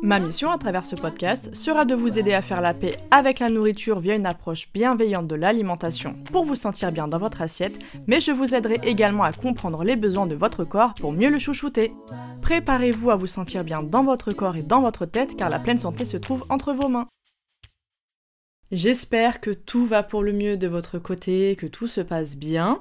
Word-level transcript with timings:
Ma 0.00 0.20
mission 0.20 0.52
à 0.52 0.58
travers 0.58 0.84
ce 0.84 0.94
podcast 0.94 1.52
sera 1.56 1.84
de 1.84 1.94
vous 1.94 2.20
aider 2.20 2.32
à 2.32 2.40
faire 2.40 2.60
la 2.60 2.72
paix 2.72 2.96
avec 3.10 3.40
la 3.40 3.48
nourriture 3.48 3.98
via 3.98 4.14
une 4.14 4.26
approche 4.26 4.68
bienveillante 4.72 5.26
de 5.26 5.34
l'alimentation 5.34 6.14
pour 6.32 6.44
vous 6.44 6.54
sentir 6.54 6.92
bien 6.92 7.08
dans 7.08 7.18
votre 7.18 7.42
assiette, 7.42 7.80
mais 8.06 8.20
je 8.20 8.30
vous 8.30 8.54
aiderai 8.54 8.78
également 8.84 9.24
à 9.24 9.32
comprendre 9.32 9.82
les 9.82 9.96
besoins 9.96 10.26
de 10.26 10.36
votre 10.36 10.62
corps 10.62 10.94
pour 10.94 11.12
mieux 11.12 11.30
le 11.30 11.40
chouchouter. 11.40 11.92
Préparez-vous 12.42 13.10
à 13.10 13.16
vous 13.16 13.26
sentir 13.26 13.64
bien 13.64 13.82
dans 13.82 14.04
votre 14.04 14.32
corps 14.32 14.56
et 14.56 14.62
dans 14.62 14.82
votre 14.82 15.04
tête 15.04 15.36
car 15.36 15.50
la 15.50 15.58
pleine 15.58 15.78
santé 15.78 16.04
se 16.04 16.16
trouve 16.16 16.44
entre 16.48 16.72
vos 16.72 16.88
mains. 16.88 17.08
J'espère 18.70 19.40
que 19.40 19.50
tout 19.50 19.86
va 19.86 20.02
pour 20.02 20.22
le 20.22 20.32
mieux 20.32 20.56
de 20.56 20.68
votre 20.68 20.98
côté, 20.98 21.56
que 21.56 21.66
tout 21.66 21.86
se 21.88 22.02
passe 22.02 22.36
bien. 22.36 22.80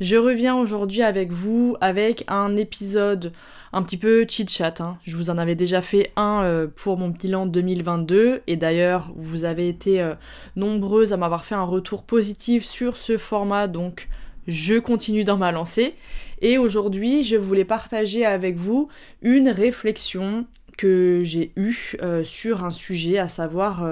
Je 0.00 0.16
reviens 0.16 0.56
aujourd'hui 0.56 1.02
avec 1.02 1.30
vous 1.30 1.76
avec 1.80 2.24
un 2.28 2.56
épisode 2.56 3.32
un 3.76 3.82
petit 3.82 3.98
peu 3.98 4.24
chit-chat. 4.26 4.80
Hein. 4.80 4.98
Je 5.04 5.18
vous 5.18 5.28
en 5.28 5.36
avais 5.36 5.54
déjà 5.54 5.82
fait 5.82 6.10
un 6.16 6.42
euh, 6.42 6.66
pour 6.66 6.96
mon 6.96 7.08
bilan 7.08 7.44
2022 7.44 8.40
et 8.46 8.56
d'ailleurs 8.56 9.12
vous 9.16 9.44
avez 9.44 9.68
été 9.68 10.00
euh, 10.00 10.14
nombreuses 10.56 11.12
à 11.12 11.18
m'avoir 11.18 11.44
fait 11.44 11.56
un 11.56 11.62
retour 11.62 12.02
positif 12.02 12.64
sur 12.64 12.96
ce 12.96 13.18
format 13.18 13.66
donc 13.66 14.08
je 14.46 14.78
continue 14.78 15.24
dans 15.24 15.36
ma 15.36 15.52
lancée. 15.52 15.94
Et 16.40 16.56
aujourd'hui 16.56 17.22
je 17.22 17.36
voulais 17.36 17.66
partager 17.66 18.24
avec 18.24 18.56
vous 18.56 18.88
une 19.20 19.50
réflexion 19.50 20.46
que 20.78 21.20
j'ai 21.22 21.52
eue 21.56 21.96
euh, 22.00 22.24
sur 22.24 22.64
un 22.64 22.70
sujet 22.70 23.18
à 23.18 23.28
savoir 23.28 23.86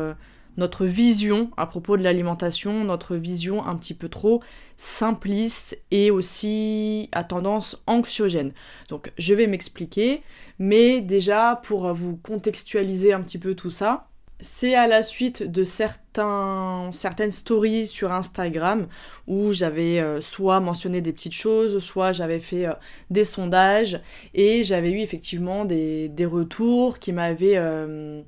notre 0.57 0.87
vision 0.87 1.51
à 1.57 1.67
propos 1.67 1.97
de 1.97 2.03
l'alimentation, 2.03 2.85
notre 2.85 3.17
vision 3.17 3.65
un 3.67 3.77
petit 3.77 3.95
peu 3.95 4.09
trop 4.09 4.43
simpliste 4.77 5.79
et 5.91 6.11
aussi 6.11 7.09
à 7.13 7.25
tendance 7.25 7.83
anxiogène. 7.87 8.53
Donc 8.89 9.13
je 9.19 9.35
vais 9.35 9.47
m'expliquer, 9.47 10.23
mais 10.59 11.01
déjà 11.01 11.61
pour 11.63 11.93
vous 11.95 12.17
contextualiser 12.17 13.13
un 13.13 13.23
petit 13.23 13.39
peu 13.39 13.55
tout 13.55 13.71
ça, 13.71 14.09
c'est 14.41 14.75
à 14.75 14.87
la 14.87 15.03
suite 15.03 15.43
de 15.51 15.65
certains, 15.65 16.91
certaines 16.93 17.31
stories 17.31 17.87
sur 17.87 18.13
Instagram 18.13 18.89
où 19.27 19.53
j'avais 19.53 20.01
euh, 20.01 20.21
soit 20.21 20.61
mentionné 20.61 21.01
des 21.01 21.13
petites 21.13 21.35
choses, 21.35 21.79
soit 21.79 22.13
j'avais 22.13 22.41
fait 22.41 22.67
euh, 22.67 22.75
des 23.11 23.25
sondages 23.25 24.01
et 24.35 24.65
j'avais 24.65 24.91
eu 24.91 25.01
effectivement 25.01 25.65
des, 25.65 26.11
retours 26.27 26.99
qui 26.99 27.13
m'avaient... 27.13 27.57
Euh, 27.57 28.23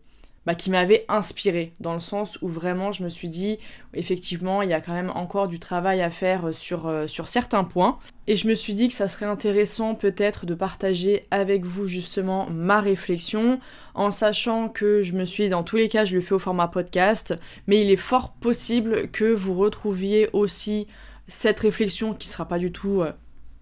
bah, 0.46 0.54
qui 0.54 0.70
m'avait 0.70 1.04
inspiré, 1.08 1.72
dans 1.80 1.92
le 1.92 2.00
sens 2.00 2.38
où 2.40 2.48
vraiment 2.48 2.92
je 2.92 3.02
me 3.02 3.08
suis 3.08 3.28
dit, 3.28 3.58
effectivement, 3.94 4.62
il 4.62 4.70
y 4.70 4.74
a 4.74 4.80
quand 4.80 4.92
même 4.92 5.10
encore 5.14 5.48
du 5.48 5.58
travail 5.58 6.00
à 6.00 6.10
faire 6.10 6.46
euh, 6.46 6.52
sur, 6.52 6.86
euh, 6.86 7.08
sur 7.08 7.26
certains 7.26 7.64
points. 7.64 7.98
Et 8.28 8.36
je 8.36 8.46
me 8.46 8.54
suis 8.54 8.72
dit 8.72 8.88
que 8.88 8.94
ça 8.94 9.08
serait 9.08 9.26
intéressant 9.26 9.94
peut-être 9.94 10.46
de 10.46 10.54
partager 10.54 11.26
avec 11.30 11.64
vous 11.64 11.88
justement 11.88 12.48
ma 12.48 12.80
réflexion, 12.80 13.60
en 13.94 14.10
sachant 14.10 14.68
que 14.68 15.02
je 15.02 15.12
me 15.12 15.24
suis, 15.24 15.48
dans 15.48 15.64
tous 15.64 15.76
les 15.76 15.88
cas, 15.88 16.04
je 16.04 16.14
le 16.14 16.20
fais 16.20 16.34
au 16.34 16.38
format 16.38 16.68
podcast, 16.68 17.34
mais 17.66 17.80
il 17.80 17.90
est 17.90 17.96
fort 17.96 18.32
possible 18.32 19.10
que 19.10 19.24
vous 19.24 19.54
retrouviez 19.54 20.28
aussi 20.32 20.86
cette 21.28 21.60
réflexion 21.60 22.14
qui 22.14 22.28
sera 22.28 22.46
pas 22.46 22.58
du 22.58 22.70
tout 22.70 23.02
euh, 23.02 23.12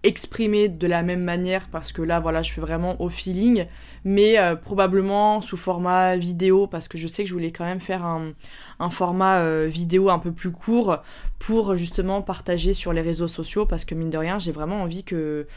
exprimer 0.05 0.69
de 0.69 0.87
la 0.87 1.03
même 1.03 1.23
manière 1.23 1.67
parce 1.71 1.91
que 1.91 2.01
là 2.01 2.19
voilà 2.19 2.43
je 2.43 2.51
fais 2.51 2.61
vraiment 2.61 3.01
au 3.01 3.09
feeling 3.09 3.65
mais 4.03 4.37
euh, 4.37 4.55
probablement 4.55 5.41
sous 5.41 5.57
format 5.57 6.15
vidéo 6.15 6.67
parce 6.67 6.87
que 6.87 6.97
je 6.97 7.07
sais 7.07 7.23
que 7.23 7.29
je 7.29 7.33
voulais 7.33 7.51
quand 7.51 7.65
même 7.65 7.81
faire 7.81 8.05
un, 8.05 8.33
format 8.91 9.39
euh, 9.39 9.67
vidéo 9.69 10.09
un 10.09 10.19
peu 10.19 10.31
plus 10.31 10.51
court 10.51 10.97
pour 11.39 11.75
justement 11.75 12.21
partager 12.21 12.73
sur 12.73 12.93
les 12.93 13.01
réseaux 13.01 13.27
sociaux 13.27 13.65
parce 13.65 13.83
que 13.83 13.95
mine 13.95 14.09
de 14.11 14.17
rien 14.17 14.37
j'ai 14.37 14.51
vraiment 14.51 14.81
envie 14.81 15.03
que 15.03 15.47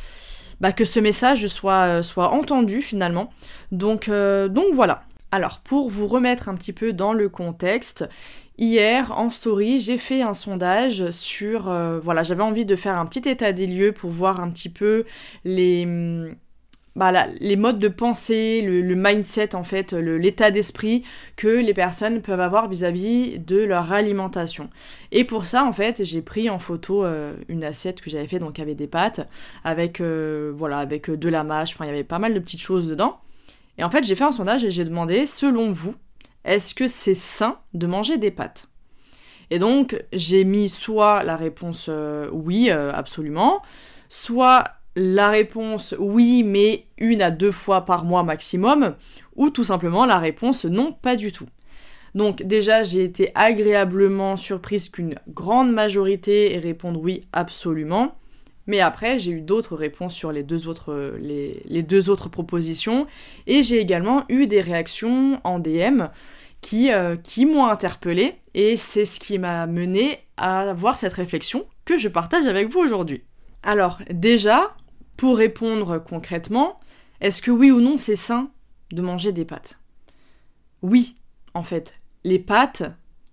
bah, 0.60 0.72
que 0.72 0.84
ce 0.84 0.98
message 0.98 1.46
soit, 1.46 2.02
soit 2.02 2.32
entendu 2.32 2.82
finalement. 2.82 3.30
Donc, 3.70 4.08
euh, 4.08 4.48
donc 4.48 4.74
voilà. 4.74 5.02
Alors, 5.30 5.60
pour 5.60 5.90
vous 5.90 6.06
remettre 6.06 6.48
un 6.48 6.54
petit 6.54 6.72
peu 6.72 6.92
dans 6.92 7.12
le 7.12 7.28
contexte, 7.28 8.08
Hier, 8.58 9.12
en 9.16 9.30
story, 9.30 9.78
j'ai 9.78 9.98
fait 9.98 10.20
un 10.22 10.34
sondage 10.34 11.10
sur... 11.10 11.68
Euh, 11.68 12.00
voilà, 12.00 12.24
j'avais 12.24 12.42
envie 12.42 12.64
de 12.66 12.74
faire 12.74 12.98
un 12.98 13.06
petit 13.06 13.28
état 13.28 13.52
des 13.52 13.68
lieux 13.68 13.92
pour 13.92 14.10
voir 14.10 14.40
un 14.40 14.50
petit 14.50 14.68
peu 14.68 15.04
les... 15.44 15.86
Mm, 15.86 16.34
bah, 16.96 17.28
les 17.38 17.54
modes 17.54 17.78
de 17.78 17.86
pensée, 17.86 18.60
le, 18.60 18.96
mindset 18.96 19.54
en 19.54 19.62
fait, 19.62 19.92
l'état 19.92 20.50
d'esprit 20.50 21.04
que 21.36 21.46
les 21.46 21.72
personnes 21.72 22.20
peuvent 22.22 22.40
avoir 22.40 22.68
vis-à-vis 22.68 23.38
de 23.38 23.62
leur 23.62 23.92
alimentation. 23.92 24.68
Et 25.12 25.22
pour 25.22 25.46
ça 25.46 25.64
en 25.64 25.72
fait, 25.72 26.02
j'ai 26.02 26.22
pris 26.22 26.50
en 26.50 26.58
photo 26.58 27.04
euh, 27.04 27.34
une 27.48 27.62
assiette 27.62 28.00
que 28.00 28.10
j'avais 28.10 28.26
fait 28.26 28.40
donc 28.40 28.58
avec 28.58 28.74
des 28.74 28.88
pâtes, 28.88 29.28
avec 29.62 30.00
euh, 30.00 30.52
voilà, 30.56 30.78
avec 30.78 31.08
de 31.08 31.28
la 31.28 31.44
mâche, 31.44 31.74
enfin 31.74 31.84
il 31.84 31.88
y 31.88 31.92
avait 31.92 32.02
pas 32.02 32.18
mal 32.18 32.34
de 32.34 32.40
petites 32.40 32.62
choses 32.62 32.88
dedans. 32.88 33.20
Et 33.78 33.84
en 33.84 33.90
fait, 33.90 34.02
j'ai 34.02 34.16
fait 34.16 34.24
un 34.24 34.32
sondage 34.32 34.64
et 34.64 34.72
j'ai 34.72 34.84
demandé 34.84 35.28
selon 35.28 35.70
vous, 35.70 35.94
est-ce 36.48 36.74
que 36.74 36.86
c'est 36.86 37.14
sain 37.14 37.58
de 37.74 37.86
manger 37.86 38.16
des 38.16 38.30
pâtes? 38.30 38.68
Et 39.50 39.58
donc, 39.58 40.02
j'ai 40.12 40.44
mis 40.44 40.68
soit 40.68 41.22
la 41.22 41.36
réponse 41.36 41.86
euh, 41.90 42.28
oui, 42.32 42.70
euh, 42.70 42.90
absolument, 42.92 43.62
soit 44.08 44.64
la 44.96 45.28
réponse 45.28 45.94
oui, 45.98 46.42
mais 46.42 46.86
une 46.96 47.22
à 47.22 47.30
deux 47.30 47.52
fois 47.52 47.84
par 47.84 48.04
mois 48.04 48.22
maximum, 48.22 48.96
ou 49.36 49.50
tout 49.50 49.64
simplement 49.64 50.06
la 50.06 50.18
réponse 50.18 50.64
non, 50.64 50.92
pas 50.92 51.16
du 51.16 51.32
tout. 51.32 51.46
Donc 52.14 52.42
déjà, 52.42 52.82
j'ai 52.82 53.04
été 53.04 53.30
agréablement 53.34 54.38
surprise 54.38 54.88
qu'une 54.88 55.16
grande 55.28 55.70
majorité 55.70 56.58
réponde 56.58 56.96
oui, 56.96 57.26
absolument. 57.32 58.16
Mais 58.66 58.80
après, 58.80 59.18
j'ai 59.18 59.32
eu 59.32 59.40
d'autres 59.40 59.76
réponses 59.76 60.14
sur 60.14 60.32
les 60.32 60.42
deux 60.42 60.68
autres, 60.68 61.14
les 61.20 61.82
deux 61.82 62.10
autres 62.10 62.28
propositions. 62.28 63.06
Et 63.46 63.62
j'ai 63.62 63.78
également 63.78 64.24
eu 64.28 64.46
des 64.46 64.60
réactions 64.60 65.40
en 65.44 65.58
DM 65.58 66.08
qui, 66.60 66.92
euh, 66.92 67.16
qui 67.16 67.46
m'ont 67.46 67.66
interpellé 67.66 68.36
et 68.54 68.76
c'est 68.76 69.04
ce 69.04 69.20
qui 69.20 69.38
m'a 69.38 69.66
mené 69.66 70.18
à 70.36 70.70
avoir 70.70 70.96
cette 70.96 71.12
réflexion 71.12 71.66
que 71.84 71.98
je 71.98 72.08
partage 72.08 72.46
avec 72.46 72.70
vous 72.72 72.80
aujourd'hui. 72.80 73.22
Alors 73.62 73.98
déjà, 74.10 74.74
pour 75.16 75.38
répondre 75.38 75.98
concrètement, 75.98 76.80
est-ce 77.20 77.42
que 77.42 77.50
oui 77.50 77.70
ou 77.70 77.80
non 77.80 77.98
c'est 77.98 78.16
sain 78.16 78.50
de 78.92 79.02
manger 79.02 79.32
des 79.32 79.44
pâtes? 79.44 79.78
Oui, 80.82 81.16
en 81.54 81.62
fait. 81.62 81.94
Les 82.24 82.38
pâtes, 82.38 82.84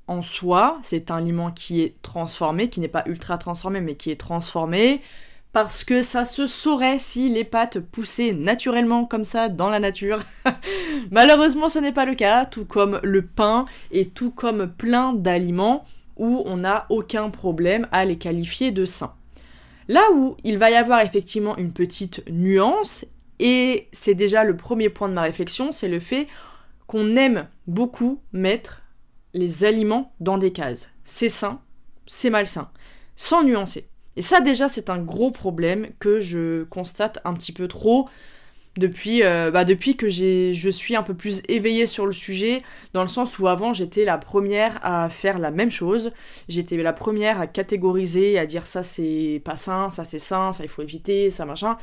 en 0.08 0.22
soi, 0.22 0.80
c'est 0.84 1.12
un 1.12 1.18
aliment 1.18 1.52
qui 1.52 1.82
est 1.82 2.02
transformé, 2.02 2.70
qui 2.70 2.80
n'est 2.80 2.88
pas 2.88 3.04
ultra 3.06 3.38
transformé, 3.38 3.82
mais 3.82 3.96
qui 3.96 4.12
est 4.12 4.20
transformé 4.20 5.02
parce 5.56 5.86
que 5.86 6.04
ça 6.04 6.26
se 6.26 6.48
saurait 6.48 7.00
si 7.00 7.30
les 7.30 7.46
pâtes 7.46 7.80
poussaient 7.80 8.34
naturellement 8.34 9.06
comme 9.06 9.24
ça 9.24 9.48
dans 9.48 9.70
la 9.70 9.80
nature. 9.80 10.20
Malheureusement, 11.12 11.70
ce 11.70 11.80
n'est 11.80 11.94
pas 11.94 12.04
le 12.04 12.14
cas, 12.14 12.46
tout 12.46 12.66
comme 12.66 13.00
le 13.04 13.26
pain 13.26 13.64
et 13.90 14.10
tout 14.10 14.32
comme 14.32 14.70
plein 14.70 15.14
d'aliments 15.14 15.86
où 16.18 16.44
on 16.46 16.58
n'a 16.58 16.86
aucun 16.90 17.30
problème 17.30 17.88
à 17.94 18.04
les 18.04 18.18
qualifier 18.18 18.74
de 18.74 18.84
sains. 18.84 19.14
Là 19.88 20.02
où 20.14 20.36
il 20.44 20.58
va 20.58 20.72
y 20.72 20.76
avoir 20.76 21.00
effectivement 21.00 21.56
une 21.56 21.72
petite 21.72 22.22
nuance, 22.30 23.06
et 23.40 23.88
c'est 23.94 24.14
déjà 24.14 24.44
le 24.44 24.58
premier 24.58 24.90
point 24.90 25.08
de 25.08 25.14
ma 25.14 25.22
réflexion, 25.22 25.72
c'est 25.72 25.88
le 25.88 26.02
fait 26.02 26.28
qu'on 26.86 27.16
aime 27.16 27.48
beaucoup 27.66 28.20
mettre 28.34 28.82
les 29.34 29.64
aliments 29.64 30.12
dans 30.20 30.38
des 30.38 30.52
cases. 30.52 30.90
C'est 31.06 31.30
sain, 31.30 31.62
c'est 32.08 32.30
malsain, 32.30 32.70
sans 33.16 33.46
nuancer. 33.46 33.88
Et 34.18 34.22
ça 34.22 34.42
déjà 34.42 34.70
c'est 34.70 34.90
un 34.90 35.00
gros 35.00 35.32
problème 35.32 35.90
que 36.00 36.22
je 36.22 36.64
constate 36.66 37.20
un 37.26 37.34
petit 37.34 37.52
peu 37.52 37.68
trop 37.68 38.08
depuis, 38.78 39.24
euh, 39.24 39.52
bah, 39.52 39.64
que 39.64 40.10
je 40.10 40.70
suis 40.70 40.96
un 40.98 41.04
peu 41.04 41.14
plus 41.14 41.42
éveillée 41.48 41.86
sur 41.86 42.06
le 42.06 42.12
sujet, 42.12 42.62
dans 42.94 43.04
le 43.04 43.08
sens 43.08 43.40
où 43.40 43.48
avant 43.48 43.72
j'étais 43.72 44.04
la 44.04 44.18
première 44.18 44.80
à 44.86 45.10
faire 45.10 45.40
la 45.40 45.50
même 45.52 45.72
chose, 45.72 46.12
j'étais 46.50 46.76
la 46.76 46.92
première 46.92 47.40
à 47.40 47.48
catégoriser, 47.48 48.38
à 48.38 48.46
dire 48.46 48.68
ça 48.68 48.84
c'est 48.84 49.42
pas 49.46 49.56
sain, 49.56 49.90
ça 49.90 50.04
c'est 50.04 50.20
sain, 50.20 50.52
ça 50.52 50.64
il 50.64 50.70
faut 50.70 50.82
éviter, 50.82 51.30
ça 51.30 51.46
machin. 51.46 51.78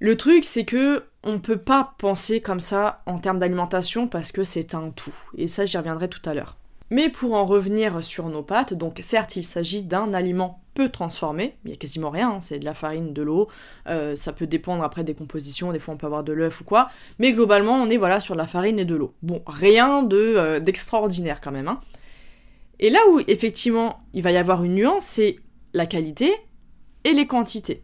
Le 0.00 0.16
truc 0.16 0.44
c'est 0.44 0.64
que 0.64 1.04
on 1.24 1.40
peut 1.40 1.58
pas 1.58 1.94
penser 1.98 2.40
comme 2.40 2.60
ça 2.60 3.02
en 3.06 3.18
termes 3.18 3.38
d'alimentation 3.38 4.08
parce 4.08 4.32
que 4.32 4.44
c'est 4.44 4.74
un 4.74 4.90
tout. 4.90 5.14
Et 5.36 5.48
ça, 5.48 5.64
j'y 5.64 5.76
reviendrai 5.76 6.08
tout 6.08 6.22
à 6.28 6.32
l'heure. 6.32 6.56
Mais 6.90 7.10
pour 7.10 7.34
en 7.34 7.44
revenir 7.44 8.02
sur 8.02 8.28
nos 8.28 8.42
pâtes, 8.42 8.72
donc 8.72 8.98
certes, 9.02 9.36
il 9.36 9.44
s'agit 9.44 9.82
d'un 9.82 10.14
aliment 10.14 10.62
peu 10.78 10.90
transformé, 10.90 11.56
il 11.64 11.68
n'y 11.68 11.74
a 11.74 11.76
quasiment 11.76 12.08
rien, 12.08 12.30
hein, 12.30 12.40
c'est 12.40 12.60
de 12.60 12.64
la 12.64 12.72
farine, 12.72 13.12
de 13.12 13.20
l'eau, 13.20 13.48
euh, 13.88 14.14
ça 14.14 14.32
peut 14.32 14.46
dépendre 14.46 14.84
après 14.84 15.02
des 15.02 15.12
compositions, 15.12 15.72
des 15.72 15.80
fois 15.80 15.94
on 15.94 15.96
peut 15.96 16.06
avoir 16.06 16.22
de 16.22 16.32
l'œuf 16.32 16.60
ou 16.60 16.64
quoi, 16.64 16.88
mais 17.18 17.32
globalement 17.32 17.72
on 17.72 17.90
est 17.90 17.96
voilà 17.96 18.20
sur 18.20 18.34
de 18.34 18.38
la 18.38 18.46
farine 18.46 18.78
et 18.78 18.84
de 18.84 18.94
l'eau. 18.94 19.12
Bon, 19.22 19.42
rien 19.44 20.04
de 20.04 20.16
euh, 20.16 20.60
d'extraordinaire 20.60 21.40
quand 21.40 21.50
même. 21.50 21.66
Hein. 21.66 21.80
Et 22.78 22.90
là 22.90 23.00
où 23.10 23.18
effectivement 23.26 24.04
il 24.14 24.22
va 24.22 24.30
y 24.30 24.36
avoir 24.36 24.62
une 24.62 24.76
nuance, 24.76 25.04
c'est 25.04 25.40
la 25.74 25.86
qualité 25.86 26.32
et 27.02 27.12
les 27.12 27.26
quantités. 27.26 27.82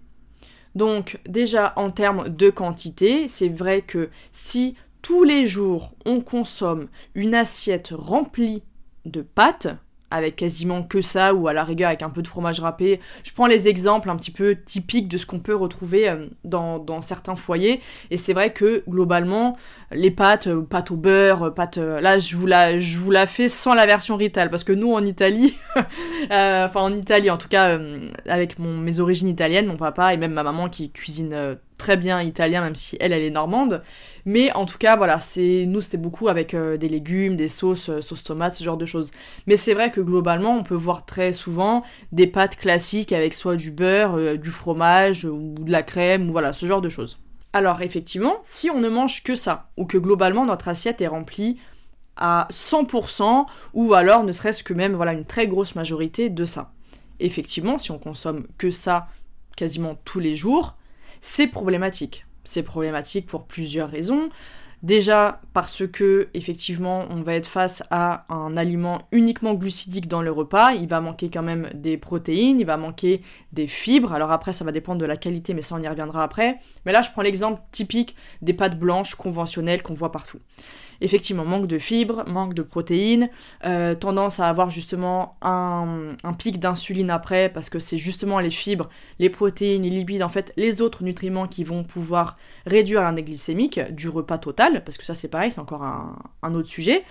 Donc 0.77 1.19
déjà 1.27 1.73
en 1.75 1.91
termes 1.91 2.29
de 2.29 2.49
quantité, 2.49 3.27
c'est 3.27 3.49
vrai 3.49 3.83
que 3.83 4.09
si 4.31 4.77
tous 5.03 5.25
les 5.25 5.49
jours 5.49 5.95
on 6.07 6.21
consomme 6.21 6.87
une 7.17 7.35
assiette 7.35 7.91
remplie 7.93 8.63
de 9.05 9.21
pâtes, 9.21 9.67
avec 10.11 10.37
quasiment 10.37 10.83
que 10.83 11.01
ça, 11.01 11.35
ou 11.35 11.49
à 11.49 11.53
la 11.53 11.65
rigueur 11.65 11.89
avec 11.89 12.03
un 12.03 12.11
peu 12.11 12.23
de 12.23 12.29
fromage 12.29 12.61
râpé. 12.61 13.01
Je 13.25 13.33
prends 13.33 13.47
les 13.47 13.69
exemples 13.69 14.11
un 14.11 14.17
petit 14.17 14.31
peu 14.31 14.57
typiques 14.65 15.09
de 15.09 15.19
ce 15.19 15.27
qu'on 15.27 15.41
peut 15.41 15.55
retrouver 15.55 16.09
euh, 16.09 16.27
dans, 16.45 17.01
certains 17.01 17.37
foyers, 17.37 17.81
et 18.11 18.17
c'est 18.17 18.33
vrai 18.33 18.53
que 18.53 18.85
globalement, 18.89 19.57
les 19.91 20.11
pâtes, 20.11 20.47
euh, 20.47 20.63
pâtes 20.63 20.91
au 20.91 20.97
beurre, 20.97 21.45
euh, 21.45 21.51
pâtes... 21.51 21.79
là, 21.79 22.19
je 22.19 22.37
vous, 22.37 22.47
la, 22.47 22.79
je 22.79 22.99
vous 22.99 23.11
la 23.11 23.27
fais 23.27 23.49
sans 23.49 23.75
la 23.75 23.87
version 23.87 24.17
Rital, 24.17 24.51
parce 24.51 24.65
que 24.65 24.73
nous, 24.73 24.93
en 24.93 25.05
Italie, 25.05 25.57
enfin 26.31 26.81
en 26.81 26.97
Italie 26.97 27.31
en 27.31 27.37
tout 27.37 27.49
cas, 27.49 27.79
avec 28.29 28.59
mes 28.59 29.01
origines 29.01 29.29
italiennes, 29.29 29.67
mon 29.67 29.77
papa 29.77 30.15
et 30.15 30.17
même 30.17 30.33
ma 30.33 30.43
maman 30.43 30.69
qui 30.69 30.91
cuisine 30.91 31.57
très 31.79 31.97
bien 31.97 32.23
italien, 32.23 32.63
même 32.63 32.75
si 32.75 32.97
elle, 33.01 33.13
elle 33.13 33.23
est 33.23 33.31
normande. 33.31 33.83
Mais 34.27 34.53
en 34.53 34.65
tout 34.65 34.79
cas, 34.79 34.97
voilà, 34.97 35.21
c'est 35.21 35.67
nous, 35.67 35.81
c'était 35.81 35.99
beaucoup 35.99 36.29
avec 36.29 36.55
euh, 36.55 36.77
des 36.77 36.89
légumes, 36.89 37.37
des 37.37 37.49
sauces, 37.49 37.91
euh, 37.91 38.01
sauce 38.01 38.23
tomate, 38.23 38.55
ce 38.55 38.65
genre 38.65 38.79
de 38.79 38.87
choses. 38.87 39.11
Mais 39.47 39.57
c'est 39.57 39.75
vrai 39.75 39.91
que 39.91 40.01
globalement, 40.01 40.57
on 40.57 40.63
peut 40.63 40.75
voir 40.75 41.05
très 41.05 41.33
souvent 41.33 41.83
des 42.13 42.27
pâtes 42.27 42.57
classiques 42.57 43.13
avec 43.13 43.35
soit 43.35 43.57
du 43.57 43.71
beurre, 43.71 44.17
euh, 44.17 44.37
du 44.37 44.51
fromage 44.51 45.25
ou 45.25 45.55
de 45.59 45.71
la 45.71 45.83
crème, 45.83 46.29
ou 46.29 46.33
voilà, 46.33 46.53
ce 46.53 46.65
genre 46.65 46.81
de 46.81 46.89
choses. 46.89 47.19
Alors 47.53 47.83
effectivement, 47.83 48.37
si 48.43 48.71
on 48.71 48.81
ne 48.81 48.89
mange 48.89 49.23
que 49.23 49.35
ça, 49.35 49.71
ou 49.77 49.85
que 49.85 49.99
globalement 49.99 50.45
notre 50.45 50.69
assiette 50.69 51.01
est 51.01 51.07
remplie 51.07 51.59
à 52.17 52.49
100%, 52.51 53.47
ou 53.75 53.95
alors 53.95 54.25
ne 54.25 54.33
serait-ce 54.33 54.65
que 54.65 54.75
même 54.75 54.95
voilà 54.95 55.13
une 55.13 55.25
très 55.25 55.47
grosse 55.47 55.75
majorité 55.75 56.31
de 56.31 56.47
ça. 56.47 56.73
Effectivement, 57.21 57.79
si 57.79 57.93
on 57.93 57.99
consomme 57.99 58.47
que 58.59 58.71
ça 58.71 59.09
quasiment 59.57 59.97
tous 60.05 60.19
les 60.19 60.35
jours, 60.35 60.75
c'est 61.21 61.47
problématique. 61.47 62.27
C'est 62.45 62.63
problématique 62.63 63.27
pour 63.27 63.45
plusieurs 63.45 63.91
raisons. 63.91 64.29
Déjà 64.85 65.41
parce 65.55 65.87
que 65.87 66.29
effectivement 66.35 67.07
on 67.09 67.23
va 67.23 67.33
être 67.33 67.47
face 67.47 67.83
à 67.91 68.27
un 68.29 68.55
aliment 68.55 69.09
uniquement 69.13 69.55
glucidique 69.55 70.09
dans 70.09 70.21
le 70.21 70.31
repas, 70.31 70.73
il 70.75 70.87
va 70.89 71.01
manquer 71.01 71.31
quand 71.31 71.43
même 71.43 71.71
des 71.73 71.97
protéines, 71.97 72.61
il 72.61 72.67
va 72.67 72.77
manquer 72.77 73.23
des 73.55 73.67
fibres. 73.67 74.13
Alors 74.13 74.31
après 74.31 74.53
ça 74.53 74.63
va 74.63 74.73
dépendre 74.73 75.01
de 75.01 75.07
la 75.07 75.17
qualité 75.17 75.55
mais 75.55 75.63
ça 75.63 75.75
on 75.75 75.83
y 75.83 75.89
reviendra 75.89 76.23
après. 76.23 76.59
Mais 76.85 76.93
là 76.93 77.01
je 77.01 77.09
prends 77.11 77.23
l'exemple 77.23 77.63
typique 77.73 78.15
des 78.43 78.53
pâtes 78.53 78.79
blanches 78.79 79.15
conventionnelles 79.15 79.83
qu'on 79.83 79.95
voit 79.95 80.13
partout 80.13 80.41
effectivement 81.05 81.45
manque 81.45 81.67
de 81.67 81.79
fibres, 81.79 82.25
manque 82.27 82.55
de 82.55 82.63
protéines, 82.63 83.29
euh, 83.65 83.95
tendance 83.95 84.41
à 84.41 84.49
avoir 84.49 84.71
justement 84.71 85.37
un, 85.43 86.17
pic 86.39 86.59
d'insuline 86.59 87.11
après 87.11 87.51
parce 87.51 87.71
que 87.71 87.79
c'est 87.79 87.99
justement 87.99 88.41
les 88.41 88.51
fibres, 88.51 88.89
les 89.19 89.29
protéines, 89.31 89.83
les 89.83 89.91
lipides, 89.91 90.23
en 90.23 90.29
fait 90.29 90.53
les 90.57 90.81
autres 90.81 91.05
nutriments 91.05 91.47
qui 91.47 91.63
vont 91.63 91.85
pouvoir 91.85 92.37
réduire 92.67 93.03
l'index 93.03 93.27
glycémique 93.27 93.81
du 93.93 94.09
repas 94.09 94.39
total, 94.39 94.83
parce 94.85 94.99
que 94.99 95.05
ça 95.05 95.15
c'est 95.15 95.29
pareil, 95.29 95.53
c'est 95.53 95.61
encore 95.61 95.83
un, 95.83 96.55
autre 96.55 96.69
sujet. 96.69 97.05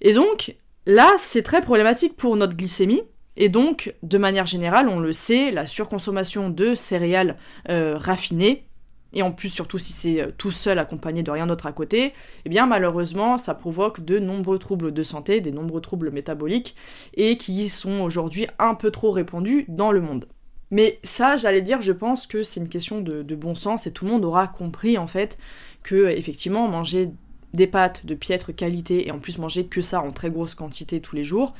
Et 0.00 0.12
donc 0.14 0.56
là 0.86 1.10
c'est 1.18 1.42
très 1.42 1.60
problématique 1.60 2.16
pour 2.16 2.36
notre 2.36 2.56
glycémie. 2.56 3.02
Et 3.34 3.48
donc, 3.48 3.94
de 4.02 4.18
manière 4.18 4.44
générale, 4.44 4.90
on 4.90 5.00
le 5.00 5.14
sait, 5.14 5.52
la 5.52 5.64
surconsommation 5.64 6.50
de 6.50 6.74
céréales 6.74 7.38
euh, 7.70 7.96
raffinées 7.96 8.66
et 9.12 9.22
en 9.22 9.32
plus 9.32 9.48
surtout 9.48 9.78
si 9.78 9.92
c'est 9.92 10.20
euh, 10.20 10.30
tout 10.36 10.50
seul 10.50 10.78
accompagné 10.78 11.22
de 11.22 11.30
rien 11.30 11.46
d'autre 11.46 11.66
à 11.66 11.72
côté, 11.72 12.12
eh 12.44 12.48
bien 12.48 12.66
malheureusement 12.66 13.38
ça 13.38 13.54
provoque 13.54 14.04
de 14.04 14.18
nombreux 14.18 14.58
troubles 14.58 14.92
de 14.92 15.02
santé, 15.02 15.40
des 15.40 15.52
nombreux 15.52 15.80
troubles 15.80 16.10
métaboliques, 16.10 16.76
et 17.14 17.36
qui 17.36 17.68
sont 17.68 18.00
aujourd'hui 18.00 18.46
un 18.58 18.74
peu 18.74 18.90
trop 18.90 19.10
répandus 19.10 19.64
dans 19.68 19.92
le 19.92 20.00
monde. 20.00 20.26
Mais 20.70 20.98
ça, 21.02 21.36
j'allais 21.36 21.60
dire, 21.60 21.82
je 21.82 21.92
pense 21.92 22.26
que 22.26 22.42
c'est 22.42 22.58
une 22.58 22.68
question 22.70 23.02
de, 23.02 23.22
de, 23.22 23.34
bon 23.36 23.54
sens 23.54 23.86
et 23.86 23.92
tout 23.92 24.06
le 24.06 24.10
monde 24.10 24.24
aura 24.24 24.48
compris 24.48 24.96
en 24.96 25.06
fait 25.06 25.38
que 25.82 26.08
effectivement 26.08 26.66
manger 26.66 27.10
des 27.52 27.66
pâtes 27.66 28.06
de 28.06 28.14
piètre 28.14 28.54
qualité 28.54 29.06
et 29.06 29.10
en 29.10 29.18
plus 29.18 29.36
manger 29.36 29.66
que 29.66 29.82
ça 29.82 30.00
en 30.00 30.12
très 30.12 30.30
grosse 30.30 30.54
quantité 30.54 31.00
tous 31.00 31.14
les 31.14 31.24
jours, 31.24 31.52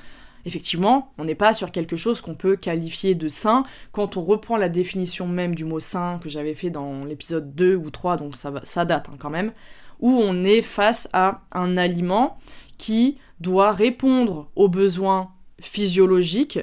effectivement, 0.45 1.13
on 1.19 1.25
n'est 1.25 1.35
pas 1.35 1.55
sur 1.55 1.71
quelque 1.71 1.97
chose 1.97 2.21
qu'on 2.21 2.35
peut 2.35 2.57
qualifier 2.57 3.15
de 3.15 3.29
sain. 3.29 3.63
Quand 3.93 4.17
on 4.17 4.25
reprend 4.25 4.57
la 4.57 4.69
définition 4.69 5.27
même 5.27 5.55
du 5.55 5.65
mot 5.65 5.81
sain 5.81 6.19
que 6.23 6.29
j'avais 6.29 6.55
fait 6.55 6.71
dans 6.71 7.05
l'épisode 7.05 7.55
2 7.55 7.77
ou 7.77 7.91
3, 7.91 8.17
donc 8.17 8.37
ça, 8.37 8.85
date 8.85 9.09
hein, 9.09 9.17
quand 9.19 9.31
même, 9.31 9.53
où 10.01 10.21
on 10.23 10.45
est 10.45 10.63
face 10.63 11.09
à 11.13 11.43
un 11.53 11.77
aliment 11.77 12.39
qui 12.79 13.19
doit 13.41 13.73
répondre 13.73 14.49
aux 14.57 14.69
besoins 14.69 15.31
physiologiques 15.61 16.59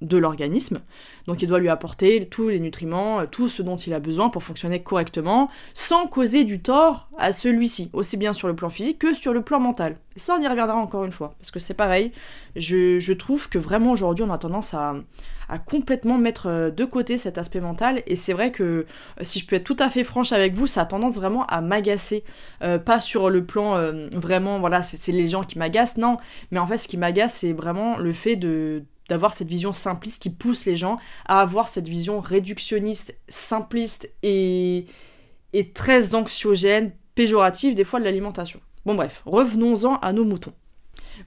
de 0.00 0.16
l'organisme. 0.16 0.80
Donc 1.26 1.42
il 1.42 1.48
doit 1.48 1.58
lui 1.58 1.68
apporter 1.68 2.26
tous 2.26 2.48
les 2.48 2.60
nutriments, 2.60 3.20
euh, 3.20 3.26
tout 3.26 3.48
ce 3.48 3.62
dont 3.62 3.76
il 3.76 3.92
a 3.94 4.00
besoin 4.00 4.28
pour 4.28 4.42
fonctionner 4.44 4.80
correctement, 4.80 5.50
sans 5.74 6.06
causer 6.06 6.44
du 6.44 6.60
tort 6.60 7.08
à 7.18 7.32
celui-ci, 7.32 7.90
aussi 7.92 8.16
bien 8.16 8.32
sur 8.32 8.48
le 8.48 8.54
plan 8.54 8.70
physique 8.70 8.98
que 8.98 9.14
sur 9.14 9.32
le 9.32 9.42
plan 9.42 9.58
mental. 9.58 9.96
Ça, 10.16 10.36
on 10.38 10.42
y 10.42 10.48
reviendra 10.48 10.76
encore 10.76 11.04
une 11.04 11.12
fois, 11.12 11.34
parce 11.38 11.50
que 11.50 11.58
c'est 11.58 11.74
pareil, 11.74 12.12
je, 12.56 13.12
trouve 13.12 13.48
que 13.48 13.58
vraiment 13.58 13.92
aujourd'hui, 13.92 14.24
on 14.26 14.32
a 14.32 14.38
tendance 14.38 14.74
à, 14.74 14.94
complètement 15.64 16.18
mettre 16.18 16.46
euh, 16.46 16.70
de 16.70 16.84
côté 16.84 17.16
cet 17.16 17.38
aspect 17.38 17.60
mental, 17.60 18.02
et 18.06 18.16
c'est 18.16 18.32
vrai 18.32 18.52
que, 18.52 18.62
euh, 18.62 18.84
si 19.22 19.38
je 19.38 19.46
peux 19.46 19.56
être 19.56 19.64
tout 19.64 19.76
à 19.78 19.90
fait 19.90 20.04
franche 20.04 20.32
avec 20.32 20.54
vous, 20.54 20.66
ça 20.66 20.82
a 20.82 20.86
tendance 20.86 21.14
vraiment 21.14 21.46
à 21.46 21.60
m'agacer. 21.60 22.22
pas 22.84 23.00
sur 23.00 23.30
le 23.30 23.44
plan 23.44 23.92
vraiment, 24.12 24.60
voilà, 24.60 24.82
c'est 24.82 25.12
les 25.12 25.28
gens 25.28 25.42
qui 25.42 25.58
m'agacent, 25.58 25.96
non, 25.96 26.18
mais 26.50 26.58
en 26.58 26.66
fait, 26.66 26.76
ce 26.76 26.88
qui 26.88 26.96
m'agace, 26.96 27.34
c'est 27.34 27.52
vraiment 27.52 27.96
le 27.98 28.12
fait 28.12 28.36
de 28.36 28.84
d'avoir 29.08 29.34
cette 29.34 29.48
vision 29.48 29.72
simpliste 29.72 30.22
qui 30.22 30.30
pousse 30.30 30.66
les 30.66 30.76
gens 30.76 30.98
à 31.26 31.40
avoir 31.40 31.68
cette 31.68 31.88
vision 31.88 32.20
réductionniste, 32.20 33.16
simpliste 33.28 34.10
et, 34.22 34.86
très 35.74 36.14
anxiogène, 36.14 36.92
péjorative 37.14 37.74
des 37.74 37.84
fois 37.84 38.00
de 38.00 38.04
l'alimentation. 38.04 38.60
Bon 38.86 38.94
bref, 38.94 39.22
revenons-en 39.26 39.96
à 39.96 40.12
nos 40.12 40.24
moutons. 40.24 40.52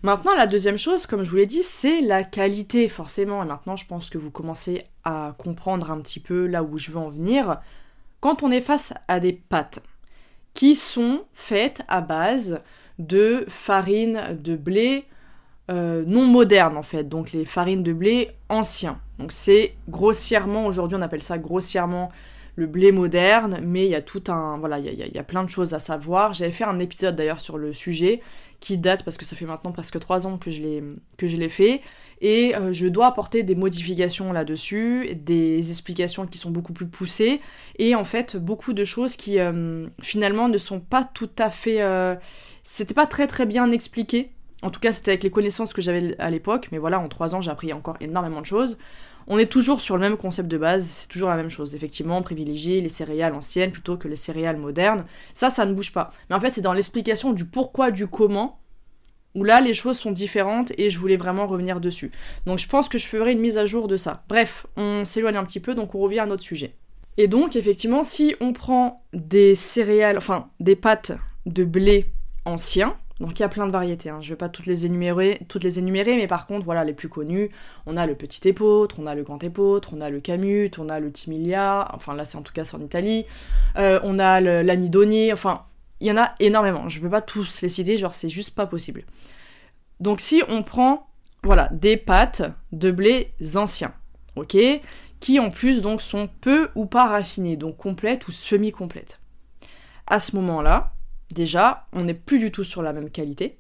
Maintenant, 0.03 0.33
la 0.35 0.47
deuxième 0.47 0.77
chose, 0.77 1.05
comme 1.05 1.23
je 1.23 1.29
vous 1.29 1.35
l'ai 1.35 1.47
dit, 1.47 1.63
c'est 1.63 2.01
la 2.01 2.23
qualité, 2.23 2.88
forcément. 2.88 3.43
Et 3.43 3.45
maintenant, 3.45 3.75
je 3.75 3.85
pense 3.85 4.09
que 4.09 4.17
vous 4.17 4.31
commencez 4.31 4.83
à 5.03 5.35
comprendre 5.38 5.91
un 5.91 6.00
petit 6.00 6.21
peu 6.21 6.47
là 6.47 6.63
où 6.63 6.77
je 6.77 6.91
veux 6.91 6.97
en 6.97 7.09
venir. 7.09 7.59
Quand 8.21 8.41
on 8.41 8.51
est 8.51 8.61
face 8.61 8.93
à 9.07 9.19
des 9.19 9.33
pâtes 9.33 9.79
qui 10.53 10.75
sont 10.75 11.25
faites 11.33 11.81
à 11.88 12.01
base 12.01 12.61
de 13.00 13.45
farine 13.50 14.38
de 14.39 14.55
blé, 14.55 15.05
euh, 15.70 16.03
non 16.06 16.25
modernes 16.25 16.75
en 16.75 16.84
fait, 16.84 17.08
donc 17.08 17.32
les 17.32 17.46
farines 17.46 17.84
de 17.84 17.94
blé 17.94 18.32
anciens. 18.50 19.00
Donc 19.20 19.32
c'est 19.32 19.75
grossièrement, 19.88 20.65
aujourd'hui 20.65 20.98
on 20.98 21.01
appelle 21.01 21.22
ça 21.22 21.38
grossièrement 21.38 22.10
le 22.56 22.68
blé 22.68 22.91
moderne, 22.91 23.62
mais 23.63 23.86
il 23.86 23.91
y 23.91 23.96
a 23.96 24.01
tout 24.01 24.24
un... 24.27 24.58
Voilà, 24.58 24.80
il 24.80 24.94
y, 24.94 25.18
a, 25.18 25.24
plein 25.24 25.44
de 25.44 25.50
choses 25.50 25.74
à 25.74 25.80
savoir. 25.80 26.34
J'avais 26.34 26.51
fait 26.51 26.65
un 26.65 26.80
épisode 26.80 27.15
d'ailleurs 27.15 27.39
sur 27.39 27.58
le 27.58 27.72
sujet 27.74 28.22
qui 28.60 28.77
date 28.77 29.03
parce 29.03 29.18
que 29.18 29.24
ça 29.24 29.38
fait 29.38 29.46
maintenant 29.46 29.72
presque 29.72 29.98
trois 30.00 30.27
ans 30.27 30.38
que 30.38 30.51
je 30.51 30.62
l'ai 30.62 31.50
fait 31.50 31.82
et 32.20 32.53
euh, 32.56 32.74
je 32.74 32.88
dois 32.88 33.08
apporter 33.08 33.44
des 33.44 33.56
modifications 33.56 34.34
là-dessus, 34.34 35.15
des 35.15 35.72
explications 35.72 36.27
qui 36.27 36.38
sont 36.38 36.51
beaucoup 36.51 36.74
plus 36.74 36.88
poussées 36.88 37.39
et 37.80 37.96
en 37.96 38.03
fait 38.03 38.36
beaucoup 38.36 38.74
de 38.74 38.84
choses 38.84 39.15
qui 39.15 39.39
euh, 39.39 39.88
finalement 40.01 40.50
ne 40.50 40.58
sont 40.58 40.82
pas 40.82 41.03
tout 41.03 41.32
à 41.39 41.50
fait 41.50 41.80
c'était 42.62 42.94
pas 42.94 43.08
très 43.08 43.25
très 43.25 43.48
bien 43.48 43.72
expliqué 43.72 44.32
en 44.62 44.70
tout 44.70 44.80
cas, 44.80 44.91
c'était 44.91 45.12
avec 45.12 45.24
les 45.24 45.32
connaissances 45.32 45.74
que 45.74 45.82
j'avais 45.82 46.15
à 46.20 46.30
l'époque, 46.30 46.70
mais 46.72 46.77
voilà, 46.77 47.00
en 47.00 47.08
trois 47.08 47.34
ans, 47.36 47.41
j'ai 47.41 47.51
appris 47.51 47.74
encore 47.74 47.98
énormément 48.00 48.41
de 48.41 48.46
choses. 48.46 48.77
On 49.27 49.38
est 49.38 49.46
toujours 49.46 49.82
sur 49.82 49.96
le 49.96 50.01
même 50.01 50.18
concept 50.18 50.50
de 50.50 50.58
base, 50.58 50.86
c'est 50.86 51.08
toujours 51.08 51.30
la 51.30 51.36
même 51.36 51.50
chose. 51.50 51.75
Effectivement, 51.75 52.22
privilégier 52.22 52.82
les 52.82 52.89
céréales 52.89 53.34
anciennes 53.34 53.72
plutôt 53.72 53.98
que 53.98 54.08
les 54.08 54.15
céréales 54.15 54.58
modernes. 54.58 55.06
Ça, 55.34 55.50
ça 55.50 55.65
ne 55.65 55.74
bouge 55.74 55.94
pas. 55.94 56.12
Mais 56.30 56.36
en 56.36 56.39
fait, 56.39 56.53
c'est 56.53 56.62
dans 56.62 56.74
l'explication 56.74 57.34
du 57.34 57.46
pourquoi, 57.46 57.91
du 57.91 58.08
comment, 58.08 58.60
où 59.36 59.44
là, 59.44 59.62
les 59.62 59.74
choses 59.74 59.98
sont 59.98 60.12
différentes 60.12 60.72
et 60.77 60.89
je 60.89 61.00
voulais 61.00 61.18
vraiment 61.18 61.48
revenir 61.48 61.80
dessus. 61.80 62.12
Donc, 62.46 62.60
je 62.60 62.68
pense 62.68 62.89
que 62.89 62.98
je 62.98 63.08
ferai 63.08 63.32
une 63.32 63.39
mise 63.39 63.58
à 63.58 63.65
jour 63.65 63.88
de 63.88 63.98
ça. 63.98 64.24
Bref, 64.27 64.65
on 64.75 65.06
s'éloigne 65.06 65.38
un 65.38 65.46
petit 65.46 65.60
peu, 65.60 65.74
donc 65.74 65.96
on 65.96 66.00
revient 66.00 66.20
à 66.20 66.25
notre 66.25 66.44
sujet. 66.44 66.75
Et 67.18 67.27
donc, 67.27 67.56
effectivement, 67.56 68.03
si 68.03 68.36
on 68.41 68.53
prend 68.53 69.03
des 69.13 69.56
céréales, 69.56 70.18
enfin, 70.18 70.50
des 70.60 70.75
pâtes 70.75 71.13
de 71.46 71.63
blé 71.63 72.12
anciens, 72.46 72.98
Donc 73.21 73.37
il 73.37 73.43
y 73.43 73.45
a 73.45 73.49
plein 73.49 73.67
de 73.67 73.71
variétés, 73.71 74.09
hein. 74.09 74.19
je 74.19 74.29
vais 74.31 74.35
pas 74.35 74.49
toutes 74.49 74.65
les 74.65 74.87
énumérer, 74.87 75.41
toutes 75.47 75.63
les 75.63 75.77
énumérer, 75.77 76.17
mais 76.17 76.25
par 76.25 76.47
contre, 76.47 76.65
voilà, 76.65 76.83
les 76.83 76.93
plus 76.93 77.07
connus, 77.07 77.51
on 77.85 77.95
a 77.95 78.07
le 78.07 78.15
petit 78.15 78.47
épeautre, 78.47 78.95
on 78.97 79.05
a 79.05 79.13
le 79.13 79.21
grand 79.21 79.43
épeautre, 79.43 79.91
on 79.93 80.01
a 80.01 80.09
le 80.09 80.19
camut, 80.19 80.71
on 80.79 80.89
a 80.89 80.99
le 80.99 81.11
timilia, 81.11 81.87
enfin 81.93 82.15
là 82.15 82.25
c'est 82.25 82.37
en 82.37 82.41
tout 82.41 82.51
cas 82.51 82.63
c'est 82.63 82.75
en 82.75 82.81
Italie, 82.81 83.27
euh, 83.77 83.99
on 84.01 84.17
a 84.17 84.41
l'amidonier, 84.41 85.31
enfin 85.33 85.65
il 85.99 86.07
y 86.07 86.11
en 86.11 86.17
a 86.17 86.33
énormément, 86.39 86.89
je 86.89 86.99
peux 86.99 87.11
pas 87.11 87.21
tous 87.21 87.61
les 87.61 87.69
citer, 87.69 87.99
genre 87.99 88.15
c'est 88.15 88.27
juste 88.27 88.55
pas 88.55 88.65
possible. 88.65 89.03
Donc 89.99 90.19
si 90.19 90.41
on 90.49 90.63
prend, 90.63 91.07
voilà, 91.43 91.69
des 91.71 91.97
pâtes 91.97 92.41
de 92.71 92.89
blé 92.89 93.35
anciens, 93.53 93.93
ok, 94.35 94.57
qui 95.19 95.39
en 95.39 95.51
plus 95.51 95.83
donc 95.83 96.01
sont 96.01 96.27
peu 96.27 96.69
ou 96.73 96.87
pas 96.87 97.05
raffinées, 97.05 97.55
donc 97.55 97.77
complètes 97.77 98.27
ou 98.27 98.31
semi-complètes. 98.31 99.19
À 100.07 100.19
ce 100.19 100.35
moment-là, 100.37 100.93
déjà, 101.33 101.88
on 101.93 102.03
n'est 102.03 102.13
plus 102.13 102.39
du 102.39 102.51
tout 102.51 102.63
sur 102.63 102.81
la 102.81 102.93
même 102.93 103.09
qualité. 103.09 103.57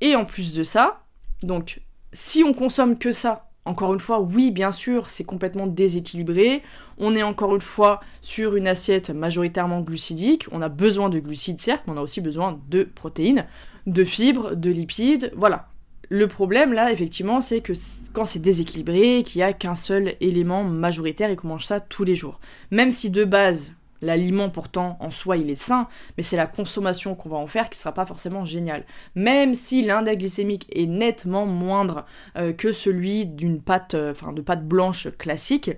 Et 0.00 0.16
en 0.16 0.24
plus 0.24 0.54
de 0.54 0.62
ça, 0.62 1.04
donc 1.42 1.80
si 2.12 2.42
on 2.44 2.52
consomme 2.52 2.98
que 2.98 3.12
ça, 3.12 3.50
encore 3.66 3.92
une 3.92 4.00
fois, 4.00 4.20
oui, 4.20 4.50
bien 4.50 4.72
sûr, 4.72 5.08
c'est 5.08 5.24
complètement 5.24 5.66
déséquilibré. 5.66 6.62
On 6.98 7.14
est 7.14 7.22
encore 7.22 7.54
une 7.54 7.60
fois 7.60 8.00
sur 8.22 8.56
une 8.56 8.66
assiette 8.66 9.10
majoritairement 9.10 9.82
glucidique. 9.82 10.46
On 10.50 10.62
a 10.62 10.68
besoin 10.68 11.10
de 11.10 11.20
glucides, 11.20 11.60
certes, 11.60 11.84
mais 11.86 11.92
on 11.92 11.98
a 11.98 12.02
aussi 12.02 12.20
besoin 12.20 12.58
de 12.68 12.84
protéines, 12.84 13.46
de 13.86 14.04
fibres, 14.04 14.56
de 14.56 14.70
lipides. 14.70 15.30
Voilà. 15.36 15.68
Le 16.08 16.26
problème, 16.26 16.72
là, 16.72 16.90
effectivement, 16.90 17.40
c'est 17.40 17.60
que 17.60 17.74
quand 18.12 18.24
c'est 18.24 18.40
déséquilibré, 18.40 19.22
qu'il 19.24 19.38
n'y 19.38 19.44
a 19.44 19.52
qu'un 19.52 19.76
seul 19.76 20.14
élément 20.20 20.64
majoritaire 20.64 21.30
et 21.30 21.36
qu'on 21.36 21.48
mange 21.48 21.66
ça 21.66 21.78
tous 21.78 22.02
les 22.02 22.16
jours. 22.16 22.40
Même 22.72 22.90
si 22.90 23.10
de 23.10 23.24
base, 23.24 23.74
L'aliment 24.02 24.48
pourtant 24.48 24.96
en 25.00 25.10
soi 25.10 25.36
il 25.36 25.50
est 25.50 25.54
sain, 25.54 25.88
mais 26.16 26.22
c'est 26.22 26.36
la 26.36 26.46
consommation 26.46 27.14
qu'on 27.14 27.28
va 27.28 27.36
en 27.36 27.46
faire 27.46 27.68
qui 27.68 27.78
sera 27.78 27.92
pas 27.92 28.06
forcément 28.06 28.44
géniale. 28.44 28.86
Même 29.14 29.54
si 29.54 29.82
l'index 29.82 30.18
glycémique 30.18 30.66
est 30.72 30.86
nettement 30.86 31.46
moindre 31.46 32.06
euh, 32.36 32.52
que 32.52 32.72
celui 32.72 33.26
d'une 33.26 33.60
pâte, 33.60 33.94
euh, 33.94 34.12
enfin 34.12 34.32
de 34.32 34.40
pâte 34.40 34.66
blanche 34.66 35.08
classique, 35.18 35.70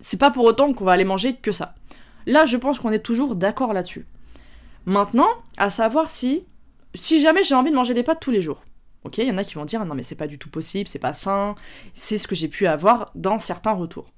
c'est 0.00 0.18
pas 0.18 0.30
pour 0.30 0.44
autant 0.44 0.72
qu'on 0.72 0.84
va 0.84 0.92
aller 0.92 1.04
manger 1.04 1.36
que 1.36 1.52
ça. 1.52 1.74
Là, 2.26 2.46
je 2.46 2.56
pense 2.56 2.80
qu'on 2.80 2.90
est 2.90 2.98
toujours 3.04 3.36
d'accord 3.36 3.72
là-dessus. 3.72 4.06
Maintenant, 4.84 5.28
à 5.56 5.70
savoir 5.70 6.10
si, 6.10 6.44
si 6.94 7.20
jamais 7.20 7.44
j'ai 7.44 7.54
envie 7.54 7.70
de 7.70 7.76
manger 7.76 7.94
des 7.94 8.02
pâtes 8.02 8.20
tous 8.20 8.32
les 8.32 8.42
jours. 8.42 8.62
Ok, 9.04 9.18
il 9.18 9.26
y 9.26 9.30
en 9.32 9.38
a 9.38 9.44
qui 9.44 9.54
vont 9.54 9.64
dire 9.64 9.84
non 9.84 9.96
mais 9.96 10.04
c'est 10.04 10.14
pas 10.14 10.28
du 10.28 10.38
tout 10.38 10.48
possible, 10.48 10.88
c'est 10.88 11.00
pas 11.00 11.12
sain, 11.12 11.56
c'est 11.92 12.18
ce 12.18 12.28
que 12.28 12.36
j'ai 12.36 12.46
pu 12.46 12.68
avoir 12.68 13.10
dans 13.16 13.40
certains 13.40 13.72
retours. 13.72 14.12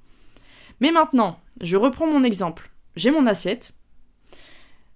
Mais 0.81 0.91
maintenant, 0.91 1.39
je 1.61 1.77
reprends 1.79 2.07
mon 2.07 2.23
exemple 2.23 2.71
j'ai 2.97 3.11
mon 3.11 3.27
assiette. 3.27 3.73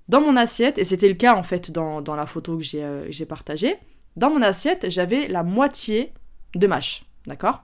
Dans 0.08 0.20
mon 0.20 0.36
assiette, 0.36 0.78
et 0.78 0.84
c'était 0.84 1.08
le 1.08 1.14
cas 1.14 1.34
en 1.34 1.42
fait 1.42 1.70
dans, 1.70 2.00
la 2.00 2.26
photo 2.26 2.56
que 2.56 2.76
euh, 2.76 3.06
j'ai 3.10 3.26
partagée, 3.26 3.76
dans 4.16 4.30
mon 4.30 4.42
assiette, 4.42 4.88
j'avais 4.88 5.28
la 5.28 5.42
moitié 5.42 6.12
de 6.54 6.66
mâche, 6.66 7.04
d'accord? 7.26 7.62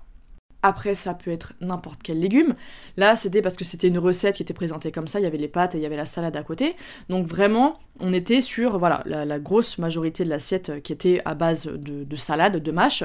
Après, 0.63 0.95
ça 0.95 1.13
peut 1.13 1.31
être 1.31 1.53
n'importe 1.61 2.01
quel 2.03 2.19
légume. 2.21 2.55
Là, 2.97 3.17
c'était 3.17 3.43
parce 3.43 3.55
que 3.55 3.65
c'était 3.65 3.89
une 3.89 3.99
recette 3.99 4.37
qui 4.37 4.43
était 4.43 4.55
présentée 4.55 4.93
comme 4.93 5.09
ça. 5.09 5.21
Il 5.21 5.25
y 5.25 5.27
avait 5.27 5.37
les 5.37 5.49
pâtes 5.49 5.75
et 5.75 5.79
il 5.79 5.83
y 5.83 5.87
avait 5.87 5.97
la 5.97 6.07
salade 6.07 6.37
à 6.37 6.43
côté. 6.43 6.75
Donc 7.11 7.27
vraiment, 7.27 7.79
on 8.01 8.15
était 8.15 8.41
sur 8.41 8.79
voilà 8.79 9.03
la, 9.05 9.39
grosse 9.39 9.77
majorité 9.77 10.25
de 10.25 10.31
l'assiette 10.31 10.83
qui 10.83 10.95
était 10.95 11.21
à 11.27 11.35
base 11.35 11.67
de, 11.67 12.05
de, 12.05 12.17
salade, 12.17 12.63
de 12.63 12.73
mâche. 12.73 13.05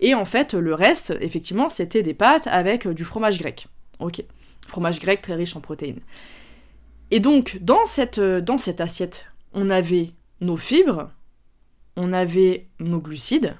Et 0.00 0.16
en 0.16 0.24
fait, 0.24 0.54
le 0.54 0.74
reste, 0.74 1.14
effectivement, 1.20 1.68
c'était 1.68 2.02
des 2.02 2.14
pâtes 2.14 2.48
avec 2.48 2.88
du 2.88 3.04
fromage 3.04 3.38
grec. 3.38 3.68
Ok. 4.00 4.24
Fromage 4.66 4.98
grec 4.98 5.22
très 5.22 5.34
riche 5.34 5.54
en 5.54 5.60
protéines. 5.60 6.00
Et 7.10 7.20
donc, 7.20 7.58
dans 7.60 7.84
cette, 7.84 8.18
euh, 8.18 8.40
dans 8.40 8.58
cette 8.58 8.80
assiette, 8.80 9.26
on 9.52 9.70
avait 9.70 10.10
nos 10.40 10.56
fibres, 10.56 11.10
on 11.96 12.12
avait 12.12 12.66
nos 12.80 12.98
glucides, 12.98 13.56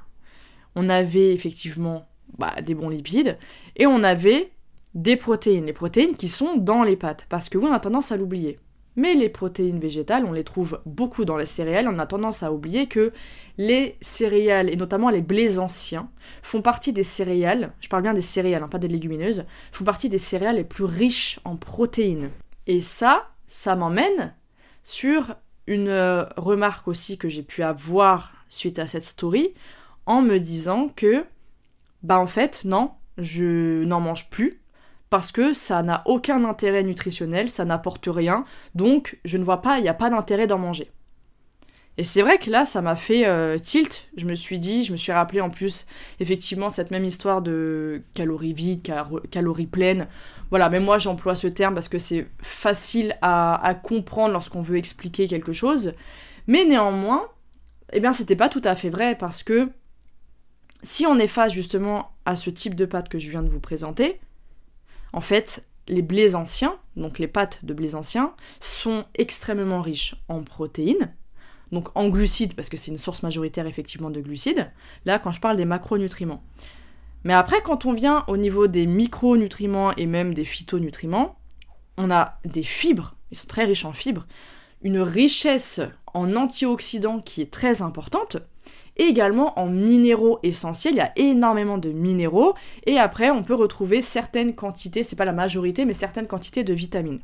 on 0.74 0.88
avait 0.88 1.32
effectivement 1.32 2.08
bah, 2.38 2.54
des 2.60 2.74
bons 2.74 2.88
lipides, 2.88 3.38
et 3.76 3.86
on 3.86 4.02
avait 4.02 4.50
des 4.94 5.16
protéines, 5.16 5.66
les 5.66 5.72
protéines 5.72 6.16
qui 6.16 6.28
sont 6.28 6.56
dans 6.56 6.82
les 6.82 6.96
pâtes, 6.96 7.26
parce 7.28 7.48
que 7.48 7.56
oui, 7.56 7.66
on 7.68 7.74
a 7.74 7.80
tendance 7.80 8.10
à 8.12 8.16
l'oublier. 8.16 8.58
Mais 8.96 9.14
les 9.14 9.28
protéines 9.28 9.78
végétales, 9.78 10.24
on 10.24 10.32
les 10.32 10.42
trouve 10.42 10.80
beaucoup 10.86 11.26
dans 11.26 11.36
les 11.36 11.46
céréales, 11.46 11.86
on 11.86 11.98
a 11.98 12.06
tendance 12.06 12.42
à 12.42 12.50
oublier 12.50 12.86
que 12.86 13.12
les 13.58 13.96
céréales, 14.00 14.70
et 14.70 14.76
notamment 14.76 15.10
les 15.10 15.20
blés 15.20 15.58
anciens, 15.58 16.08
font 16.42 16.62
partie 16.62 16.94
des 16.94 17.04
céréales, 17.04 17.74
je 17.80 17.88
parle 17.88 18.02
bien 18.02 18.14
des 18.14 18.22
céréales, 18.22 18.62
hein, 18.62 18.68
pas 18.68 18.78
des 18.78 18.88
légumineuses, 18.88 19.44
font 19.70 19.84
partie 19.84 20.08
des 20.08 20.18
céréales 20.18 20.56
les 20.56 20.64
plus 20.64 20.84
riches 20.84 21.38
en 21.44 21.56
protéines. 21.56 22.30
Et 22.66 22.80
ça, 22.80 23.28
ça 23.46 23.76
m'emmène 23.76 24.34
sur 24.82 25.34
une 25.66 25.88
euh, 25.88 26.24
remarque 26.36 26.88
aussi 26.88 27.18
que 27.18 27.28
j'ai 27.28 27.42
pu 27.42 27.62
avoir 27.62 28.32
suite 28.48 28.78
à 28.78 28.86
cette 28.86 29.04
story 29.04 29.54
en 30.06 30.22
me 30.22 30.38
disant 30.38 30.88
que 30.88 31.24
bah 32.02 32.18
en 32.18 32.26
fait 32.26 32.64
non, 32.64 32.92
je 33.18 33.84
n'en 33.84 34.00
mange 34.00 34.30
plus 34.30 34.60
parce 35.10 35.32
que 35.32 35.52
ça 35.52 35.82
n'a 35.82 36.02
aucun 36.06 36.44
intérêt 36.44 36.82
nutritionnel, 36.82 37.50
ça 37.50 37.64
n'apporte 37.64 38.08
rien, 38.08 38.44
donc 38.74 39.18
je 39.24 39.38
ne 39.38 39.44
vois 39.44 39.62
pas, 39.62 39.78
il 39.78 39.82
n'y 39.82 39.88
a 39.88 39.94
pas 39.94 40.10
d'intérêt 40.10 40.46
d'en 40.46 40.58
manger. 40.58 40.90
Et 41.98 42.04
c'est 42.04 42.20
vrai 42.20 42.38
que 42.38 42.50
là, 42.50 42.66
ça 42.66 42.82
m'a 42.82 42.94
fait 42.94 43.26
euh, 43.26 43.58
tilt. 43.58 44.06
Je 44.16 44.26
me 44.26 44.34
suis 44.34 44.58
dit, 44.58 44.84
je 44.84 44.92
me 44.92 44.98
suis 44.98 45.12
rappelé 45.12 45.40
en 45.40 45.48
plus, 45.48 45.86
effectivement, 46.20 46.68
cette 46.68 46.90
même 46.90 47.04
histoire 47.04 47.40
de 47.40 48.02
calories 48.12 48.52
vides, 48.52 48.82
calories 49.30 49.66
pleines. 49.66 50.06
Voilà, 50.50 50.68
mais 50.68 50.80
moi 50.80 50.98
j'emploie 50.98 51.34
ce 51.34 51.46
terme 51.46 51.74
parce 51.74 51.88
que 51.88 51.98
c'est 51.98 52.26
facile 52.42 53.16
à, 53.22 53.74
comprendre 53.82 54.32
lorsqu'on 54.32 54.62
veut 54.62 54.76
expliquer 54.76 55.26
quelque 55.26 55.54
chose. 55.54 55.94
Mais 56.46 56.64
néanmoins, 56.64 57.28
eh 57.92 58.00
bien, 58.00 58.12
c'était 58.12 58.36
pas 58.36 58.50
tout 58.50 58.62
à 58.64 58.76
fait 58.76 58.90
vrai 58.90 59.16
parce 59.16 59.42
que 59.42 59.70
si 60.82 61.06
on 61.06 61.18
est 61.18 61.26
face 61.26 61.52
justement 61.52 62.12
à 62.26 62.36
ce 62.36 62.50
type 62.50 62.74
de 62.74 62.84
pâtes 62.84 63.08
que 63.08 63.18
je 63.18 63.30
viens 63.30 63.42
de 63.42 63.48
vous 63.48 63.60
présenter, 63.60 64.20
en 65.14 65.22
fait, 65.22 65.64
les 65.88 66.02
blés 66.02 66.36
anciens, 66.36 66.76
donc 66.96 67.18
les 67.18 67.26
pâtes 67.26 67.64
de 67.64 67.72
blés 67.72 67.94
anciens, 67.94 68.34
sont 68.60 69.04
extrêmement 69.14 69.80
riches 69.80 70.14
en 70.28 70.42
protéines 70.42 71.14
donc 71.72 71.88
en 71.94 72.08
glucides, 72.08 72.54
parce 72.54 72.68
que 72.68 72.76
c'est 72.76 72.90
une 72.90 72.98
source 72.98 73.22
majoritaire 73.22 73.66
effectivement 73.66 74.10
de 74.10 74.20
glucides, 74.20 74.70
là 75.04 75.18
quand 75.18 75.32
je 75.32 75.40
parle 75.40 75.56
des 75.56 75.64
macronutriments. 75.64 76.42
Mais 77.24 77.34
après, 77.34 77.60
quand 77.60 77.86
on 77.86 77.92
vient 77.92 78.24
au 78.28 78.36
niveau 78.36 78.68
des 78.68 78.86
micronutriments 78.86 79.92
et 79.96 80.06
même 80.06 80.32
des 80.32 80.44
phytonutriments, 80.44 81.36
on 81.96 82.10
a 82.10 82.38
des 82.44 82.62
fibres, 82.62 83.16
ils 83.32 83.36
sont 83.36 83.48
très 83.48 83.64
riches 83.64 83.84
en 83.84 83.92
fibres, 83.92 84.26
une 84.82 85.00
richesse 85.00 85.80
en 86.14 86.36
antioxydants 86.36 87.20
qui 87.20 87.42
est 87.42 87.50
très 87.50 87.82
importante, 87.82 88.36
et 88.96 89.04
également 89.04 89.58
en 89.58 89.66
minéraux 89.66 90.38
essentiels, 90.42 90.94
il 90.94 90.98
y 90.98 91.00
a 91.00 91.12
énormément 91.16 91.78
de 91.78 91.90
minéraux, 91.90 92.54
et 92.86 92.98
après 92.98 93.30
on 93.30 93.42
peut 93.42 93.54
retrouver 93.54 94.02
certaines 94.02 94.54
quantités, 94.54 95.02
c'est 95.02 95.16
pas 95.16 95.24
la 95.24 95.32
majorité, 95.32 95.84
mais 95.84 95.92
certaines 95.92 96.28
quantités 96.28 96.64
de 96.64 96.74
vitamines. 96.74 97.20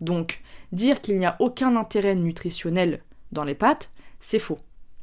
Donc, 0.00 0.42
dire 0.72 1.00
qu'il 1.00 1.16
n'y 1.18 1.24
a 1.24 1.36
aucun 1.38 1.76
intérêt 1.76 2.16
nutritionnel 2.16 3.02
les 3.44 3.54
pâtes, 3.54 3.90
c'est 4.20 4.38
faux. 4.38 4.58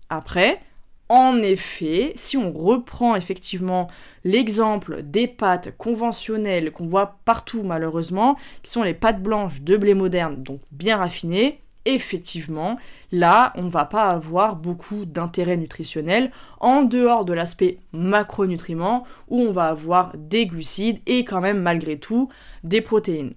Après, 0.10 0.62
en 1.10 1.42
effet, 1.42 2.14
si 2.16 2.38
on 2.38 2.52
reprend 2.52 3.16
effectivement 3.16 3.88
l'exemple 4.24 5.04
des 5.04 5.28
pâtes 5.28 5.76
conventionnelles 5.78 6.72
qu'on 6.72 6.88
voit 6.88 7.18
partout 7.26 7.64
malheureusement, 7.64 8.38
qui 8.64 8.72
sont 8.72 8.84
les 8.84 8.94
pâtes 8.94 9.22
blanches 9.22 9.62
de 9.62 9.78
blé 9.78 9.94
moderne, 9.94 10.42
donc 10.42 10.62
bien 10.72 10.98
raffinées, 10.98 11.60
effectivement, 11.86 12.78
là, 13.12 13.52
on 13.56 13.68
va 13.68 13.86
pas 13.86 14.10
avoir 14.10 14.56
beaucoup 14.56 15.06
d'intérêt 15.06 15.58
nutritionnel 15.58 16.32
en 16.60 16.84
dehors 16.84 17.26
de 17.26 17.34
l'aspect 17.34 17.80
macronutriments 17.92 19.06
où 19.28 19.42
on 19.42 19.52
va 19.52 19.66
avoir 19.66 20.14
des 20.18 20.46
glucides 20.46 21.00
et 21.06 21.26
quand 21.26 21.42
même 21.42 21.62
malgré 21.62 22.00
tout 22.00 22.30
des 22.64 22.82
protéines. 22.82 23.34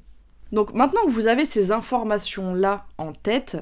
Donc 0.52 0.72
maintenant 0.74 1.04
que 1.04 1.10
vous 1.10 1.26
avez 1.26 1.44
ces 1.44 1.72
informations-là 1.72 2.86
en 2.98 3.12
tête, 3.12 3.58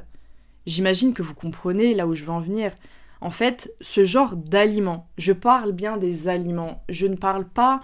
J'imagine 0.66 1.14
que 1.14 1.22
vous 1.22 1.34
comprenez 1.34 1.94
là 1.94 2.06
où 2.06 2.14
je 2.14 2.24
veux 2.24 2.30
en 2.30 2.40
venir. 2.40 2.72
En 3.20 3.30
fait, 3.30 3.72
ce 3.80 4.04
genre 4.04 4.36
d'aliments, 4.36 5.08
je 5.18 5.32
parle 5.32 5.72
bien 5.72 5.96
des 5.96 6.28
aliments, 6.28 6.82
je 6.88 7.06
ne 7.06 7.16
parle 7.16 7.48
pas 7.48 7.80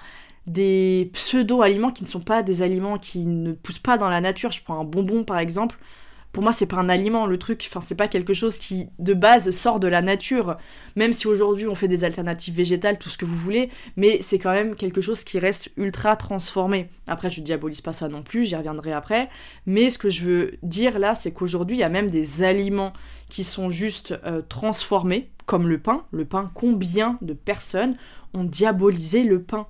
des 0.46 1.10
pseudo-aliments 1.12 1.92
qui 1.92 2.04
ne 2.04 2.08
sont 2.08 2.20
pas 2.20 2.42
des 2.42 2.62
aliments 2.62 2.98
qui 2.98 3.24
ne 3.24 3.52
poussent 3.52 3.78
pas 3.78 3.98
dans 3.98 4.08
la 4.08 4.20
nature. 4.20 4.50
Je 4.50 4.62
prends 4.62 4.80
un 4.80 4.84
bonbon 4.84 5.24
par 5.24 5.38
exemple 5.38 5.78
pour 6.32 6.42
moi 6.42 6.52
c'est 6.52 6.66
pas 6.66 6.76
un 6.76 6.88
aliment 6.88 7.26
le 7.26 7.38
truc. 7.38 7.66
Enfin 7.68 7.80
c'est 7.80 7.94
pas 7.94 8.08
quelque 8.08 8.34
chose 8.34 8.58
qui 8.58 8.88
de 8.98 9.14
base 9.14 9.50
sort 9.50 9.80
de 9.80 9.88
la 9.88 10.02
nature. 10.02 10.56
Même 10.96 11.12
si 11.12 11.26
aujourd'hui 11.26 11.66
on 11.66 11.74
fait 11.74 11.88
des 11.88 12.04
alternatives 12.04 12.54
végétales 12.54 12.98
tout 12.98 13.08
ce 13.08 13.18
que 13.18 13.24
vous 13.24 13.36
voulez 13.36 13.70
mais 13.96 14.18
c'est 14.22 14.38
quand 14.38 14.52
même 14.52 14.74
quelque 14.74 15.00
chose 15.00 15.24
qui 15.24 15.38
reste 15.38 15.70
ultra 15.76 16.16
transformé. 16.16 16.88
Après 17.06 17.30
je 17.30 17.40
diabolise 17.40 17.80
pas 17.80 17.92
ça 17.92 18.08
non 18.08 18.22
plus 18.22 18.44
j'y 18.44 18.56
reviendrai 18.56 18.92
après. 18.92 19.28
Mais 19.66 19.90
ce 19.90 19.98
que 19.98 20.10
je 20.10 20.24
veux 20.24 20.54
dire 20.62 20.98
là 20.98 21.14
c'est 21.14 21.32
qu'aujourd'hui 21.32 21.76
il 21.76 21.80
y 21.80 21.84
a 21.84 21.88
même 21.88 22.10
des 22.10 22.42
aliments 22.42 22.92
qui 23.28 23.44
sont 23.44 23.70
juste 23.70 24.14
euh, 24.24 24.42
transformés 24.48 25.30
comme 25.46 25.68
le 25.68 25.78
pain. 25.78 26.04
Le 26.12 26.24
pain 26.24 26.50
combien 26.54 27.18
de 27.22 27.32
personnes 27.32 27.96
ont 28.34 28.44
diabolisé 28.44 29.24
le 29.24 29.42
pain? 29.42 29.66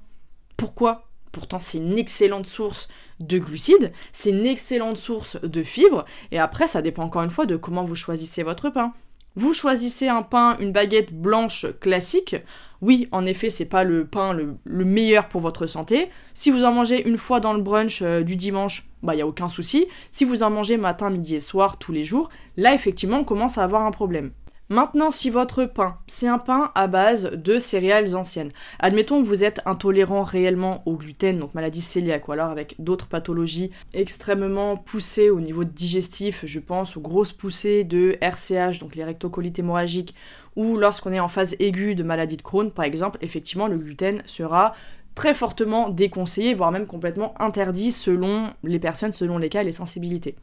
Pourquoi? 0.57 1.07
Pourtant, 1.33 1.61
c'est 1.61 1.79
une 1.79 1.97
excellente 1.97 2.47
source 2.47 2.89
de 3.21 3.39
glucides, 3.39 3.93
c'est 4.13 4.31
une 4.31 4.47
excellente 4.47 4.97
source 4.97 5.41
de 5.41 5.63
fibres, 5.63 6.05
et 6.33 6.39
après, 6.39 6.67
ça 6.67 6.83
dépend 6.83 7.05
encore 7.05 7.23
une 7.23 7.31
fois 7.31 7.47
de 7.47 7.57
comment 7.57 7.85
vous 7.85 7.95
choisissez 7.95 8.43
votre 8.43 8.71
pain. 8.71 8.93
Vous 9.37 9.55
choisissez 9.55 10.09
un 10.09 10.23
pain, 10.23 10.57
une 10.59 10.73
baguette 10.73 11.13
blanche 11.13 11.67
classique. 11.81 12.37
Oui, 12.81 13.09
en 13.13 13.27
effet, 13.27 13.49
c'est 13.49 13.65
pas 13.65 13.85
le 13.85 14.05
pain 14.07 14.33
le, 14.33 14.85
meilleur 14.85 15.29
pour 15.29 15.41
votre 15.41 15.67
santé. 15.67 16.11
Si 16.35 16.51
vous 16.51 16.65
en 16.65 16.73
mangez 16.73 17.07
une 17.07 17.19
fois 17.19 17.39
dans 17.39 17.53
le 17.53 17.63
brunch 17.63 18.03
euh, 18.03 18.23
du 18.23 18.35
dimanche, 18.35 18.89
bah 19.03 19.15
y 19.15 19.21
a 19.21 19.27
aucun 19.27 19.49
souci. 19.49 19.87
Si 20.11 20.25
vous 20.25 20.43
en 20.43 20.51
mangez 20.51 20.77
matin, 20.77 21.11
midi 21.11 21.37
et 21.37 21.41
soir 21.41 21.79
tous 21.79 21.93
les 21.93 22.05
jours, 22.05 22.29
là 22.57 22.75
effectivement, 22.75 23.19
on 23.19 23.25
commence 23.25 23.57
à 23.57 23.63
avoir 23.63 23.83
un 23.87 23.93
problème. 23.93 24.33
Maintenant, 24.73 25.11
si 25.11 25.31
votre 25.31 25.65
pain, 25.65 25.99
c'est 26.07 26.29
un 26.29 26.39
pain 26.39 26.71
à 26.77 26.87
base 26.87 27.33
de 27.33 27.59
céréales 27.59 28.15
anciennes, 28.15 28.53
admettons 28.79 29.21
que 29.21 29.27
vous 29.27 29.43
êtes 29.43 29.61
intolérant 29.67 30.23
réellement 30.23 30.85
au 30.87 30.95
gluten, 30.97 31.41
donc 31.41 31.55
maladie 31.55 31.83
cœliaque, 31.83 32.29
ou 32.29 32.33
alors 32.33 32.51
avec 32.51 32.77
d'autres 32.79 33.09
pathologies 33.09 33.73
extrêmement 33.95 34.77
poussées 34.77 35.29
au 35.29 35.41
niveau 35.41 35.65
digestif, 35.65 36.45
je 36.47 36.61
pense 36.61 36.97
aux 36.97 37.01
grosses 37.01 37.33
poussées 37.33 37.83
de 37.83 38.17
RCH, 38.21 38.79
donc 38.79 38.95
les 38.95 39.03
rectocolites 39.03 39.59
hémorragiques, 39.59 40.15
ou 40.55 40.77
lorsqu'on 40.77 41.13
est 41.13 41.19
en 41.19 41.27
phase 41.27 41.57
aiguë 41.59 41.97
de 41.97 42.05
maladie 42.05 42.37
de 42.37 42.43
Crohn, 42.43 42.71
par 42.71 42.85
exemple, 42.85 43.19
effectivement, 43.23 43.67
le 43.67 43.77
gluten 43.77 44.23
sera 44.27 44.77
très 45.17 45.35
fortement 45.35 45.89
déconseillé, 45.89 46.55
voire 46.55 46.71
même 46.71 46.87
complètement 46.87 47.35
interdit 47.43 47.91
selon 47.91 48.51
les 48.63 48.79
personnes, 48.79 49.13
selon 49.13 49.37
les 49.37 49.49
cas 49.49 49.63
et 49.63 49.65
les 49.65 49.73
sensibilités. 49.73 50.37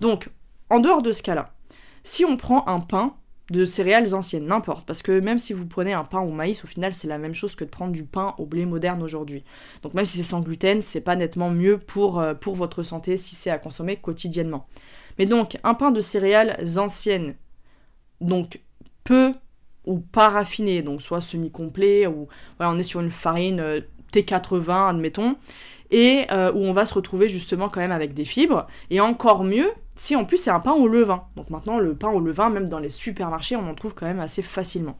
Donc, 0.00 0.30
en 0.68 0.80
dehors 0.80 1.02
de 1.02 1.12
ce 1.12 1.22
cas-là, 1.22 1.52
si 2.02 2.24
on 2.24 2.36
prend 2.36 2.66
un 2.66 2.80
pain 2.80 3.14
de 3.50 3.64
céréales 3.64 4.14
anciennes, 4.14 4.46
n'importe. 4.46 4.86
Parce 4.86 5.02
que 5.02 5.18
même 5.20 5.38
si 5.38 5.52
vous 5.52 5.66
prenez 5.66 5.92
un 5.92 6.04
pain 6.04 6.20
au 6.20 6.30
maïs, 6.30 6.64
au 6.64 6.66
final, 6.66 6.94
c'est 6.94 7.08
la 7.08 7.18
même 7.18 7.34
chose 7.34 7.54
que 7.54 7.64
de 7.64 7.70
prendre 7.70 7.92
du 7.92 8.04
pain 8.04 8.34
au 8.38 8.46
blé 8.46 8.66
moderne 8.66 9.02
aujourd'hui. 9.02 9.44
Donc 9.82 9.94
même 9.94 10.06
si 10.06 10.18
c'est 10.18 10.22
sans 10.22 10.40
gluten, 10.40 10.80
c'est 10.82 11.00
pas 11.00 11.16
nettement 11.16 11.50
mieux 11.50 11.78
pour, 11.78 12.20
euh, 12.20 12.34
pour 12.34 12.54
votre 12.54 12.82
santé 12.82 13.16
si 13.16 13.34
c'est 13.34 13.50
à 13.50 13.58
consommer 13.58 13.96
quotidiennement. 13.96 14.66
Mais 15.18 15.26
donc, 15.26 15.58
un 15.64 15.74
pain 15.74 15.90
de 15.90 16.00
céréales 16.00 16.56
anciennes, 16.78 17.34
donc 18.20 18.60
peu 19.04 19.34
ou 19.84 19.98
pas 19.98 20.28
raffiné, 20.28 20.82
donc 20.82 21.02
soit 21.02 21.20
semi-complet, 21.20 22.06
ou 22.06 22.28
voilà, 22.56 22.72
on 22.72 22.78
est 22.78 22.84
sur 22.84 23.00
une 23.00 23.10
farine 23.10 23.60
euh, 23.60 23.80
T80, 24.12 24.90
admettons, 24.90 25.36
et 25.90 26.26
euh, 26.30 26.52
où 26.52 26.58
on 26.58 26.72
va 26.72 26.86
se 26.86 26.94
retrouver 26.94 27.28
justement 27.28 27.68
quand 27.68 27.80
même 27.80 27.92
avec 27.92 28.14
des 28.14 28.24
fibres, 28.24 28.66
et 28.90 29.00
encore 29.00 29.44
mieux 29.44 29.70
si 29.96 30.16
en 30.16 30.24
plus 30.24 30.38
c'est 30.38 30.50
un 30.50 30.60
pain 30.60 30.72
au 30.72 30.88
levain. 30.88 31.24
Donc 31.36 31.50
maintenant 31.50 31.78
le 31.78 31.94
pain 31.94 32.10
au 32.10 32.20
levain, 32.20 32.50
même 32.50 32.68
dans 32.68 32.78
les 32.78 32.88
supermarchés, 32.88 33.56
on 33.56 33.68
en 33.68 33.74
trouve 33.74 33.94
quand 33.94 34.06
même 34.06 34.20
assez 34.20 34.42
facilement. 34.42 34.98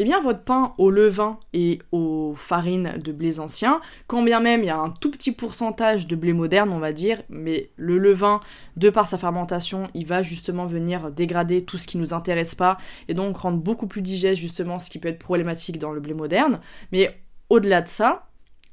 Eh 0.00 0.04
bien 0.04 0.20
votre 0.20 0.44
pain 0.44 0.74
au 0.78 0.90
levain 0.90 1.40
et 1.52 1.80
aux 1.90 2.32
farines 2.36 2.98
de 3.02 3.10
blé 3.10 3.40
ancien, 3.40 3.80
quand 4.06 4.22
bien 4.22 4.38
même 4.38 4.60
il 4.60 4.66
y 4.66 4.70
a 4.70 4.78
un 4.78 4.90
tout 4.90 5.10
petit 5.10 5.32
pourcentage 5.32 6.06
de 6.06 6.14
blé 6.14 6.32
moderne 6.32 6.70
on 6.70 6.78
va 6.78 6.92
dire, 6.92 7.20
mais 7.28 7.70
le 7.74 7.98
levain, 7.98 8.38
de 8.76 8.90
par 8.90 9.08
sa 9.08 9.18
fermentation, 9.18 9.88
il 9.94 10.06
va 10.06 10.22
justement 10.22 10.66
venir 10.66 11.10
dégrader 11.10 11.64
tout 11.64 11.78
ce 11.78 11.88
qui 11.88 11.98
nous 11.98 12.14
intéresse 12.14 12.54
pas 12.54 12.78
et 13.08 13.14
donc 13.14 13.36
rendre 13.38 13.58
beaucoup 13.58 13.88
plus 13.88 14.02
digeste 14.02 14.40
justement 14.40 14.78
ce 14.78 14.88
qui 14.88 15.00
peut 15.00 15.08
être 15.08 15.18
problématique 15.18 15.80
dans 15.80 15.90
le 15.90 15.98
blé 15.98 16.14
moderne. 16.14 16.60
Mais 16.92 17.20
au-delà 17.50 17.82
de 17.82 17.88
ça, 17.88 18.28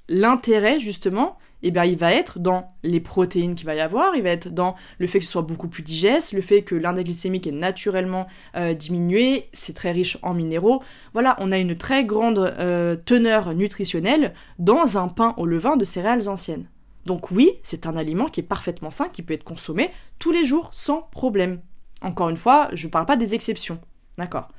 l'intérêt 0.07 0.79
justement, 0.79 1.39
eh 1.67 1.71
bien, 1.71 1.83
il 1.83 1.97
va 1.97 2.13
être 2.13 2.37
dans 2.37 2.75
les 2.83 2.99
protéines 2.99 3.55
qu'il 3.55 3.65
va 3.65 3.73
y 3.73 3.79
avoir, 3.79 4.15
il 4.15 4.21
va 4.21 4.29
être 4.29 4.49
dans 4.49 4.75
le 4.99 5.07
fait 5.07 5.17
que 5.17 5.25
ce 5.25 5.31
soit 5.31 5.41
beaucoup 5.41 5.67
plus 5.67 5.81
digeste, 5.81 6.31
le 6.33 6.41
fait 6.41 6.61
que 6.61 6.75
l'index 6.75 7.05
glycémique 7.05 7.47
est 7.47 7.51
naturellement 7.51 8.27
euh, 8.55 8.75
diminué, 8.75 9.49
c'est 9.51 9.73
très 9.73 9.91
riche 9.91 10.19
en 10.21 10.35
minéraux. 10.35 10.83
Voilà, 11.13 11.35
on 11.39 11.51
a 11.51 11.57
une 11.57 11.75
très 11.75 12.05
grande 12.05 12.37
euh, 12.37 12.95
teneur 12.95 13.55
nutritionnelle 13.55 14.35
dans 14.59 14.99
un 14.99 15.07
pain 15.07 15.33
au 15.37 15.47
levain 15.47 15.75
de 15.75 15.85
céréales 15.85 16.29
anciennes. 16.29 16.69
Donc 17.07 17.31
oui, 17.31 17.53
c'est 17.63 17.87
un 17.87 17.97
aliment 17.97 18.27
qui 18.27 18.41
est 18.41 18.43
parfaitement 18.43 18.91
sain, 18.91 19.09
qui 19.09 19.23
peut 19.23 19.33
être 19.33 19.43
consommé 19.43 19.89
tous 20.19 20.31
les 20.31 20.45
jours 20.45 20.69
sans 20.71 21.01
problème. 21.01 21.61
Encore 22.03 22.29
une 22.29 22.37
fois, 22.37 22.69
je 22.73 22.85
ne 22.85 22.91
parle 22.91 23.07
pas 23.07 23.17
des 23.17 23.33
exceptions. 23.33 23.79
D'accord? 24.19 24.49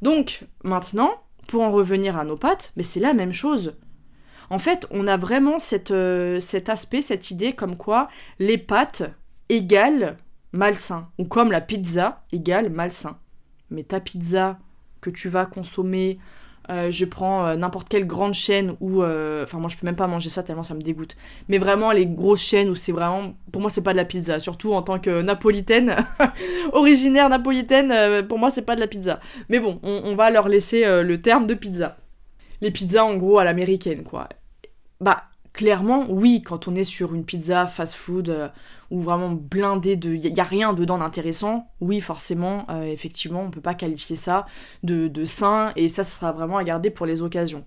Donc 0.00 0.46
maintenant, 0.64 1.10
pour 1.48 1.60
en 1.60 1.70
revenir 1.70 2.16
à 2.16 2.24
nos 2.24 2.36
pâtes, 2.36 2.72
mais 2.76 2.82
c'est 2.82 3.00
la 3.00 3.12
même 3.12 3.34
chose. 3.34 3.74
En 4.50 4.58
fait, 4.58 4.86
on 4.90 5.06
a 5.06 5.16
vraiment 5.16 5.56
euh, 5.90 6.40
cet 6.40 6.68
aspect, 6.68 7.02
cette 7.02 7.30
idée 7.30 7.52
comme 7.52 7.76
quoi 7.76 8.08
les 8.38 8.58
pâtes 8.58 9.02
égale 9.48 10.16
malsain, 10.52 11.08
ou 11.18 11.24
comme 11.24 11.50
la 11.50 11.60
pizza 11.60 12.22
égale 12.32 12.70
malsain. 12.70 13.18
Mais 13.70 13.82
ta 13.82 14.00
pizza 14.00 14.58
que 15.00 15.10
tu 15.10 15.28
vas 15.28 15.46
consommer, 15.46 16.18
euh, 16.70 16.90
je 16.90 17.04
prends 17.04 17.46
euh, 17.46 17.56
n'importe 17.56 17.88
quelle 17.88 18.06
grande 18.06 18.34
chaîne 18.34 18.76
où, 18.80 19.02
enfin 19.02 19.58
moi 19.58 19.68
je 19.68 19.76
peux 19.76 19.86
même 19.86 19.96
pas 19.96 20.06
manger 20.06 20.28
ça 20.28 20.42
tellement 20.42 20.62
ça 20.62 20.74
me 20.74 20.82
dégoûte. 20.82 21.16
Mais 21.48 21.58
vraiment 21.58 21.92
les 21.92 22.06
grosses 22.06 22.42
chaînes 22.42 22.68
où 22.68 22.74
c'est 22.74 22.92
vraiment, 22.92 23.34
pour 23.52 23.60
moi 23.60 23.70
c'est 23.70 23.82
pas 23.82 23.92
de 23.92 23.98
la 23.98 24.04
pizza, 24.04 24.38
surtout 24.38 24.72
en 24.72 24.82
tant 24.82 24.98
que 24.98 25.22
napolitaine, 25.22 25.96
originaire 26.72 27.28
napolitaine, 27.28 28.26
pour 28.26 28.38
moi 28.38 28.50
c'est 28.50 28.62
pas 28.62 28.76
de 28.76 28.80
la 28.80 28.86
pizza. 28.86 29.20
Mais 29.48 29.60
bon, 29.60 29.80
on 29.82 30.14
va 30.14 30.30
leur 30.30 30.48
laisser 30.48 30.84
le 31.02 31.20
terme 31.20 31.46
de 31.46 31.54
pizza 31.54 31.96
les 32.60 32.70
pizzas 32.70 33.04
en 33.04 33.16
gros 33.16 33.38
à 33.38 33.44
l'américaine 33.44 34.02
quoi. 34.02 34.28
Bah 35.00 35.24
clairement 35.56 36.04
oui 36.10 36.42
quand 36.42 36.68
on 36.68 36.74
est 36.74 36.84
sur 36.84 37.14
une 37.14 37.24
pizza 37.24 37.66
fast 37.66 37.94
food 37.94 38.28
euh, 38.28 38.48
ou 38.90 39.00
vraiment 39.00 39.30
blindée 39.30 39.96
de 39.96 40.14
y, 40.14 40.40
a 40.40 40.44
rien 40.44 40.74
dedans 40.74 40.98
d'intéressant, 40.98 41.70
oui 41.80 42.00
forcément 42.00 42.66
euh, 42.70 42.84
effectivement 42.84 43.42
on 43.42 43.50
peut 43.50 43.62
pas 43.62 43.74
qualifier 43.74 44.16
ça 44.16 44.44
de, 44.82 45.08
de 45.08 45.24
sain 45.24 45.72
et 45.74 45.88
ça 45.88 46.04
sera 46.04 46.30
vraiment 46.30 46.58
à 46.58 46.64
garder 46.64 46.90
pour 46.90 47.06
les 47.06 47.22
occasions. 47.22 47.64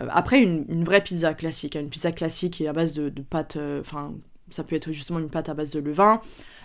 Euh, 0.00 0.06
après 0.10 0.40
une, 0.42 0.84
vraie 0.84 1.02
pizza 1.02 1.34
classique, 1.34 1.74
hein, 1.76 1.80
une 1.80 1.90
pizza 1.90 2.12
classique 2.12 2.60
et 2.60 2.68
à 2.68 2.72
base 2.72 2.94
de, 2.94 3.08
de 3.08 3.22
pâte, 3.22 3.58
enfin 3.80 4.14
ça 4.50 4.62
peut 4.62 4.76
être 4.76 4.92
justement 4.92 5.18
une 5.18 5.28
pâte 5.28 5.48
à 5.48 5.54
base 5.54 5.70
de 5.72 5.80
levain, 5.80 6.20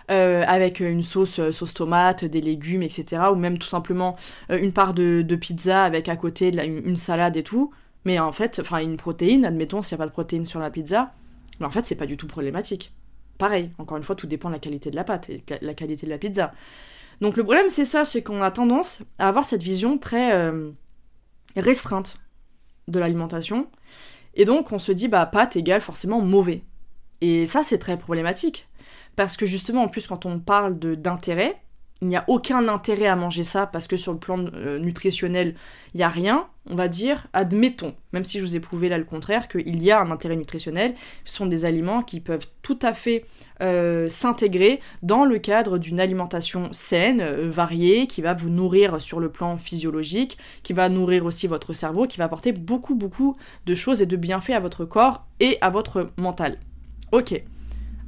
avec 0.08 0.80
une 0.80 1.02
sauce, 1.02 1.40
sauce 1.50 1.72
tomate, 1.72 2.24
des 2.24 2.40
légumes, 2.40 2.82
etc. 2.82 3.22
Ou 3.32 3.36
même 3.36 3.58
tout 3.58 3.68
simplement 3.68 4.16
une 4.48 4.72
part 4.72 4.92
de, 4.92 5.22
pizza 5.36 5.84
avec 5.84 6.08
à 6.08 6.16
côté 6.16 6.48
une, 6.48 6.96
salade 6.96 7.36
et 7.36 7.42
tout. 7.42 7.72
Mais 8.04 8.18
en 8.18 8.32
fait, 8.32 8.60
enfin 8.60 8.78
une 8.78 8.96
protéine, 8.96 9.44
admettons 9.44 9.82
s'il 9.82 9.96
n'y 9.96 10.02
a 10.02 10.04
pas 10.04 10.08
de 10.08 10.12
protéine 10.12 10.46
sur 10.46 10.60
la 10.60 10.70
pizza, 10.70 11.12
mais 11.58 11.66
en 11.66 11.70
fait 11.70 11.86
c'est 11.86 11.94
pas 11.94 12.06
du 12.06 12.16
tout 12.16 12.26
problématique. 12.26 12.94
Pareil, 13.38 13.70
encore 13.78 13.96
une 13.96 14.04
fois, 14.04 14.16
tout 14.16 14.26
dépend 14.26 14.48
de 14.48 14.54
la 14.54 14.60
qualité 14.60 14.90
de 14.90 14.96
la 14.96 15.04
pâte 15.04 15.30
et 15.30 15.42
la 15.60 15.74
qualité 15.74 16.06
de 16.06 16.10
la 16.10 16.18
pizza. 16.18 16.52
Donc 17.20 17.36
le 17.36 17.44
problème 17.44 17.68
c'est 17.68 17.84
ça, 17.84 18.04
c'est 18.04 18.22
qu'on 18.22 18.42
a 18.42 18.50
tendance 18.50 19.02
à 19.18 19.28
avoir 19.28 19.44
cette 19.44 19.62
vision 19.62 19.98
très 19.98 20.50
restreinte 21.56 22.18
de 22.88 22.98
l'alimentation. 22.98 23.68
Et 24.34 24.44
donc 24.44 24.72
on 24.72 24.78
se 24.78 24.92
dit 24.92 25.08
bah 25.08 25.26
pâte 25.26 25.56
égale 25.56 25.80
forcément 25.80 26.20
mauvais. 26.20 26.62
Et 27.20 27.46
ça 27.46 27.62
c'est 27.62 27.78
très 27.78 27.98
problématique. 27.98 28.66
Parce 29.16 29.36
que 29.36 29.44
justement, 29.44 29.82
en 29.82 29.88
plus, 29.88 30.06
quand 30.06 30.24
on 30.24 30.38
parle 30.38 30.78
d'intérêt, 30.78 31.60
il 32.02 32.08
n'y 32.08 32.16
a 32.16 32.24
aucun 32.28 32.66
intérêt 32.68 33.06
à 33.06 33.16
manger 33.16 33.42
ça 33.42 33.66
parce 33.66 33.86
que 33.86 33.96
sur 33.96 34.12
le 34.12 34.18
plan 34.18 34.42
euh, 34.54 34.78
nutritionnel, 34.78 35.54
il 35.92 35.98
n'y 35.98 36.02
a 36.02 36.08
rien, 36.08 36.46
on 36.70 36.74
va 36.74 36.88
dire, 36.88 37.26
admettons, 37.34 37.94
même 38.12 38.24
si 38.24 38.38
je 38.38 38.44
vous 38.44 38.56
ai 38.56 38.60
prouvé 38.60 38.88
là 38.88 38.96
le 38.96 39.04
contraire, 39.04 39.48
qu'il 39.48 39.82
y 39.82 39.90
a 39.90 40.00
un 40.00 40.10
intérêt 40.10 40.36
nutritionnel, 40.36 40.94
ce 41.24 41.36
sont 41.36 41.46
des 41.46 41.66
aliments 41.66 42.02
qui 42.02 42.20
peuvent 42.20 42.46
tout 42.62 42.78
à 42.80 42.94
fait 42.94 43.26
euh, 43.60 44.08
s'intégrer 44.08 44.80
dans 45.02 45.26
le 45.26 45.38
cadre 45.38 45.76
d'une 45.76 46.00
alimentation 46.00 46.72
saine, 46.72 47.20
euh, 47.20 47.50
variée, 47.50 48.06
qui 48.06 48.22
va 48.22 48.32
vous 48.32 48.48
nourrir 48.48 49.00
sur 49.02 49.20
le 49.20 49.30
plan 49.30 49.58
physiologique, 49.58 50.38
qui 50.62 50.72
va 50.72 50.88
nourrir 50.88 51.26
aussi 51.26 51.48
votre 51.48 51.74
cerveau, 51.74 52.06
qui 52.06 52.16
va 52.16 52.24
apporter 52.24 52.52
beaucoup, 52.52 52.94
beaucoup 52.94 53.36
de 53.66 53.74
choses 53.74 54.00
et 54.00 54.06
de 54.06 54.16
bienfaits 54.16 54.50
à 54.50 54.60
votre 54.60 54.86
corps 54.86 55.26
et 55.38 55.58
à 55.60 55.68
votre 55.68 56.08
mental. 56.16 56.58
Ok. 57.12 57.42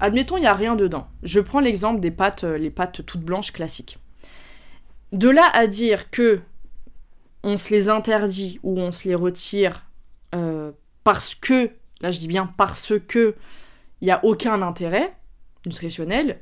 Admettons, 0.00 0.36
il 0.36 0.40
n'y 0.40 0.46
a 0.46 0.54
rien 0.54 0.76
dedans. 0.76 1.08
Je 1.22 1.40
prends 1.40 1.60
l'exemple 1.60 2.00
des 2.00 2.10
pâtes, 2.10 2.44
euh, 2.44 2.58
les 2.58 2.70
pâtes 2.70 3.04
toutes 3.06 3.22
blanches 3.22 3.52
classiques. 3.52 3.98
De 5.12 5.28
là 5.28 5.48
à 5.52 5.66
dire 5.66 6.10
que 6.10 6.40
on 7.44 7.56
se 7.56 7.70
les 7.70 7.88
interdit 7.88 8.60
ou 8.62 8.78
on 8.78 8.92
se 8.92 9.08
les 9.08 9.14
retire 9.14 9.86
euh, 10.34 10.72
parce 11.04 11.34
que, 11.34 11.70
là 12.00 12.10
je 12.10 12.18
dis 12.18 12.28
bien 12.28 12.46
parce 12.56 12.94
que, 13.06 13.34
il 14.00 14.06
n'y 14.06 14.10
a 14.10 14.24
aucun 14.24 14.62
intérêt 14.62 15.14
nutritionnel, 15.66 16.40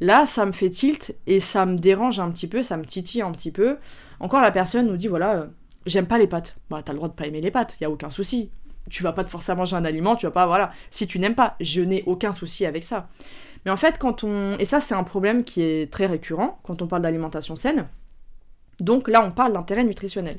là 0.00 0.26
ça 0.26 0.46
me 0.46 0.52
fait 0.52 0.70
tilt 0.70 1.14
et 1.26 1.40
ça 1.40 1.66
me 1.66 1.76
dérange 1.76 2.20
un 2.20 2.30
petit 2.30 2.46
peu, 2.46 2.62
ça 2.62 2.76
me 2.76 2.84
titille 2.84 3.22
un 3.22 3.32
petit 3.32 3.52
peu. 3.52 3.78
Encore 4.18 4.40
la 4.40 4.52
personne 4.52 4.86
nous 4.86 4.96
dit 4.96 5.08
voilà, 5.08 5.36
euh, 5.36 5.46
j'aime 5.86 6.06
pas 6.06 6.18
les 6.18 6.26
pâtes. 6.26 6.56
Bah 6.68 6.82
t'as 6.84 6.92
le 6.92 6.98
droit 6.98 7.08
de 7.08 7.14
pas 7.14 7.26
aimer 7.26 7.40
les 7.40 7.50
pâtes, 7.50 7.76
il 7.80 7.84
y 7.84 7.86
a 7.86 7.90
aucun 7.90 8.10
souci 8.10 8.50
tu 8.88 9.02
vas 9.02 9.12
pas 9.12 9.24
te 9.24 9.30
forcer 9.30 9.52
à 9.52 9.54
manger 9.54 9.76
un 9.76 9.84
aliment, 9.84 10.16
tu 10.16 10.26
vas 10.26 10.32
pas, 10.32 10.46
voilà. 10.46 10.72
Si 10.90 11.06
tu 11.06 11.18
n'aimes 11.18 11.34
pas, 11.34 11.56
je 11.60 11.80
n'ai 11.80 12.02
aucun 12.06 12.32
souci 12.32 12.66
avec 12.66 12.84
ça. 12.84 13.08
Mais 13.64 13.70
en 13.70 13.76
fait, 13.76 13.98
quand 13.98 14.24
on. 14.24 14.56
Et 14.58 14.64
ça, 14.64 14.80
c'est 14.80 14.94
un 14.94 15.04
problème 15.04 15.44
qui 15.44 15.62
est 15.62 15.92
très 15.92 16.06
récurrent 16.06 16.58
quand 16.62 16.82
on 16.82 16.86
parle 16.86 17.02
d'alimentation 17.02 17.56
saine. 17.56 17.88
Donc 18.80 19.08
là, 19.08 19.24
on 19.24 19.30
parle 19.30 19.52
d'intérêt 19.52 19.84
nutritionnel. 19.84 20.38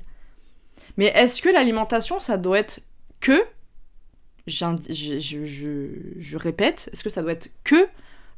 Mais 0.98 1.06
est-ce 1.08 1.42
que 1.42 1.50
l'alimentation, 1.50 2.20
ça 2.20 2.38
doit 2.38 2.60
être 2.60 2.80
que. 3.20 3.44
Je, 4.48 4.66
je, 4.90 6.38
répète, 6.38 6.90
est-ce 6.92 7.04
que 7.04 7.12
ça 7.12 7.22
doit 7.22 7.32
être 7.32 7.52
que 7.64 7.88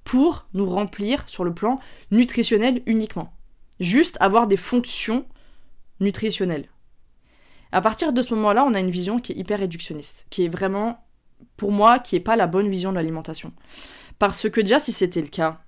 pour 0.03 0.45
nous 0.53 0.69
remplir 0.69 1.23
sur 1.27 1.45
le 1.45 1.53
plan 1.53 1.79
nutritionnel 2.11 2.81
uniquement? 2.85 3.33
Juste 3.79 4.17
avoir 4.19 4.47
des 4.47 4.57
fonctions 4.57 5.25
nutritionnelles. 6.01 6.67
À 7.73 7.81
partir 7.81 8.13
de 8.13 8.21
ce 8.21 8.35
moment-là, 8.35 8.63
on 8.65 8.75
a 8.75 8.79
une 8.79 8.91
vision 8.91 9.17
qui 9.17 9.31
est 9.31 9.35
hyper 9.35 9.59
réductionniste, 9.59 10.27
qui 10.29 10.45
est 10.45 10.49
vraiment, 10.49 11.03
pour 11.57 11.71
moi, 11.71 11.97
qui 11.97 12.15
est 12.15 12.19
pas 12.19 12.35
la 12.35 12.45
bonne 12.45 12.69
vision 12.69 12.91
de 12.91 12.97
l'alimentation. 12.97 13.51
Parce 14.19 14.47
que 14.47 14.61
déjà, 14.61 14.77
si 14.77 14.91
c'était 14.91 15.21
le 15.21 15.27
cas, 15.27 15.59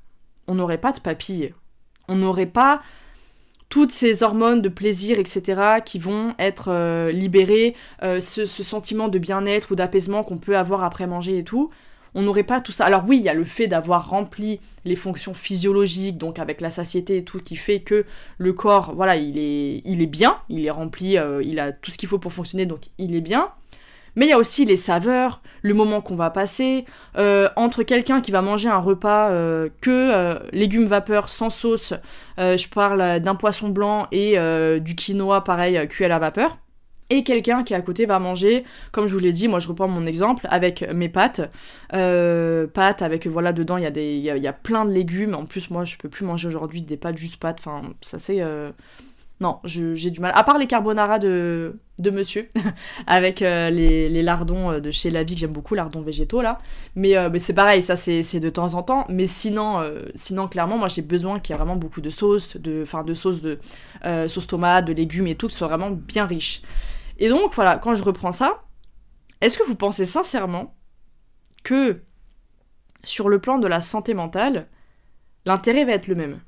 on 0.48 0.54
n'aurait 0.54 0.78
pas 0.78 0.91
de 0.91 1.00
papilles, 1.00 1.56
on 2.08 2.15
n'aurait 2.15 2.46
pas 2.46 2.84
toutes 3.70 3.91
ces 3.91 4.22
hormones 4.22 4.62
de 4.62 4.70
plaisir, 4.70 5.18
etc., 5.18 5.80
qui 5.84 5.98
vont 5.98 6.36
être 6.38 6.70
euh, 6.70 7.12
libérées, 7.12 7.76
euh, 8.04 8.20
ce, 8.20 8.46
sentiment 8.46 9.08
de 9.08 9.18
bien-être 9.18 9.72
ou 9.72 9.76
d'apaisement 9.76 10.24
qu'on 10.24 10.38
peut 10.38 10.56
avoir 10.56 10.84
après 10.84 11.08
manger 11.08 11.39
et 11.39 11.44
tout, 11.44 11.72
on 12.15 12.21
n'aurait 12.21 12.43
pas 12.43 12.62
tout 12.62 12.71
ça. 12.71 12.86
Alors 12.86 13.04
oui, 13.08 13.17
il 13.17 13.23
y 13.23 13.30
a 13.30 13.34
le 13.34 13.43
fait 13.43 13.67
d'avoir 13.67 14.10
rempli 14.10 14.60
les 14.86 14.95
fonctions 14.95 15.34
physiologiques, 15.34 16.17
donc 16.17 16.39
avec 16.39 16.62
la 16.62 16.69
satiété 16.69 17.17
et 17.17 17.23
tout, 17.23 17.39
qui 17.39 17.58
fait 17.58 17.82
que 17.82 18.06
le 18.38 18.54
corps, 18.54 18.93
voilà, 18.95 19.17
il 19.17 19.38
est, 19.38 19.82
il 19.86 20.01
est 20.01 20.08
bien, 20.08 20.38
il 20.49 20.65
est 20.65 20.71
rempli, 20.71 21.17
euh, 21.17 21.43
il 21.43 21.60
a 21.60 21.71
tout 21.73 21.91
ce 21.91 21.97
qu'il 21.97 22.10
faut 22.10 22.17
pour 22.17 22.34
fonctionner, 22.34 22.65
donc 22.65 22.86
il 22.97 23.15
est 23.15 23.21
bien. 23.21 23.49
Mais 24.15 24.28
il 24.28 24.30
y 24.30 24.32
a 24.34 24.38
aussi 24.38 24.63
les 24.63 24.78
saveurs, 24.78 25.41
le 25.62 25.73
moment 25.73 25.99
qu'on 25.99 26.15
va 26.15 26.30
passer, 26.30 26.86
euh, 27.17 27.49
entre 27.58 27.84
quelqu'un 27.84 28.21
qui 28.21 28.32
va 28.32 28.41
manger 28.41 28.69
un 28.69 28.78
repas 28.78 29.30
euh, 29.30 29.67
que 29.82 30.39
légumes 30.54 30.88
vapeur 30.88 31.28
sans 31.28 31.49
sauce, 31.49 31.93
je 32.38 32.67
parle 32.69 33.19
d'un 33.19 33.36
poisson 33.36 33.67
blanc 33.67 34.08
et 34.13 34.38
du 34.80 34.95
quinoa 34.95 35.43
pareil 35.43 35.86
cuit 35.89 36.06
à 36.06 36.08
la 36.08 36.19
vapeur. 36.19 36.58
Et 37.10 37.24
quelqu'un 37.24 37.63
qui 37.63 37.74
à 37.76 37.82
côté 37.82 38.06
va 38.06 38.18
manger, 38.18 38.63
comme 38.91 39.08
je 39.08 39.13
vous 39.13 39.20
l'ai 39.20 39.32
dit, 39.32 39.48
moi 39.48 39.60
je 39.60 39.68
reprends 39.68 39.88
mon 39.88 40.08
exemple, 40.08 40.48
avec 40.50 40.82
mes 40.94 41.10
pâtes. 41.10 41.41
pâtes 41.91 43.02
avec, 43.02 43.28
voilà, 43.28 43.54
dedans 43.54 43.78
il 43.78 43.84
y, 43.84 43.88
a 43.88 43.91
des, 43.91 44.18
y, 44.18 44.48
a 44.48 44.54
plein 44.54 44.86
de 44.86 44.91
légumes. 44.91 45.36
En 45.36 45.46
plus, 45.46 45.70
moi 45.70 45.86
je 45.86 45.98
peux 45.98 46.10
plus 46.10 46.26
manger 46.26 46.48
aujourd'hui 46.48 46.82
des 46.82 46.98
pâtes 46.98 47.18
juste 47.18 47.38
pâtes. 47.38 47.58
Enfin, 47.60 47.94
ça 48.02 48.18
c'est 48.18 48.41
non, 49.41 49.60
j'ai 49.65 50.12
du 50.12 50.22
mal. 50.22 50.32
À 50.34 50.46
part 50.46 50.58
les 50.58 50.65
carbonara 50.65 51.20
de, 51.20 51.78
de 52.00 52.10
monsieur, 52.10 52.48
avec 53.08 53.41
euh, 53.41 53.70
les, 53.70 54.24
lardons 54.24 54.72
euh, 54.72 54.80
de 54.80 54.91
chez 54.91 55.12
La 55.12 55.24
Vie, 55.24 55.36
que 55.36 55.41
j'aime 55.41 55.52
beaucoup, 55.52 55.76
lardons 55.76 56.02
végétaux 56.02 56.41
là. 56.41 56.60
Mais, 56.96 57.18
euh, 57.18 57.30
mais 57.30 57.39
c'est 57.39 57.54
pareil, 57.54 57.84
ça 57.84 57.98
c'est 57.98 58.39
de 58.39 58.50
temps 58.50 58.76
en 58.76 58.84
temps. 58.84 59.06
Mais 59.10 59.28
sinon, 59.28 59.84
sinon 60.15 60.48
clairement, 60.48 60.78
moi 60.78 60.88
j'ai 60.88 61.02
besoin 61.02 61.39
qu'il 61.39 61.54
y 61.54 61.56
ait 61.56 61.58
vraiment 61.58 61.76
beaucoup 61.76 62.00
de 62.00 62.10
sauce, 62.10 62.56
de, 62.56 62.84
enfin 62.84 63.04
de 63.04 63.13
sauce 63.13 63.41
de 63.41 63.60
sauce 64.28 64.48
tomate, 64.48 64.86
de 64.86 64.94
légumes 64.94 65.28
et 65.28 65.36
tout, 65.36 65.48
que 65.48 65.54
ce 65.54 65.60
soit 65.60 65.68
vraiment 65.68 65.91
bien 65.91 66.26
riche. 66.26 66.62
Et 67.17 67.30
donc 67.30 67.54
voilà, 67.54 67.78
quand 67.78 67.95
je 67.95 68.04
reprends 68.04 68.32
ça, 68.32 68.63
est-ce 69.41 69.58
que 69.58 69.63
vous 69.65 69.75
pensez 69.75 70.06
sincèrement 70.06 70.75
que 71.63 72.01
sur 73.04 73.30
le 73.30 73.39
plan 73.39 73.58
de 73.58 73.67
la 73.67 73.82
santé 73.82 74.13
mentale, 74.13 74.67
l'intérêt 75.45 75.86
va 75.86 75.93
être 75.93 76.08
le 76.08 76.15
même? 76.15 76.39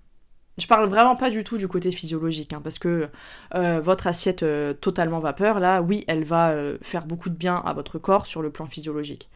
Je 0.58 0.66
parle 0.66 0.90
vraiment 0.90 1.16
pas 1.16 1.30
du 1.30 1.44
tout 1.44 1.58
du 1.60 1.68
côté 1.68 1.92
physiologique, 1.92 2.52
hein, 2.52 2.62
parce 2.64 2.80
que 2.80 3.10
euh, 3.54 3.80
votre 3.80 4.08
assiette 4.08 4.42
euh, 4.42 4.74
totalement 4.74 5.20
vapeur, 5.20 5.60
là, 5.60 5.82
oui, 5.84 6.04
elle 6.08 6.24
va 6.24 6.50
euh, 6.50 6.80
faire 6.82 7.06
beaucoup 7.06 7.30
de 7.30 7.36
bien 7.36 7.56
à 7.58 7.74
votre 7.74 8.00
corps 8.00 8.26
sur 8.26 8.42
le 8.42 8.50
plan 8.50 8.66
physiologique. 8.66 9.30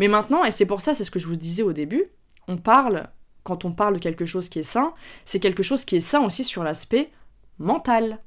Mais 0.00 0.08
maintenant, 0.08 0.44
et 0.44 0.50
c'est 0.50 0.66
pour 0.66 0.80
ça, 0.80 0.94
c'est 0.94 1.04
ce 1.04 1.12
que 1.12 1.20
je 1.20 1.28
vous 1.28 1.36
disais 1.36 1.62
au 1.62 1.72
début, 1.72 2.04
on 2.48 2.56
parle, 2.56 3.08
quand 3.44 3.64
on 3.64 3.72
parle 3.72 3.94
de 3.94 3.98
quelque 4.00 4.26
chose 4.26 4.48
qui 4.48 4.58
est 4.58 4.64
sain, 4.64 4.94
c'est 5.24 5.38
quelque 5.38 5.62
chose 5.62 5.84
qui 5.84 5.96
est 5.96 6.00
sain 6.00 6.24
aussi 6.24 6.42
sur 6.42 6.64
l'aspect 6.64 7.12
mental. 7.60 8.18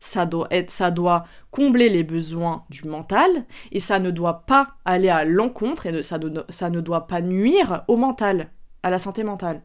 Ça 0.00 0.26
doit, 0.26 1.24
combler 1.50 1.88
les 1.88 2.04
besoins 2.04 2.64
du 2.70 2.86
mental, 2.86 3.46
et 3.72 3.80
ça 3.80 3.98
ne 3.98 4.10
doit 4.10 4.46
pas 4.46 4.76
aller 4.84 5.08
à 5.08 5.24
l'encontre, 5.24 5.86
et 5.86 6.02
ça, 6.02 6.18
ne 6.18 6.80
doit 6.80 7.06
pas 7.06 7.20
nuire 7.20 7.84
au 7.88 7.96
mental, 7.96 8.50
à 8.82 8.90
la 8.90 8.98
santé 8.98 9.24
mentale. 9.24 9.62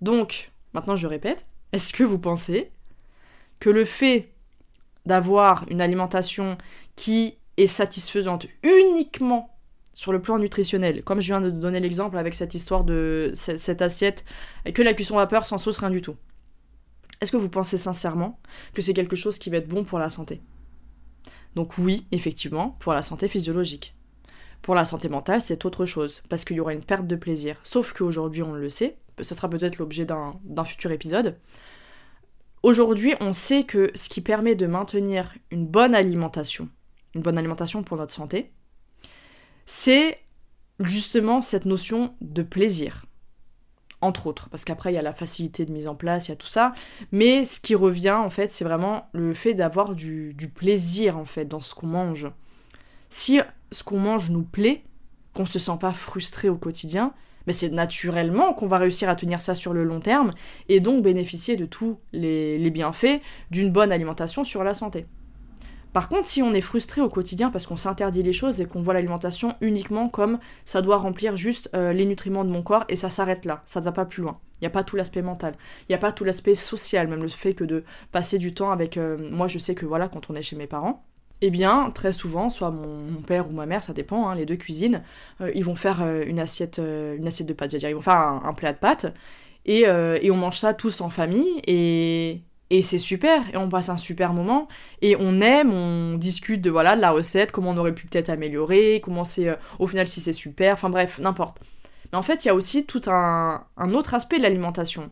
Donc, 0.00 0.50
Maintenant, 0.72 0.96
je 0.96 1.06
répète, 1.06 1.46
est-ce 1.72 1.92
que 1.92 2.04
vous 2.04 2.18
pensez 2.18 2.70
que 3.58 3.70
le 3.70 3.84
fait 3.84 4.32
d'avoir 5.06 5.64
une 5.68 5.80
alimentation 5.80 6.56
qui 6.96 7.38
est 7.56 7.66
satisfaisante 7.66 8.46
uniquement 8.62 9.56
sur 9.92 10.12
le 10.12 10.22
plan 10.22 10.38
nutritionnel, 10.38 11.02
comme 11.02 11.20
je 11.20 11.26
viens 11.26 11.40
de 11.40 11.50
donner 11.50 11.80
l'exemple 11.80 12.16
avec 12.16 12.34
cette 12.34 12.54
histoire 12.54 12.84
de 12.84 13.32
cette, 13.34 13.82
assiette, 13.82 14.24
et 14.64 14.72
que 14.72 14.82
la 14.82 14.94
cuisson 14.94 15.16
vapeur 15.16 15.44
sans 15.44 15.58
sauce, 15.58 15.78
rien 15.78 15.90
du 15.90 16.00
tout? 16.00 16.16
Est-ce 17.20 17.32
que 17.32 17.36
vous 17.36 17.48
pensez 17.50 17.76
sincèrement 17.76 18.40
que 18.72 18.82
c'est 18.82 18.94
quelque 18.94 19.16
chose 19.16 19.38
qui 19.38 19.50
va 19.50 19.58
être 19.58 19.68
bon 19.68 19.84
pour 19.84 19.98
la 19.98 20.08
santé? 20.08 20.40
Donc 21.54 21.76
oui, 21.78 22.06
effectivement, 22.12 22.76
pour 22.80 22.92
la 22.94 23.02
santé 23.02 23.28
physiologique. 23.28 23.94
Pour 24.62 24.74
la 24.74 24.84
santé 24.84 25.08
mentale, 25.08 25.40
c'est 25.40 25.64
autre 25.64 25.86
chose, 25.86 26.22
parce 26.28 26.44
qu'il 26.44 26.56
y 26.56 26.60
aura 26.60 26.74
une 26.74 26.84
perte 26.84 27.06
de 27.06 27.16
plaisir. 27.16 27.58
Sauf 27.62 27.92
qu'aujourd'hui, 27.92 28.42
on 28.42 28.52
le 28.52 28.68
sait, 28.68 28.96
ce 29.20 29.34
sera 29.34 29.48
peut-être 29.48 29.78
l'objet 29.78 30.04
d'un 30.06 30.64
futur 30.64 30.92
épisode. 30.92 31.38
Aujourd'hui, 32.62 33.14
on 33.20 33.32
sait 33.32 33.64
que 33.64 33.90
ce 33.94 34.08
qui 34.08 34.20
permet 34.20 34.54
de 34.54 34.66
maintenir 34.66 35.34
une 35.50 35.66
bonne 35.66 35.94
alimentation, 35.94 36.68
une 37.14 37.22
bonne 37.22 37.38
alimentation 37.38 37.82
pour 37.82 37.96
notre 37.96 38.12
santé, 38.12 38.52
c'est 39.64 40.18
justement 40.78 41.40
cette 41.42 41.64
notion 41.64 42.14
de 42.20 42.42
plaisir. 42.42 43.06
Entre 44.02 44.26
autres, 44.26 44.48
parce 44.48 44.64
qu'après 44.64 44.92
il 44.92 44.94
y 44.94 44.98
a 44.98 45.02
la 45.02 45.12
facilité 45.12 45.66
de 45.66 45.72
mise 45.72 45.86
en 45.86 45.94
place, 45.94 46.28
il 46.28 46.30
y 46.30 46.32
a 46.32 46.36
tout 46.36 46.46
ça, 46.46 46.72
mais 47.12 47.44
ce 47.44 47.60
qui 47.60 47.74
revient 47.74 48.12
en 48.12 48.30
fait, 48.30 48.50
c'est 48.50 48.64
vraiment 48.64 49.08
le 49.12 49.34
fait 49.34 49.52
d'avoir 49.52 49.94
du, 49.94 50.34
plaisir 50.54 51.18
en 51.18 51.26
fait 51.26 51.44
dans 51.44 51.60
ce 51.60 51.74
qu'on 51.74 51.88
mange. 51.88 52.30
Si 53.10 53.40
ce 53.70 53.82
qu'on 53.82 53.98
mange 53.98 54.30
nous 54.30 54.42
plaît, 54.42 54.84
qu'on 55.34 55.44
se 55.44 55.58
sent 55.58 55.76
pas 55.78 55.92
frustré 55.92 56.48
au 56.48 56.56
quotidien, 56.56 57.12
mais 57.46 57.52
c'est 57.52 57.68
naturellement 57.68 58.54
qu'on 58.54 58.66
va 58.66 58.78
réussir 58.78 59.08
à 59.08 59.16
tenir 59.16 59.40
ça 59.40 59.54
sur 59.54 59.74
le 59.74 59.84
long 59.84 60.00
terme 60.00 60.32
et 60.68 60.80
donc 60.80 61.02
bénéficier 61.02 61.56
de 61.56 61.66
tous 61.66 61.98
les, 62.12 62.70
bienfaits 62.70 63.20
d'une 63.50 63.70
bonne 63.70 63.92
alimentation 63.92 64.44
sur 64.44 64.64
la 64.64 64.72
santé. 64.72 65.06
Par 65.92 66.08
contre, 66.08 66.26
si 66.26 66.40
on 66.42 66.52
est 66.52 66.60
frustré 66.60 67.00
au 67.00 67.08
quotidien 67.08 67.50
parce 67.50 67.66
qu'on 67.66 67.76
s'interdit 67.76 68.22
les 68.22 68.32
choses 68.32 68.60
et 68.60 68.66
qu'on 68.66 68.80
voit 68.80 68.94
l'alimentation 68.94 69.56
uniquement 69.60 70.08
comme 70.08 70.38
ça 70.64 70.82
doit 70.82 70.98
remplir 70.98 71.36
juste 71.36 71.68
euh, 71.74 71.92
les 71.92 72.06
nutriments 72.06 72.44
de 72.44 72.50
mon 72.50 72.62
corps 72.62 72.84
et 72.88 72.96
ça 72.96 73.10
s'arrête 73.10 73.44
là, 73.44 73.62
ça 73.64 73.80
ne 73.80 73.84
va 73.84 73.92
pas 73.92 74.04
plus 74.04 74.22
loin. 74.22 74.38
Il 74.60 74.64
n'y 74.64 74.68
a 74.68 74.70
pas 74.70 74.84
tout 74.84 74.94
l'aspect 74.94 75.22
mental, 75.22 75.54
il 75.82 75.92
n'y 75.92 75.94
a 75.94 75.98
pas 75.98 76.12
tout 76.12 76.22
l'aspect 76.22 76.54
social, 76.54 77.08
même 77.08 77.22
le 77.22 77.28
fait 77.28 77.54
que 77.54 77.64
de 77.64 77.82
passer 78.12 78.38
du 78.38 78.54
temps 78.54 78.70
avec... 78.70 78.96
Euh, 78.96 79.16
moi 79.30 79.48
je 79.48 79.58
sais 79.58 79.74
que 79.74 79.86
voilà, 79.86 80.08
quand 80.08 80.30
on 80.30 80.34
est 80.36 80.42
chez 80.42 80.54
mes 80.54 80.66
parents, 80.66 81.04
eh 81.40 81.50
bien, 81.50 81.90
très 81.90 82.12
souvent, 82.12 82.50
soit 82.50 82.70
mon, 82.70 83.22
père 83.22 83.48
ou 83.48 83.52
ma 83.52 83.64
mère, 83.66 83.82
ça 83.82 83.94
dépend, 83.94 84.28
hein, 84.28 84.34
les 84.34 84.44
deux 84.44 84.56
cuisines, 84.56 85.02
euh, 85.40 85.50
ils 85.54 85.64
vont 85.64 85.74
faire 85.74 86.06
une, 86.26 86.38
assiette, 86.38 86.78
une 86.78 87.26
assiette 87.26 87.48
de 87.48 87.54
pâtes, 87.54 87.74
dire, 87.74 87.88
ils 87.88 87.94
vont 87.94 88.02
faire 88.02 88.14
un, 88.14 88.52
plat 88.52 88.74
de 88.74 88.78
pâtes, 88.78 89.06
et, 89.64 89.86
on 89.88 90.36
mange 90.36 90.58
ça 90.58 90.74
tous 90.74 91.00
en 91.00 91.08
famille, 91.08 91.62
et, 91.66 92.42
c'est 92.82 92.98
super, 92.98 93.42
et 93.52 93.56
on 93.56 93.68
passe 93.68 93.88
un 93.88 93.96
super 93.96 94.32
moment, 94.32 94.68
et 95.02 95.16
on 95.18 95.40
aime, 95.40 95.72
on 95.72 96.16
discute 96.16 96.60
de, 96.60 96.70
voilà, 96.70 96.96
la 96.96 97.10
recette, 97.10 97.50
comment 97.50 97.70
on 97.70 97.76
aurait 97.76 97.94
pu 97.94 98.06
peut-être 98.06 98.30
améliorer, 98.30 99.00
comment 99.02 99.24
c'est, 99.24 99.48
au 99.78 99.86
final, 99.86 100.06
si 100.06 100.20
c'est 100.20 100.32
super, 100.32 100.74
enfin 100.74 100.90
bref, 100.90 101.18
n'importe. 101.18 101.58
Mais 102.12 102.18
en 102.18 102.22
fait, 102.22 102.44
il 102.44 102.48
y 102.48 102.50
a 102.50 102.54
aussi 102.54 102.86
tout 102.86 103.02
un 103.06 103.64
autre 103.92 104.14
aspect 104.14 104.38
de 104.38 104.42
l'alimentation 104.42 105.10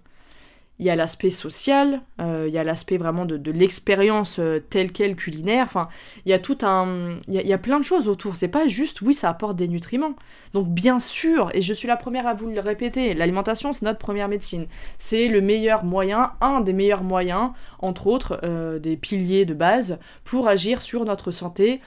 il 0.80 0.86
y 0.86 0.90
a 0.90 0.96
l'aspect 0.96 1.30
social, 1.30 2.02
euh, 2.20 2.44
il 2.46 2.54
y 2.54 2.58
a 2.58 2.62
l'aspect 2.62 2.98
vraiment 2.98 3.24
de, 3.24 3.50
l'expérience 3.50 4.38
euh, 4.38 4.60
telle 4.60 4.92
qu'elle 4.92 5.16
culinaire, 5.16 5.64
enfin, 5.64 5.88
il 6.24 6.30
y 6.30 6.32
a 6.32 6.38
tout 6.38 6.58
un... 6.62 7.18
Il 7.26 7.34
y, 7.34 7.52
a, 7.52 7.58
plein 7.58 7.80
de 7.80 7.84
choses 7.84 8.06
autour, 8.06 8.36
c'est 8.36 8.48
pas 8.48 8.68
juste, 8.68 9.00
oui, 9.00 9.12
ça 9.12 9.28
apporte 9.28 9.56
des 9.56 9.66
nutriments. 9.66 10.14
Donc 10.52 10.68
bien 10.68 11.00
sûr, 11.00 11.50
et 11.52 11.62
je 11.62 11.74
suis 11.74 11.88
la 11.88 11.96
première 11.96 12.28
à 12.28 12.34
vous 12.34 12.48
le 12.48 12.60
répéter, 12.60 13.12
l'alimentation, 13.14 13.72
c'est 13.72 13.84
notre 13.84 13.98
première 13.98 14.28
médecine. 14.28 14.66
C'est 14.98 15.26
le 15.26 15.40
meilleur 15.40 15.84
moyen, 15.84 16.32
un 16.40 16.60
des 16.60 16.72
meilleurs 16.72 17.02
moyens, 17.02 17.50
entre 17.80 18.06
autres, 18.06 18.38
euh, 18.44 18.78
des 18.78 18.96
piliers 18.96 19.44
de 19.44 19.54
base, 19.54 19.98
pour 20.24 20.46
agir 20.46 20.80
sur 20.80 21.04
notre 21.04 21.32
santé 21.32 21.80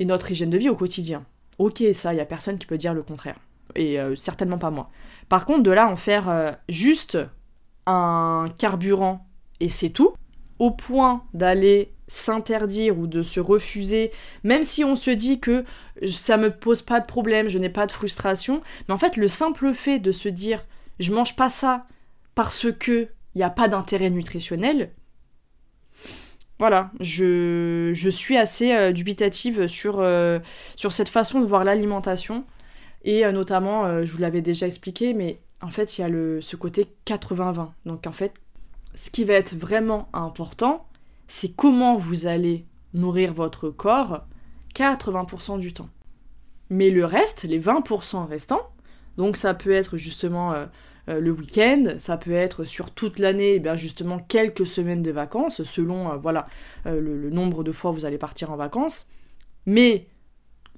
et 0.00 0.04
notre 0.04 0.32
hygiène 0.32 0.50
de 0.50 0.58
vie 0.58 0.68
au 0.68 0.76
quotidien. 0.76 1.24
Ok, 1.58 1.84
ça, 1.92 2.12
il 2.12 2.16
y 2.16 2.20
a 2.20 2.24
personne 2.24 2.58
qui 2.58 2.66
peut 2.66 2.78
dire 2.78 2.94
le 2.94 3.02
contraire. 3.02 3.36
Et 3.76 3.96
certainement 4.16 4.58
pas 4.58 4.70
moi. 4.70 4.90
Par 5.30 5.46
contre, 5.46 5.62
de 5.62 5.70
là 5.70 5.88
en 5.88 5.96
faire 5.96 6.56
juste 6.68 7.16
un 7.86 8.46
carburant 8.58 9.26
et 9.60 9.68
c'est 9.68 9.90
tout, 9.90 10.14
au 10.58 10.70
point 10.70 11.24
d'aller 11.34 11.92
s'interdire 12.08 12.98
ou 12.98 13.06
de 13.06 13.22
se 13.22 13.40
refuser, 13.40 14.12
même 14.44 14.64
si 14.64 14.84
on 14.84 14.96
se 14.96 15.10
dit 15.10 15.40
que 15.40 15.64
ça 16.06 16.36
me 16.36 16.50
pose 16.50 16.82
pas 16.82 17.00
de 17.00 17.06
problème, 17.06 17.48
je 17.48 17.58
n'ai 17.58 17.70
pas 17.70 17.86
de 17.86 17.92
frustration, 17.92 18.62
mais 18.86 18.94
en 18.94 18.98
fait 18.98 19.16
le 19.16 19.28
simple 19.28 19.72
fait 19.72 19.98
de 19.98 20.12
se 20.12 20.28
dire 20.28 20.64
je 21.00 21.12
mange 21.12 21.36
pas 21.36 21.48
ça 21.48 21.86
parce 22.34 22.70
que 22.70 23.08
il 23.34 23.38
n'y 23.38 23.44
a 23.44 23.50
pas 23.50 23.68
d'intérêt 23.68 24.10
nutritionnel, 24.10 24.90
voilà, 26.62 26.92
je, 27.00 27.90
je 27.92 28.08
suis 28.08 28.36
assez 28.36 28.72
euh, 28.72 28.92
dubitative 28.92 29.66
sur, 29.66 29.98
euh, 29.98 30.38
sur 30.76 30.92
cette 30.92 31.08
façon 31.08 31.40
de 31.40 31.44
voir 31.44 31.64
l'alimentation. 31.64 32.44
Et 33.02 33.26
euh, 33.26 33.32
notamment, 33.32 34.04
je 34.04 34.12
vous 34.12 34.18
l'avais 34.18 34.42
déjà 34.42 34.68
expliqué, 34.68 35.12
mais 35.12 35.40
en 35.62 35.68
fait, 35.68 35.96
il 35.96 36.02
y 36.02 36.04
a 36.04 36.08
le, 36.08 36.40
ce 36.40 36.56
côté 36.56 36.86
80-20. 37.06 37.70
Donc 37.86 38.06
en 38.06 38.12
fait, 38.12 38.34
ce 38.94 39.10
qui 39.10 39.24
va 39.24 39.34
être 39.34 39.54
vraiment 39.54 40.08
important, 40.12 40.86
c'est 41.28 41.54
comment 41.54 41.96
vous 41.96 42.26
allez 42.26 42.66
nourrir 42.92 43.32
votre 43.32 43.70
corps 43.70 44.26
80% 44.74 45.58
du 45.58 45.72
temps. 45.72 45.88
Mais 46.68 46.90
le 46.90 47.04
reste, 47.04 47.44
les 47.44 47.60
20% 47.60 48.26
restants, 48.26 48.70
donc 49.16 49.36
ça 49.36 49.54
peut 49.54 49.72
être 49.72 49.96
justement 49.98 50.52
euh, 50.52 50.66
euh, 51.08 51.20
le 51.20 51.30
week-end, 51.30 51.94
ça 51.98 52.16
peut 52.16 52.32
être 52.32 52.64
sur 52.64 52.90
toute 52.90 53.18
l'année, 53.18 53.54
eh 53.54 53.60
bien 53.60 53.76
justement 53.76 54.18
quelques 54.18 54.66
semaines 54.66 55.02
de 55.02 55.10
vacances, 55.10 55.62
selon 55.62 56.12
euh, 56.12 56.16
voilà 56.16 56.46
le, 56.86 57.30
nombre 57.30 57.62
de 57.62 57.72
fois 57.72 57.90
où 57.90 57.94
vous 57.94 58.04
allez 58.04 58.18
partir 58.18 58.50
en 58.50 58.56
vacances. 58.56 59.06
Mais 59.66 60.08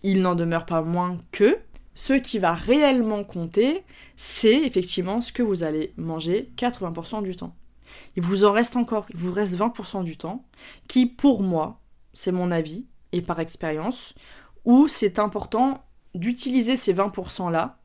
il 0.02 0.20
n'en 0.20 0.34
demeure 0.34 0.66
pas 0.66 0.82
moins 0.82 1.16
que 1.32 1.56
ce 1.94 2.12
qui 2.14 2.38
va 2.38 2.54
réellement 2.54 3.24
compter, 3.24 3.84
c'est 4.16 4.62
effectivement 4.62 5.20
ce 5.20 5.32
que 5.32 5.42
vous 5.42 5.62
allez 5.62 5.92
manger 5.96 6.50
80% 6.56 7.22
du 7.22 7.36
temps. 7.36 7.54
il 8.16 8.22
vous 8.22 8.44
en 8.44 8.52
reste 8.52 8.76
encore, 8.76 9.06
il 9.10 9.16
vous 9.16 9.32
reste 9.32 9.56
20% 9.56 10.04
du 10.04 10.16
temps, 10.16 10.44
qui 10.88 11.06
pour 11.06 11.42
moi, 11.42 11.80
c'est 12.12 12.32
mon 12.32 12.50
avis, 12.50 12.86
et 13.12 13.22
par 13.22 13.38
expérience, 13.40 14.14
où 14.64 14.88
c'est 14.88 15.18
important 15.18 15.84
d'utiliser 16.14 16.76
ces 16.76 16.94
20% 16.94 17.50
là 17.50 17.78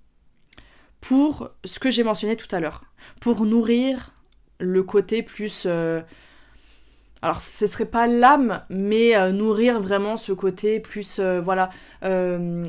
pour 1.02 1.50
ce 1.64 1.80
que 1.80 1.92
j'ai 1.92 2.04
mentionné 2.04 2.36
tout 2.36 2.54
à 2.54 2.60
l'heure, 2.60 2.84
pour 3.22 3.46
nourrir 3.46 4.12
le 4.60 4.84
côté 4.84 5.24
plus... 5.24 5.64
Euh, 5.66 6.02
alors 7.22 7.40
ce 7.40 7.68
serait 7.68 7.86
pas 7.86 8.08
l'âme, 8.08 8.62
mais 8.70 9.16
euh, 9.16 9.32
nourrir 9.32 9.80
vraiment 9.80 10.18
ce 10.18 10.32
côté 10.32 10.80
plus, 10.80 11.20
euh, 11.20 11.42
voilà, 11.42 11.70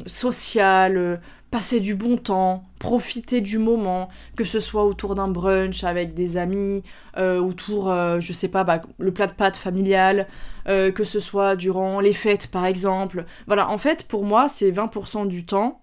social, 0.06 1.20
passer 1.50 1.80
du 1.80 1.94
bon 1.94 2.16
temps, 2.16 2.64
profiter 2.78 3.40
du 3.40 3.58
moment, 3.58 4.08
que 4.36 4.44
ce 4.44 4.60
soit 4.60 4.84
autour 4.84 5.14
d'un 5.14 5.28
brunch 5.28 5.82
avec 5.84 6.14
des 6.14 6.36
amis, 6.36 6.82
euh, 7.16 7.40
autour, 7.40 7.90
euh, 7.90 8.20
je 8.20 8.32
sais 8.32 8.48
pas, 8.48 8.62
bah, 8.62 8.80
le 8.98 9.12
plat 9.12 9.26
de 9.26 9.32
pâtes 9.32 9.56
familial, 9.56 10.28
euh, 10.68 10.92
que 10.92 11.04
ce 11.04 11.18
soit 11.18 11.56
durant 11.56 12.00
les 12.00 12.12
fêtes 12.12 12.48
par 12.48 12.66
exemple. 12.66 13.24
Voilà, 13.46 13.68
en 13.68 13.78
fait, 13.78 14.04
pour 14.04 14.24
moi, 14.24 14.48
c'est 14.48 14.70
20% 14.70 15.26
du 15.26 15.44
temps, 15.44 15.82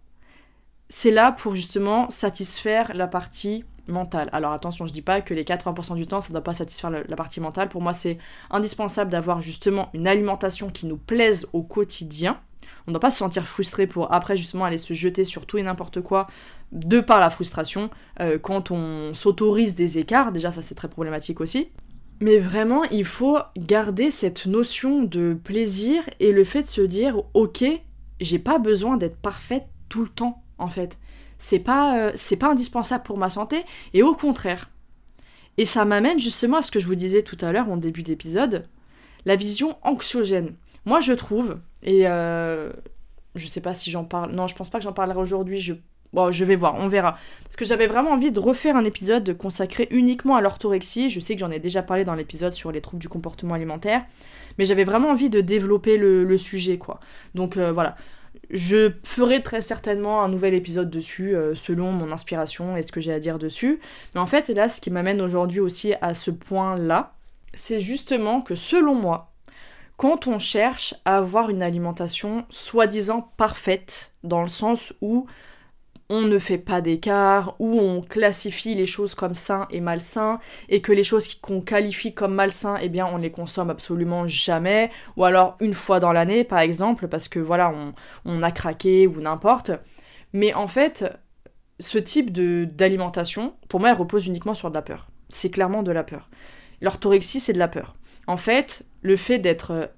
c'est 0.89 1.11
là 1.11 1.33
pour 1.33 1.55
justement 1.55 2.09
satisfaire 2.09 2.91
la 2.95 3.07
partie 3.07 3.65
Alors 4.31 4.51
attention, 4.51 4.87
je 4.87 4.93
dis 4.93 5.01
pas 5.01 5.21
que 5.21 5.33
les 5.33 5.43
80% 5.43 5.95
du 5.95 6.07
temps, 6.07 6.21
ça 6.21 6.29
ne 6.29 6.33
doit 6.33 6.43
pas 6.43 6.53
satisfaire 6.53 6.91
la 6.91 7.15
partie 7.15 7.39
mentale. 7.39 7.69
Pour 7.69 7.81
moi, 7.81 7.93
c'est 7.93 8.17
indispensable 8.49 9.11
d'avoir 9.11 9.41
justement 9.41 9.89
une 9.93 10.07
alimentation 10.07 10.69
qui 10.69 10.85
nous 10.85 10.97
plaise 10.97 11.47
au 11.53 11.63
quotidien 11.63 12.39
on 12.87 12.91
ne 12.91 12.93
doit 12.93 13.01
pas 13.01 13.11
se 13.11 13.17
sentir 13.17 13.45
frustré 13.47 13.85
pour 13.85 14.13
après 14.13 14.37
justement 14.37 14.63
aller 14.63 14.77
se 14.77 14.93
jeter 14.93 15.25
sur 15.25 15.45
tout 15.45 15.57
et 15.57 15.63
n'importe 15.63 16.01
quoi 16.01 16.27
de 16.71 17.01
par 17.01 17.19
la 17.19 17.29
frustration 17.29 17.89
euh, 18.21 18.39
quand 18.39 18.71
on 18.71 19.13
s'autorise 19.13 19.75
des 19.75 19.97
écarts. 19.97 20.31
Déjà 20.31 20.51
ça 20.51 20.61
c'est 20.61 20.75
très 20.75 20.87
problématique 20.87 21.41
aussi. 21.41 21.69
Mais 22.19 22.39
vraiment, 22.39 22.83
il 22.85 23.05
faut 23.05 23.37
garder 23.57 24.09
cette 24.09 24.47
notion 24.47 25.03
de 25.03 25.37
plaisir 25.43 26.01
et 26.19 26.31
le 26.31 26.43
fait 26.43 26.63
de 26.63 26.67
se 26.67 26.81
dire 26.81 27.21
ok, 27.33 27.63
j'ai 28.21 28.39
pas 28.39 28.57
besoin 28.57 28.97
d'être 28.97 29.17
parfaite 29.17 29.67
tout 29.89 30.01
le 30.01 30.07
temps 30.07 30.41
en 30.57 30.67
fait. 30.67 30.97
C'est 31.37 31.59
pas 31.59 31.97
euh, 31.97 32.11
c'est 32.15 32.37
pas 32.37 32.49
indispensable 32.49 33.03
pour 33.03 33.17
ma 33.17 33.29
santé 33.29 33.63
et 33.93 34.03
au 34.03 34.15
contraire. 34.15 34.69
Et 35.57 35.65
ça 35.65 35.85
m'amène 35.85 36.19
justement 36.19 36.57
à 36.57 36.61
ce 36.61 36.71
que 36.71 36.79
je 36.79 36.87
vous 36.87 36.95
disais 36.95 37.23
tout 37.23 37.37
à 37.41 37.51
l'heure 37.51 37.69
en 37.69 37.77
début 37.77 38.03
d'épisode, 38.03 38.67
la 39.25 39.35
vision 39.35 39.75
anxiogène. 39.81 40.55
Moi, 40.85 41.01
je 41.01 41.13
trouve, 41.13 41.57
et 41.83 42.07
euh, 42.07 42.71
je 43.35 43.47
sais 43.47 43.61
pas 43.61 43.73
si 43.73 43.91
j'en 43.91 44.05
parle. 44.05 44.31
Non, 44.33 44.47
je 44.47 44.55
pense 44.55 44.69
pas 44.69 44.77
que 44.77 44.83
j'en 44.83 44.93
parlerai 44.93 45.19
aujourd'hui. 45.19 45.59
Je... 45.59 45.73
Je 46.31 46.45
vais 46.45 46.55
voir, 46.55 46.75
on 46.79 46.87
verra. 46.87 47.17
Parce 47.43 47.57
que 47.57 47.65
j'avais 47.65 47.85
vraiment 47.85 48.11
envie 48.11 48.31
de 48.31 48.39
refaire 48.39 48.75
un 48.75 48.85
épisode 48.85 49.37
consacré 49.37 49.87
uniquement 49.91 50.35
à 50.35 50.41
l'orthorexie. 50.41 51.09
Je 51.09 51.19
sais 51.19 51.35
que 51.35 51.39
j'en 51.41 51.51
ai 51.51 51.59
déjà 51.59 51.83
parlé 51.83 52.05
dans 52.05 52.15
l'épisode 52.15 52.53
sur 52.53 52.71
les 52.71 52.81
troubles 52.81 53.01
du 53.01 53.09
comportement 53.09 53.53
alimentaire. 53.53 54.03
Mais 54.57 54.65
j'avais 54.65 54.85
vraiment 54.85 55.09
envie 55.09 55.29
de 55.29 55.41
développer 55.41 55.97
le, 55.97 56.37
sujet, 56.37 56.77
quoi. 56.77 56.99
Donc 57.35 57.57
euh, 57.57 57.71
voilà. 57.71 57.97
Je 58.49 58.91
ferai 59.03 59.43
très 59.43 59.61
certainement 59.61 60.21
un 60.21 60.29
nouvel 60.29 60.53
épisode 60.53 60.89
dessus, 60.89 61.35
euh, 61.35 61.53
selon 61.55 61.91
mon 61.91 62.11
inspiration 62.11 62.77
et 62.77 62.81
ce 62.81 62.91
que 62.91 63.01
j'ai 63.01 63.13
à 63.13 63.19
dire 63.19 63.39
dessus. 63.39 63.79
Mais 64.15 64.21
en 64.21 64.25
fait, 64.25 64.47
là, 64.49 64.69
ce 64.69 64.79
qui 64.79 64.89
m'amène 64.89 65.21
aujourd'hui 65.21 65.59
aussi 65.59 65.93
à 66.01 66.13
ce 66.13 66.31
point-là, 66.31 67.13
c'est 67.53 67.81
justement 67.81 68.41
que 68.41 68.55
selon 68.55 68.95
moi, 68.95 69.33
quand 69.97 70.27
on 70.27 70.39
cherche 70.39 70.93
à 71.05 71.17
avoir 71.17 71.49
une 71.49 71.63
alimentation 71.63 72.45
soi-disant 72.49 73.31
parfaite, 73.35 74.13
dans 74.23 74.43
le 74.43 74.47
sens 74.47 74.93
où 75.01 75.25
on 76.09 76.21
ne 76.21 76.39
fait 76.39 76.57
pas 76.57 76.81
d'écart, 76.81 77.55
où 77.59 77.79
on 77.79 78.01
classifie 78.01 78.75
les 78.75 78.85
choses 78.85 79.13
comme 79.13 79.35
sains 79.35 79.67
et 79.71 79.81
malsains, 79.81 80.39
et 80.69 80.81
que 80.81 80.93
les 80.93 81.03
choses 81.03 81.35
qu'on 81.35 81.61
qualifie 81.61 82.13
comme 82.13 82.33
malsains, 82.33 82.77
eh 82.81 82.89
bien, 82.89 83.05
on 83.05 83.17
les 83.17 83.31
consomme 83.31 83.69
absolument 83.69 84.27
jamais, 84.27 84.89
ou 85.17 85.25
alors 85.25 85.57
une 85.59 85.73
fois 85.73 85.99
dans 85.99 86.13
l'année, 86.13 86.43
par 86.43 86.59
exemple, 86.59 87.07
parce 87.07 87.27
que 87.27 87.39
voilà, 87.39 87.69
on, 87.69 87.93
on 88.25 88.41
a 88.41 88.51
craqué 88.51 89.05
ou 89.07 89.19
n'importe. 89.19 89.71
Mais 90.33 90.53
en 90.53 90.67
fait, 90.67 91.05
ce 91.79 91.97
type 91.97 92.31
d'alimentation, 92.31 93.55
pour 93.67 93.79
moi, 93.79 93.89
elle 93.89 93.97
repose 93.97 94.27
uniquement 94.27 94.53
sur 94.53 94.69
de 94.69 94.75
la 94.75 94.81
peur. 94.81 95.07
C'est 95.29 95.49
clairement 95.49 95.83
de 95.83 95.91
la 95.91 96.03
peur. 96.03 96.29
L'orthorexie, 96.81 97.39
c'est 97.39 97.53
de 97.53 97.59
la 97.59 97.67
peur. 97.67 97.93
En 98.27 98.37
fait, 98.37 98.83
le 99.01 99.17
fait 99.17 99.39
d'être 99.39 99.91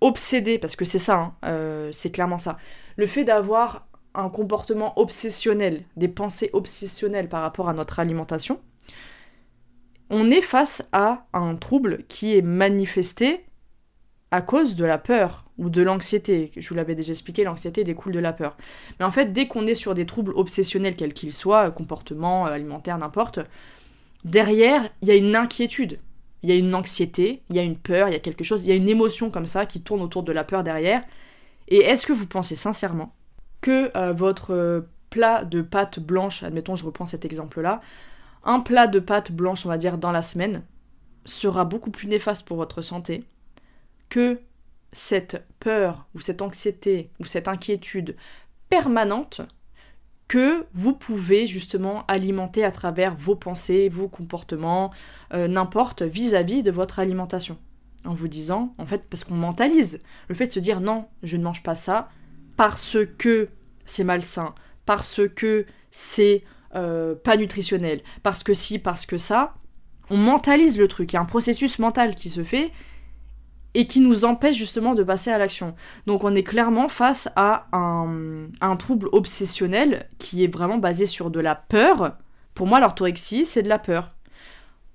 obsédé, 0.00 0.58
parce 0.58 0.76
que 0.76 0.84
c'est 0.84 0.98
ça, 0.98 1.16
hein, 1.16 1.34
euh, 1.44 1.90
c'est 1.92 2.10
clairement 2.10 2.38
ça, 2.38 2.58
le 2.96 3.06
fait 3.06 3.24
d'avoir 3.24 3.85
un 4.16 4.28
comportement 4.28 4.98
obsessionnel, 4.98 5.84
des 5.96 6.08
pensées 6.08 6.50
obsessionnelles 6.52 7.28
par 7.28 7.42
rapport 7.42 7.68
à 7.68 7.74
notre 7.74 7.98
alimentation, 7.98 8.60
on 10.10 10.30
est 10.30 10.42
face 10.42 10.82
à 10.92 11.26
un 11.32 11.56
trouble 11.56 12.04
qui 12.08 12.36
est 12.36 12.42
manifesté 12.42 13.44
à 14.30 14.42
cause 14.42 14.76
de 14.76 14.84
la 14.84 14.98
peur 14.98 15.46
ou 15.58 15.70
de 15.70 15.82
l'anxiété. 15.82 16.52
Je 16.56 16.68
vous 16.68 16.74
l'avais 16.74 16.94
déjà 16.94 17.12
expliqué, 17.12 17.44
l'anxiété 17.44 17.84
découle 17.84 18.12
de 18.12 18.18
la 18.18 18.32
peur. 18.32 18.56
Mais 18.98 19.04
en 19.04 19.10
fait, 19.10 19.32
dès 19.32 19.46
qu'on 19.48 19.66
est 19.66 19.74
sur 19.74 19.94
des 19.94 20.06
troubles 20.06 20.32
obsessionnels, 20.34 20.96
quels 20.96 21.14
qu'ils 21.14 21.32
soient, 21.32 21.70
comportement, 21.70 22.46
alimentaire, 22.46 22.98
n'importe, 22.98 23.40
derrière, 24.24 24.88
il 25.02 25.08
y 25.08 25.10
a 25.10 25.14
une 25.14 25.34
inquiétude 25.34 25.98
il 26.46 26.50
y 26.50 26.52
a 26.52 26.56
une 26.56 26.74
anxiété, 26.76 27.42
il 27.50 27.56
y 27.56 27.58
a 27.58 27.62
une 27.62 27.76
peur, 27.76 28.08
il 28.08 28.12
y 28.12 28.16
a 28.16 28.20
quelque 28.20 28.44
chose, 28.44 28.64
il 28.64 28.68
y 28.68 28.72
a 28.72 28.76
une 28.76 28.88
émotion 28.88 29.30
comme 29.30 29.46
ça 29.46 29.66
qui 29.66 29.80
tourne 29.80 30.00
autour 30.00 30.22
de 30.22 30.30
la 30.30 30.44
peur 30.44 30.62
derrière. 30.62 31.02
Et 31.66 31.78
est-ce 31.78 32.06
que 32.06 32.12
vous 32.12 32.26
pensez 32.26 32.54
sincèrement 32.54 33.12
que 33.60 33.96
euh, 33.96 34.12
votre 34.12 34.52
euh, 34.52 34.80
plat 35.10 35.44
de 35.44 35.62
pâte 35.62 36.00
blanche, 36.00 36.42
admettons 36.42 36.76
je 36.76 36.84
reprends 36.84 37.06
cet 37.06 37.24
exemple-là, 37.24 37.80
un 38.44 38.60
plat 38.60 38.86
de 38.86 39.00
pâte 39.00 39.32
blanche, 39.32 39.66
on 39.66 39.68
va 39.68 39.78
dire, 39.78 39.98
dans 39.98 40.12
la 40.12 40.22
semaine, 40.22 40.62
sera 41.24 41.64
beaucoup 41.64 41.90
plus 41.90 42.08
néfaste 42.08 42.46
pour 42.46 42.56
votre 42.56 42.82
santé 42.82 43.24
que 44.08 44.40
cette 44.92 45.44
peur 45.58 46.06
ou 46.14 46.20
cette 46.20 46.42
anxiété 46.42 47.10
ou 47.20 47.24
cette 47.24 47.48
inquiétude 47.48 48.16
permanente 48.68 49.42
que 50.28 50.66
vous 50.72 50.92
pouvez 50.92 51.46
justement 51.46 52.04
alimenter 52.06 52.64
à 52.64 52.72
travers 52.72 53.14
vos 53.14 53.36
pensées, 53.36 53.88
vos 53.88 54.08
comportements, 54.08 54.92
euh, 55.32 55.46
n'importe, 55.48 56.02
vis-à-vis 56.02 56.62
de 56.62 56.70
votre 56.70 56.98
alimentation. 56.98 57.58
En 58.04 58.14
vous 58.14 58.28
disant, 58.28 58.74
en 58.78 58.86
fait, 58.86 59.04
parce 59.08 59.24
qu'on 59.24 59.34
mentalise, 59.34 60.00
le 60.28 60.34
fait 60.34 60.46
de 60.46 60.52
se 60.52 60.60
dire 60.60 60.80
non, 60.80 61.06
je 61.22 61.36
ne 61.36 61.42
mange 61.42 61.62
pas 61.62 61.74
ça 61.74 62.08
parce 62.56 62.98
que 63.18 63.48
c'est 63.84 64.04
malsain, 64.04 64.54
parce 64.84 65.20
que 65.34 65.66
c'est 65.90 66.42
euh, 66.74 67.14
pas 67.14 67.36
nutritionnel, 67.36 68.02
parce 68.22 68.42
que 68.42 68.54
si, 68.54 68.78
parce 68.78 69.06
que 69.06 69.18
ça, 69.18 69.54
on 70.10 70.16
mentalise 70.16 70.78
le 70.78 70.88
truc. 70.88 71.12
Il 71.12 71.16
y 71.16 71.18
a 71.18 71.22
un 71.22 71.26
processus 71.26 71.78
mental 71.78 72.14
qui 72.14 72.30
se 72.30 72.44
fait 72.44 72.70
et 73.74 73.86
qui 73.86 74.00
nous 74.00 74.24
empêche 74.24 74.56
justement 74.56 74.94
de 74.94 75.02
passer 75.02 75.30
à 75.30 75.38
l'action. 75.38 75.74
Donc 76.06 76.24
on 76.24 76.34
est 76.34 76.42
clairement 76.42 76.88
face 76.88 77.28
à 77.36 77.66
un, 77.72 78.76
trouble 78.78 79.08
obsessionnel 79.12 80.08
qui 80.18 80.44
est 80.44 80.52
vraiment 80.52 80.78
basé 80.78 81.06
sur 81.06 81.30
de 81.30 81.40
la 81.40 81.54
peur. 81.54 82.16
Pour 82.54 82.66
moi, 82.66 82.80
l'orthorexie, 82.80 83.44
c'est 83.44 83.62
de 83.62 83.68
la 83.68 83.78
peur. 83.78 84.12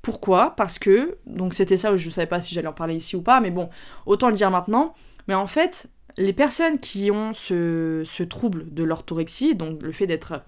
Pourquoi? 0.01 0.55
Parce 0.55 0.79
que, 0.79 1.17
donc 1.27 1.53
c'était 1.53 1.77
ça, 1.77 1.95
je 1.95 2.07
ne 2.07 2.11
savais 2.11 2.27
pas 2.27 2.41
si 2.41 2.55
j'allais 2.55 2.67
en 2.67 2.73
parler 2.73 2.95
ici 2.95 3.15
ou 3.15 3.21
pas, 3.21 3.39
mais 3.39 3.51
bon, 3.51 3.69
autant 4.07 4.29
le 4.29 4.35
dire 4.35 4.49
maintenant. 4.49 4.95
Mais 5.27 5.35
en 5.35 5.45
fait, 5.45 5.87
les 6.17 6.33
personnes 6.33 6.79
qui 6.79 7.11
ont 7.11 7.33
ce, 7.33 8.23
trouble 8.23 8.73
de 8.73 8.83
l'orthorexie, 8.83 9.55
donc 9.55 9.81
le 9.81 9.91
fait 9.91 10.07
d'être 10.07 10.43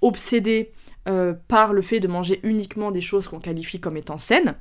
obsédé 0.00 0.72
euh, 1.08 1.34
par 1.48 1.72
le 1.72 1.82
fait 1.82 2.00
de 2.00 2.08
manger 2.08 2.40
uniquement 2.42 2.90
des 2.90 3.00
choses 3.00 3.28
qu'on 3.28 3.40
qualifie 3.40 3.80
comme 3.80 3.96
étant 3.96 4.18
saines, 4.18 4.54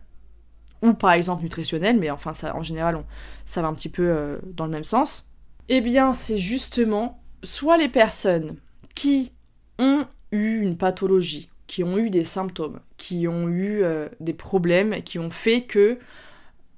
ou 0.81 0.93
par 0.93 1.11
exemple 1.11 1.43
nutritionnel, 1.43 1.97
mais 1.99 2.09
enfin 2.09 2.33
ça, 2.33 2.55
en 2.55 2.63
général 2.63 3.03
ça 3.45 3.61
va 3.61 3.67
un 3.67 3.73
petit 3.73 3.89
peu 3.89 4.03
euh, 4.07 4.37
dans 4.45 4.65
le 4.65 4.71
même 4.71 4.83
sens, 4.83 5.29
eh 5.69 5.81
bien 5.81 6.13
c'est 6.13 6.37
justement 6.37 7.21
soit 7.43 7.77
les 7.77 7.89
personnes 7.89 8.57
qui 8.95 9.31
ont 9.79 10.05
eu 10.31 10.61
une 10.61 10.77
pathologie, 10.77 11.49
qui 11.67 11.83
ont 11.83 11.97
eu 11.97 12.09
des 12.09 12.23
symptômes, 12.23 12.79
qui 12.97 13.27
ont 13.27 13.47
eu 13.47 13.83
euh, 13.83 14.07
des 14.19 14.33
problèmes, 14.33 15.01
qui 15.03 15.19
ont 15.19 15.31
fait 15.31 15.63
que 15.63 15.99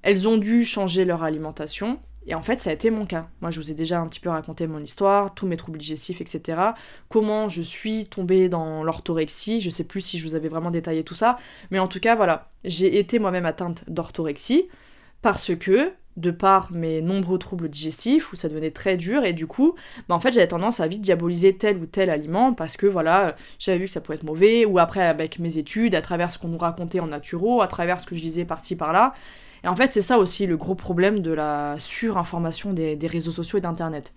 elles 0.01 0.27
ont 0.27 0.37
dû 0.37 0.65
changer 0.65 1.03
leur 1.03 1.23
alimentation, 1.23 1.99
et 2.27 2.33
en 2.33 2.41
fait, 2.41 2.59
ça 2.59 2.71
a 2.71 2.73
été 2.73 2.89
mon 2.89 3.05
cas. 3.05 3.27
Moi, 3.41 3.51
je 3.51 3.59
vous 3.59 3.71
ai 3.71 3.75
déjà 3.75 3.99
un 3.99 4.07
petit 4.07 4.19
peu 4.19 4.29
raconté 4.29 4.65
mon 4.65 4.79
histoire, 4.79 5.33
tous 5.35 5.45
mes 5.45 5.57
troubles 5.57 5.77
digestifs, 5.77 6.21
etc. 6.21 6.59
Comment 7.07 7.49
je 7.49 7.61
suis 7.61 8.05
tombée 8.05 8.49
dans 8.49 8.83
l'orthorexie. 8.83 9.61
Je 9.61 9.69
sais 9.69 9.83
plus 9.83 10.01
si 10.01 10.17
je 10.17 10.27
vous 10.27 10.35
avais 10.35 10.49
vraiment 10.49 10.71
détaillé 10.71 11.03
tout 11.03 11.13
ça. 11.13 11.37
Mais 11.69 11.77
en 11.77 11.87
tout 11.87 11.99
cas, 11.99 12.15
voilà. 12.15 12.49
J'ai 12.63 12.97
été 12.97 13.19
moi-même 13.19 13.45
atteinte 13.45 13.83
d'orthorexie 13.87 14.67
parce 15.21 15.55
que, 15.55 15.91
de 16.17 16.31
par 16.31 16.71
mes 16.71 17.01
nombreux 17.01 17.37
troubles 17.37 17.69
digestifs, 17.69 18.31
où 18.31 18.35
ça 18.35 18.47
devenait 18.47 18.71
très 18.71 18.95
dur, 18.97 19.23
et 19.25 19.33
du 19.33 19.47
coup, 19.47 19.75
bah 20.07 20.15
en 20.15 20.19
fait, 20.19 20.31
j'avais 20.31 20.47
tendance 20.47 20.79
à 20.79 20.87
vite 20.87 21.01
diaboliser 21.01 21.57
tel 21.57 21.77
ou 21.77 21.85
tel 21.85 22.09
aliment 22.09 22.53
parce 22.53 22.77
que, 22.77 22.85
voilà, 22.87 23.35
j'avais 23.59 23.79
vu 23.79 23.85
que 23.85 23.91
ça 23.91 24.01
pouvait 24.01 24.15
être 24.15 24.23
mauvais, 24.23 24.65
ou 24.65 24.79
après, 24.79 25.05
avec 25.05 25.39
mes 25.39 25.57
études, 25.57 25.93
à 25.93 26.01
travers 26.01 26.31
ce 26.31 26.37
qu'on 26.39 26.47
nous 26.47 26.57
racontait 26.57 27.01
en 27.01 27.07
naturo, 27.07 27.61
à 27.61 27.67
travers 27.67 27.99
ce 27.99 28.05
que 28.05 28.15
je 28.15 28.21
disais 28.21 28.45
par-ci 28.45 28.75
par-là, 28.75 29.13
et 29.65 29.67
en 29.67 29.75
fait, 29.75 29.91
c'est 29.91 30.03
ça 30.03 30.19
aussi 30.19 30.45
le 30.45 30.57
gros 30.57 30.75
problème 30.75 31.21
de 31.21 31.31
la 31.31 31.75
surinformation 31.79 32.71
des, 32.71 32.99
réseaux 33.07 33.31
sociaux 33.31 33.57
et 33.57 33.61
d'Internet. 33.61 34.13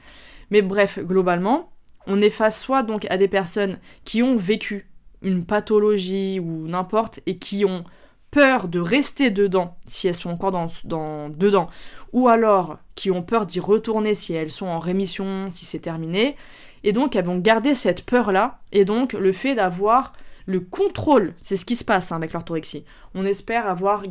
Mais 0.51 0.61
bref, 0.61 0.99
globalement, 0.99 1.71
on 2.07 2.21
est 2.21 2.29
face 2.29 2.61
soit 2.61 2.83
donc 2.83 3.07
à 3.09 3.17
des 3.17 3.29
personnes 3.29 3.79
qui 4.05 4.23
ont 4.23 4.37
vécu 4.37 4.91
une 5.23 5.47
pathologie 5.47 6.39
ou 6.39 6.69
n'importe 6.69 7.21
et 7.25 7.39
qui 7.39 7.65
ont 7.65 7.85
peur 8.31 8.69
de 8.69 8.79
rester 8.79 9.31
dedans 9.31 9.79
si 9.87 10.07
elles 10.07 10.15
sont 10.15 10.29
encore 10.29 10.51
dans, 10.51 10.71
dans 10.85 11.31
dedans, 11.31 11.69
ou 12.13 12.29
alors 12.29 12.79
qui 12.95 13.11
ont 13.11 13.23
peur 13.23 13.47
d'y 13.47 13.59
retourner 13.59 14.13
si 14.13 14.35
elles 14.35 14.51
sont 14.51 14.67
en 14.67 14.79
rémission, 14.79 15.49
si 15.49 15.65
c'est 15.65 15.79
terminé. 15.79 16.37
Et 16.85 16.93
donc 16.93 17.17
elles 17.17 17.25
vont 17.25 17.39
garder 17.39 17.75
cette 17.75 18.05
peur-là, 18.05 18.61
et 18.71 18.85
donc 18.85 19.15
le 19.15 19.33
fait 19.33 19.55
d'avoir 19.55 20.13
le 20.45 20.61
contrôle, 20.61 21.35
c'est 21.41 21.57
ce 21.57 21.65
qui 21.65 21.75
se 21.75 21.85
passe 21.85 22.13
hein, 22.13 22.17
avec 22.17 22.35
l'orthorexie. 22.35 22.85
On 23.15 23.25
espère 23.25 23.67
avoir, 23.67 24.05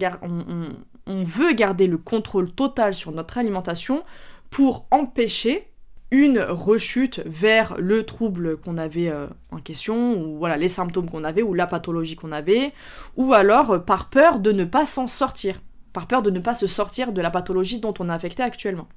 veut 1.23 1.53
garder 1.53 1.87
le 1.87 1.97
contrôle 1.97 2.51
total 2.51 2.93
sur 2.93 3.11
notre 3.11 3.37
alimentation 3.37 4.03
pour 4.49 4.85
empêcher 4.91 5.67
une 6.11 6.39
rechute 6.39 7.21
vers 7.25 7.75
le 7.77 8.05
trouble 8.05 8.57
qu'on 8.57 8.77
avait 8.77 9.09
euh, 9.09 9.27
en 9.51 9.57
question, 9.57 10.21
ou 10.21 10.37
voilà, 10.37 10.55
les 10.55 10.69
symptômes 10.69 11.09
qu'on 11.09 11.23
avait, 11.23 11.41
ou 11.41 11.53
la 11.53 11.67
pathologie 11.67 12.15
qu'on 12.15 12.31
avait, 12.31 12.73
ou 13.17 13.33
alors 13.33 13.71
euh, 13.71 13.79
par 13.79 14.09
peur 14.09 14.39
de 14.39 14.51
ne 14.51 14.63
pas 14.63 14.85
s'en 14.85 15.07
sortir, 15.07 15.61
par 15.91 16.07
peur 16.07 16.21
de 16.21 16.29
ne 16.29 16.39
pas 16.39 16.53
se 16.53 16.67
sortir 16.67 17.11
de 17.11 17.21
la 17.21 17.29
pathologie 17.29 17.79
dont 17.79 17.93
on 17.99 18.09
est 18.09 18.13
affecté 18.13 18.41
actuellement. 18.41 18.87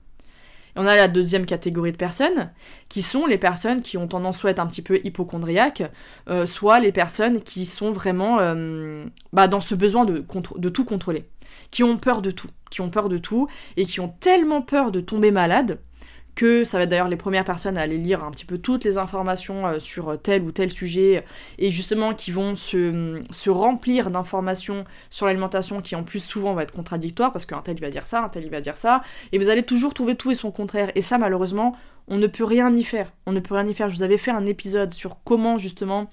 Et 0.76 0.78
on 0.78 0.86
a 0.86 0.96
la 0.96 1.08
deuxième 1.08 1.46
catégorie 1.46 1.92
de 1.92 1.96
personnes, 1.96 2.50
qui 2.88 3.02
sont 3.02 3.26
les 3.26 3.38
personnes 3.38 3.82
qui 3.82 3.96
ont 3.96 4.08
tendance 4.08 4.38
soit 4.38 4.50
à 4.50 4.52
être 4.52 4.58
un 4.60 4.66
petit 4.66 4.82
peu 4.82 5.00
hypochondriaques, 5.04 5.82
euh, 6.28 6.46
soit 6.46 6.80
les 6.80 6.92
personnes 6.92 7.40
qui 7.40 7.66
sont 7.66 7.92
vraiment 7.92 8.38
bah, 9.32 9.48
dans 9.48 9.60
ce 9.60 9.74
besoin 9.74 10.04
de 10.04 10.68
tout 10.68 10.84
contrôler, 10.84 11.24
qui 11.70 11.82
ont 11.82 11.96
peur 11.96 12.22
de 12.22 12.30
tout, 12.30 12.48
qui 12.70 12.80
ont 12.80 12.90
peur 12.90 13.08
de 13.08 13.18
tout, 13.18 13.48
et 13.76 13.84
qui 13.84 14.00
ont 14.00 14.08
tellement 14.20 14.62
peur 14.62 14.90
de 14.90 15.00
tomber 15.00 15.30
malade, 15.30 15.78
que 16.40 16.64
ça 16.64 16.78
va 16.78 16.84
être 16.84 16.88
d'ailleurs 16.88 17.08
les 17.08 17.18
premières 17.18 17.44
personnes 17.44 17.76
à 17.76 17.82
aller 17.82 17.98
lire 17.98 18.24
un 18.24 18.30
petit 18.30 18.46
peu 18.46 18.56
toutes 18.56 18.82
les 18.84 18.96
informations 18.96 19.66
euh, 19.66 19.78
sur 19.78 20.18
tel 20.22 20.40
ou 20.40 20.52
tel 20.52 20.70
sujet, 20.70 21.22
et 21.58 21.70
justement 21.70 22.14
qui 22.14 22.30
vont 22.30 22.56
se, 22.56 23.20
se 23.30 23.50
remplir 23.50 24.10
d'informations 24.10 24.86
sur 25.10 25.26
l'alimentation 25.26 25.82
qui 25.82 25.94
en 25.96 26.02
plus 26.02 26.20
souvent 26.20 26.54
va 26.54 26.62
être 26.62 26.72
contradictoire 26.72 27.30
parce 27.30 27.44
qu'un 27.44 27.60
tel 27.60 27.76
il 27.76 27.82
va 27.82 27.90
dire 27.90 28.06
ça, 28.06 28.22
un 28.22 28.30
tel 28.30 28.44
il 28.44 28.50
va 28.50 28.62
dire 28.62 28.78
ça, 28.78 29.02
et 29.32 29.38
vous 29.38 29.50
allez 29.50 29.64
toujours 29.64 29.92
trouver 29.92 30.14
tout 30.14 30.30
et 30.30 30.34
son 30.34 30.50
contraire. 30.50 30.90
Et 30.94 31.02
ça 31.02 31.18
malheureusement, 31.18 31.76
on 32.08 32.16
ne 32.16 32.26
peut 32.26 32.44
rien 32.44 32.74
y 32.74 32.84
faire. 32.84 33.12
On 33.26 33.32
ne 33.32 33.40
peut 33.40 33.54
rien 33.54 33.66
y 33.66 33.74
faire. 33.74 33.90
Je 33.90 33.96
vous 33.96 34.02
avais 34.02 34.16
fait 34.16 34.30
un 34.30 34.46
épisode 34.46 34.94
sur 34.94 35.18
comment 35.24 35.58
justement 35.58 36.08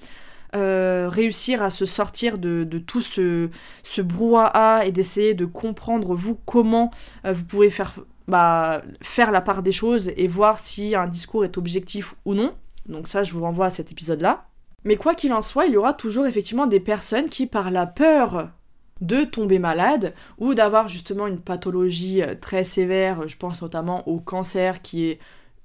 euh, 0.56 1.08
réussir 1.10 1.64
à 1.64 1.70
se 1.70 1.86
sortir 1.86 2.38
de, 2.38 2.66
tout 2.86 3.02
ce, 3.02 3.50
ce 3.84 4.02
brouhaha 4.02 4.86
et 4.86 4.92
d'essayer 4.92 5.34
de 5.36 5.46
comprendre 5.46 6.16
vous 6.16 6.36
comment 6.46 6.92
euh, 7.26 7.32
vous 7.32 7.46
pouvez 7.46 7.70
faire 7.70 7.94
bah, 8.28 8.82
faire 9.02 9.32
la 9.32 9.42
part 9.42 9.64
des 9.64 9.72
choses 9.72 10.12
et 10.18 10.28
voir 10.28 10.60
si 10.60 10.96
un 10.96 11.08
discours 11.08 11.46
est 11.46 11.58
objectif 11.58 12.16
ou 12.26 12.34
non. 12.34 12.54
Donc 12.88 13.08
ça, 13.08 13.24
je 13.24 13.34
vous 13.34 13.42
renvoie 13.42 13.68
à 13.68 13.70
cet 13.70 13.92
épisode-là. 13.92 14.46
Mais 14.84 14.96
quoi 14.96 15.16
qu'il 15.16 15.34
en 15.34 15.42
soit, 15.42 15.66
il 15.66 15.74
y 15.74 15.78
aura 15.78 15.94
toujours 15.94 16.28
effectivement 16.28 16.68
des 16.68 16.80
personnes 16.80 17.30
qui, 17.30 17.48
par 17.48 17.72
la 17.72 17.86
peur 17.86 18.50
de 19.02 19.24
tomber 19.24 19.60
malade 19.60 20.14
ou 20.40 20.54
d'avoir 20.54 20.90
justement 20.90 21.28
une 21.28 21.40
pathologie 21.40 22.24
euh, 22.24 22.36
très 22.40 22.64
sévère, 22.64 23.28
je 23.28 23.38
pense 23.38 23.62
notamment 23.62 24.08
au 24.08 24.20
cancer 24.20 24.82
qui 24.82 25.06
est 25.06 25.20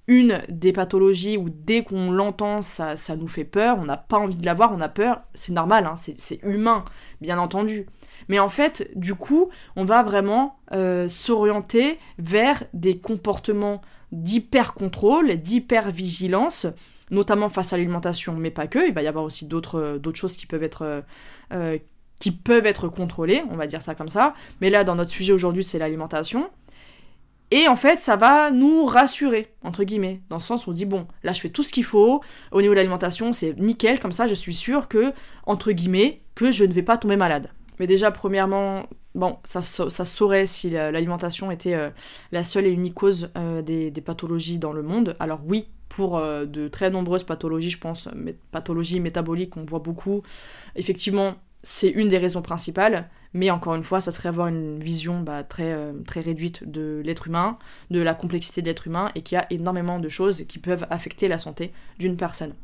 une 0.07 0.43
des 0.49 0.73
pathologies 0.73 1.37
où 1.37 1.49
dès 1.49 1.83
qu'on 1.85 2.11
l'entend, 2.11 2.61
ça, 2.61 2.97
ça, 2.97 3.17
nous 3.17 3.29
fait 3.29 3.45
peur, 3.45 3.79
on 3.79 3.85
n'a 3.85 3.97
pas 3.97 4.19
envie 4.19 4.35
de 4.35 4.45
l'avoir, 4.45 4.73
on 4.75 4.81
a 4.81 4.89
peur, 4.89 5.23
c'est 5.33 5.53
normal, 5.53 5.87
hein, 5.87 5.95
c'est 5.97 6.43
humain, 6.43 6.85
bien 7.21 7.39
entendu. 7.39 7.87
Mais 8.33 8.39
en 8.39 8.49
fait, 8.49 8.91
du 8.97 9.15
coup, 9.15 9.51
on 9.77 9.85
va 9.85 10.03
vraiment 10.03 10.57
euh, 10.73 11.07
s'orienter 11.07 11.99
vers 12.17 12.65
des 12.73 12.97
comportements 12.97 13.83
d'hyper-contrôle, 14.11 15.37
d'hyper-vigilance, 15.37 16.67
notamment 17.11 17.51
face 17.51 17.75
à 17.75 17.77
l'alimentation, 17.77 18.35
mais 18.35 18.51
pas 18.51 18.69
que. 18.69 18.89
Il 18.89 18.95
va 18.95 19.03
y 19.03 19.07
avoir 19.07 19.27
aussi 19.27 19.45
d'autres 19.45 19.79
euh, 19.79 20.15
choses 20.15 20.39
qui 20.39 20.47
peuvent 20.47 20.63
être... 20.63 21.03
Euh, 21.53 21.79
qui 22.19 22.31
peuvent 22.31 22.65
être 22.65 22.89
contrôlées, 22.89 23.43
on 23.51 23.57
va 23.57 23.67
dire 23.67 23.83
ça 23.83 23.95
comme 23.95 24.09
ça. 24.09 24.33
Mais 24.63 24.71
là, 24.71 24.83
dans 24.83 24.95
notre 24.95 25.11
sujet 25.11 25.35
aujourd'hui, 25.35 25.65
c'est 25.65 25.79
l'alimentation. 25.79 26.49
Et 27.51 27.69
en 27.69 27.77
fait, 27.77 27.99
ça 27.99 28.17
va 28.17 28.51
nous 28.51 28.87
rassurer, 28.87 29.53
entre 29.63 29.85
guillemets, 29.85 30.23
dans 30.31 30.37
le 30.37 30.43
sens 30.43 30.67
où 30.67 30.71
on 30.71 30.73
dit, 30.73 30.87
bon, 30.87 31.07
là 31.23 31.35
je 31.35 31.41
fais 31.43 31.51
tout 31.51 31.65
ce 31.65 31.71
qu'il 31.73 31.85
faut, 31.85 32.23
au 32.51 32.63
niveau 32.63 32.73
de 32.73 32.77
l'alimentation, 32.77 33.35
c'est 33.35 33.59
nickel, 33.59 34.01
comme 34.01 34.13
ça 34.13 34.27
je 34.27 34.33
suis 34.33 34.55
sûr 34.55 34.89
que, 34.89 35.13
entre 35.45 35.73
guillemets, 35.73 36.23
que 36.35 36.51
je 36.51 36.65
ne 36.65 36.73
vais 36.73 36.83
pas 36.83 36.97
tomber 36.97 37.17
malade. 37.17 37.51
Mais 37.83 37.89
déjà, 37.89 38.13
premièrement, 38.13 38.85
bon, 39.17 39.39
ça, 39.43 39.61
ça 39.61 40.05
saurait 40.05 40.47
si 40.47 40.71
l'alimentation 40.71 41.51
était 41.51 41.75
euh, 41.75 41.91
la 42.31 42.45
seule 42.45 42.67
et 42.67 42.71
unique 42.71 42.95
cause 42.95 43.31
euh, 43.37 43.61
des, 43.61 43.91
pathologies 44.01 44.59
dans 44.59 44.73
le 44.73 44.85
monde. 44.85 45.17
Alors 45.19 45.41
oui, 45.45 45.67
pour 45.89 46.17
euh, 46.17 46.45
de 46.45 46.69
très 46.69 46.91
nombreuses 46.91 47.25
pathologies, 47.25 47.71
je 47.71 47.81
pense, 47.81 48.09
pathologies 48.53 49.01
métaboliques 49.01 49.51
qu'on 49.51 49.65
voit 49.65 49.81
beaucoup, 49.81 50.23
effectivement, 50.77 51.35
c'est 51.65 51.89
une 51.89 52.09
des 52.09 52.19
raisons 52.19 52.41
principales. 52.41 53.11
Mais 53.35 53.51
encore 53.51 53.75
une 53.75 53.83
fois, 53.83 54.01
ça 54.01 54.13
serait 54.13 54.29
avoir 54.29 54.47
une 54.47 54.79
vision 54.79 55.21
bah, 55.21 55.43
très, 55.43 55.77
très 56.07 56.21
réduite 56.21 56.63
de 56.71 57.03
l'être 57.05 57.27
humain, 57.27 57.59
de 57.91 58.01
la 58.01 58.15
complexité 58.15 58.63
de 58.63 58.69
l'être 58.69 58.87
humain, 58.87 59.11
et 59.17 59.23
qu'il 59.23 59.35
y 59.35 59.41
a 59.41 59.47
énormément 59.51 59.99
de 59.99 60.09
choses 60.09 60.45
qui 60.47 60.61
peuvent 60.61 60.87
affecter 60.89 61.27
la 61.27 61.39
santé 61.39 61.73
d'une 61.99 62.17
personne. 62.17 62.55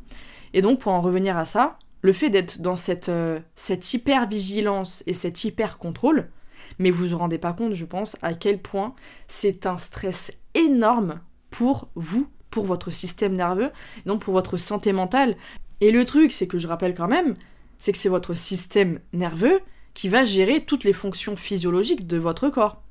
Et 0.53 0.61
donc, 0.61 0.79
pour 0.79 0.93
en 0.93 1.01
revenir 1.01 1.35
à 1.35 1.43
ça, 1.43 1.77
le 2.01 2.13
fait 2.13 2.29
d'être 2.29 2.61
dans 2.61 2.75
cette, 2.75 3.09
euh, 3.09 3.39
cette 3.55 3.93
hyper-vigilance 3.93 5.03
et 5.05 5.13
cet 5.13 5.43
hyper-contrôle, 5.43 6.29
mais 6.77 6.91
vous 6.91 7.07
vous 7.07 7.17
rendez 7.17 7.37
pas 7.37 7.53
compte, 7.53 7.73
je 7.73 7.85
pense, 7.85 8.15
à 8.21 8.33
quel 8.33 8.59
point 8.59 8.93
c'est 9.27 9.65
un 9.65 9.77
stress 9.77 10.31
énorme 10.53 11.19
pour 11.49 11.89
vous, 11.95 12.29
pour 12.51 12.65
votre 12.65 12.91
système 12.91 13.35
nerveux, 13.35 13.71
donc 14.05 14.21
pour 14.21 14.33
votre 14.33 14.57
santé 14.57 14.93
mentale. 14.93 15.35
Et 15.81 15.91
le 15.91 16.05
truc, 16.05 16.31
c'est 16.31 16.47
que 16.47 16.57
je 16.57 16.67
rappelle 16.67 16.95
quand 16.95 17.07
même, 17.07 17.35
c'est 17.79 17.91
que 17.91 17.97
c'est 17.97 18.09
votre 18.09 18.33
système 18.33 18.99
nerveux 19.13 19.61
qui 19.93 20.09
va 20.09 20.25
gérer 20.25 20.61
toutes 20.61 20.83
les 20.83 20.93
fonctions 20.93 21.35
physiologiques 21.35 22.07
de 22.07 22.17
votre 22.17 22.49
corps. 22.49 22.81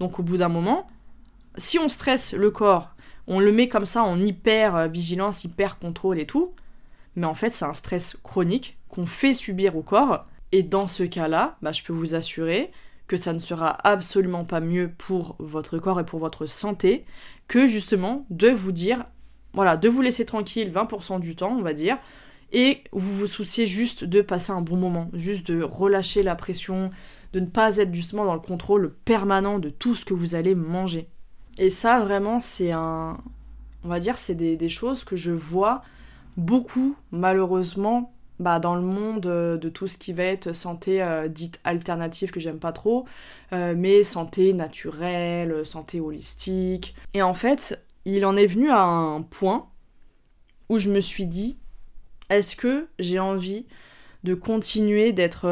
Donc 0.00 0.18
au 0.18 0.22
bout 0.22 0.36
d'un 0.36 0.48
moment, 0.48 0.88
si 1.56 1.78
on 1.78 1.88
stresse 1.88 2.32
le 2.32 2.50
corps, 2.50 2.94
on 3.26 3.40
le 3.40 3.52
met 3.52 3.68
comme 3.68 3.86
ça 3.86 4.02
en 4.02 4.18
hyper 4.18 4.88
vigilance, 4.88 5.44
hyper 5.44 5.78
contrôle 5.78 6.18
et 6.18 6.26
tout, 6.26 6.54
mais 7.16 7.26
en 7.26 7.34
fait 7.34 7.52
c'est 7.54 7.64
un 7.64 7.74
stress 7.74 8.16
chronique 8.22 8.78
qu'on 8.88 9.06
fait 9.06 9.34
subir 9.34 9.76
au 9.76 9.82
corps, 9.82 10.26
et 10.52 10.62
dans 10.62 10.86
ce 10.86 11.02
cas-là, 11.02 11.56
bah, 11.62 11.72
je 11.72 11.82
peux 11.82 11.94
vous 11.94 12.14
assurer 12.14 12.70
que 13.06 13.16
ça 13.16 13.32
ne 13.32 13.38
sera 13.38 13.78
absolument 13.86 14.44
pas 14.44 14.60
mieux 14.60 14.90
pour 14.96 15.36
votre 15.38 15.78
corps 15.78 15.98
et 15.98 16.06
pour 16.06 16.20
votre 16.20 16.46
santé 16.46 17.04
que 17.48 17.66
justement 17.66 18.26
de 18.30 18.48
vous 18.48 18.72
dire, 18.72 19.06
voilà, 19.54 19.76
de 19.76 19.88
vous 19.88 20.02
laisser 20.02 20.24
tranquille 20.24 20.70
20% 20.70 21.20
du 21.20 21.34
temps, 21.36 21.52
on 21.52 21.62
va 21.62 21.72
dire, 21.72 21.98
et 22.52 22.84
vous 22.92 23.14
vous 23.14 23.26
souciez 23.26 23.66
juste 23.66 24.04
de 24.04 24.20
passer 24.20 24.52
un 24.52 24.60
bon 24.60 24.76
moment, 24.76 25.10
juste 25.14 25.50
de 25.50 25.62
relâcher 25.62 26.22
la 26.22 26.34
pression, 26.34 26.90
de 27.32 27.40
ne 27.40 27.46
pas 27.46 27.78
être 27.78 27.94
justement 27.94 28.26
dans 28.26 28.34
le 28.34 28.40
contrôle 28.40 28.94
permanent 29.04 29.58
de 29.58 29.70
tout 29.70 29.94
ce 29.94 30.04
que 30.04 30.14
vous 30.14 30.34
allez 30.34 30.54
manger. 30.54 31.08
Et 31.58 31.70
ça, 31.70 32.00
vraiment, 32.00 32.40
c'est 32.40 32.72
un. 32.72 33.18
On 33.84 33.88
va 33.88 34.00
dire, 34.00 34.16
c'est 34.16 34.34
des, 34.34 34.56
des, 34.56 34.68
choses 34.68 35.02
que 35.02 35.16
je 35.16 35.32
vois 35.32 35.82
beaucoup, 36.36 36.96
malheureusement, 37.10 38.12
bah, 38.42 38.58
dans 38.58 38.74
le 38.74 38.82
monde 38.82 39.26
euh, 39.26 39.56
de 39.56 39.68
tout 39.68 39.86
ce 39.86 39.98
qui 39.98 40.12
va 40.12 40.24
être 40.24 40.52
santé 40.52 41.02
euh, 41.02 41.28
dite 41.28 41.60
alternative 41.64 42.30
que 42.32 42.40
j'aime 42.40 42.58
pas 42.58 42.72
trop, 42.72 43.06
euh, 43.52 43.74
mais 43.76 44.02
santé 44.02 44.52
naturelle, 44.52 45.64
santé 45.64 46.00
holistique. 46.00 46.96
Et 47.14 47.22
en 47.22 47.34
fait, 47.34 47.80
il 48.04 48.26
en 48.26 48.36
est 48.36 48.46
venu 48.46 48.70
à 48.70 48.82
un 48.82 49.22
point 49.22 49.68
où 50.68 50.78
je 50.78 50.90
me 50.90 51.00
suis 51.00 51.26
dit, 51.26 51.58
est-ce 52.30 52.56
que 52.56 52.88
j'ai 52.98 53.20
envie 53.20 53.66
de 54.24 54.34
continuer 54.34 55.12
d'être 55.12 55.46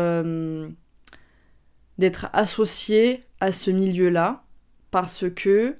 d'être 1.99 2.31
associé 2.33 3.25
à 3.41 3.53
ce 3.53 3.71
milieu-là? 3.71 4.45
Parce 4.91 5.27
que 5.31 5.77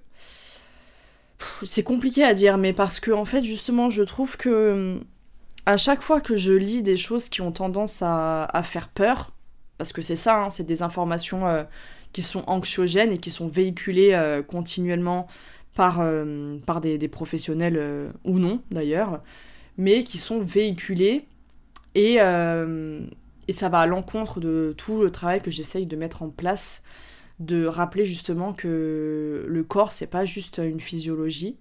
c'est 1.65 1.83
compliqué 1.83 2.25
à 2.25 2.35
dire, 2.35 2.59
mais 2.59 2.73
parce 2.73 3.01
que 3.01 3.11
en 3.11 3.25
fait, 3.25 3.43
justement, 3.45 3.91
je 3.91 4.03
trouve 4.03 4.37
que 4.37 5.01
à 5.67 5.77
chaque 5.77 6.03
fois 6.03 6.21
que 6.21 6.37
je 6.37 6.53
lis 6.53 6.83
des 6.83 6.97
choses 6.97 7.29
qui 7.29 7.41
ont 7.41 7.53
tendance 7.53 8.03
à, 8.03 8.63
faire 8.65 8.89
peur, 8.89 9.33
parce 9.79 9.93
que 9.93 10.03
c'est 10.03 10.17
ça, 10.17 10.45
hein, 10.45 10.51
c'est 10.51 10.65
des 10.65 10.83
informations 10.83 11.47
euh, 11.47 11.65
qui 12.13 12.23
sont 12.23 12.45
anxiogènes 12.47 13.13
et 13.13 13.19
qui 13.19 13.31
sont 13.31 13.49
véhiculées 13.49 14.13
euh, 14.13 14.43
continuellement 14.43 15.27
par, 15.75 16.01
euh, 16.01 16.59
des, 16.83 17.09
professionnels 17.09 18.11
ou 18.25 18.39
non 18.39 18.61
d'ailleurs, 18.71 19.23
mais 19.79 20.05
qui 20.05 20.19
sont 20.19 20.41
véhiculées 20.41 21.27
et, 21.95 22.17
et 22.17 23.53
ça 23.53 23.69
va 23.69 23.79
à 23.79 23.87
l'encontre 23.87 24.41
de 24.41 24.75
tout 24.77 25.03
le 25.03 25.11
travail 25.11 25.41
que 25.41 25.51
j'essaye 25.51 25.87
de 25.87 25.97
mettre 25.97 26.23
en 26.23 26.29
place 26.29 26.83
de 27.41 27.65
rappeler 27.65 28.05
justement 28.05 28.53
que 28.53 29.45
le 29.49 29.65
corps 29.65 29.93
c'est 29.93 30.07
pas 30.07 30.25
juste 30.25 30.59
une 30.59 30.79
physiologie 30.79 31.57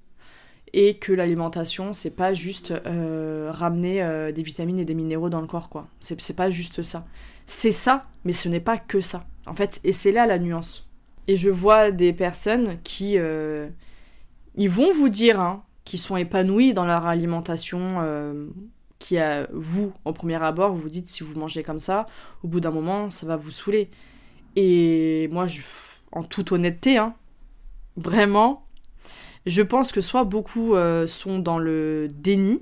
et 0.74 0.96
que 0.96 1.14
l'alimentation 1.14 1.94
c'est 1.94 2.12
pas 2.12 2.34
juste 2.34 2.72
euh, 2.86 3.50
ramener 3.52 4.04
euh, 4.04 4.32
des 4.32 4.44
vitamines 4.44 4.78
et 4.78 4.86
des 4.86 4.94
minéraux 4.94 5.30
dans 5.30 5.42
le 5.42 5.48
corps 5.48 5.70
quoi. 5.70 5.88
C'est 6.02 6.36
pas 6.36 6.52
juste 6.52 6.84
ça. 6.84 7.08
C'est 7.46 7.72
ça, 7.72 8.06
mais 8.26 8.34
ce 8.34 8.50
n'est 8.50 8.60
pas 8.60 8.78
que 8.78 9.02
ça. 9.02 9.24
En 9.48 9.54
fait, 9.54 9.80
et 9.84 9.94
c'est 9.94 10.12
là 10.12 10.28
la 10.28 10.38
nuance. 10.38 10.88
Et 11.28 11.38
je 11.38 11.50
vois 11.50 11.92
des 11.92 12.14
personnes 12.14 12.78
qui 12.84 13.18
euh, 13.18 13.70
ils 14.56 14.70
vont 14.70 14.94
vous 14.94 15.10
dire 15.10 15.40
hein, 15.40 15.64
qu'ils 15.86 16.00
sont 16.00 16.18
épanouis 16.18 16.74
dans 16.74 16.86
leur 16.86 17.06
alimentation 17.06 18.04
qui 19.00 19.18
a 19.18 19.48
vous 19.54 19.94
au 20.04 20.12
premier 20.12 20.44
abord 20.44 20.74
vous 20.74 20.82
vous 20.82 20.90
dites 20.90 21.08
si 21.08 21.24
vous 21.24 21.40
mangez 21.40 21.64
comme 21.64 21.80
ça 21.80 22.06
au 22.44 22.50
bout 22.50 22.60
d'un 22.60 22.72
moment 22.72 23.10
ça 23.10 23.26
va 23.26 23.38
vous 23.38 23.50
saouler 23.50 23.90
Et 24.62 25.30
moi, 25.32 25.48
je, 25.48 25.62
en 26.12 26.22
toute 26.22 26.52
honnêteté, 26.52 26.98
hein, 26.98 27.16
vraiment, 27.96 28.66
je 29.46 29.62
pense 29.62 29.94
que 29.94 30.02
soit 30.02 30.26
beaucoup 30.26 30.76
euh, 30.76 31.08
sont 31.08 31.40
dans 31.40 31.60
le 31.60 32.10
déni, 32.14 32.62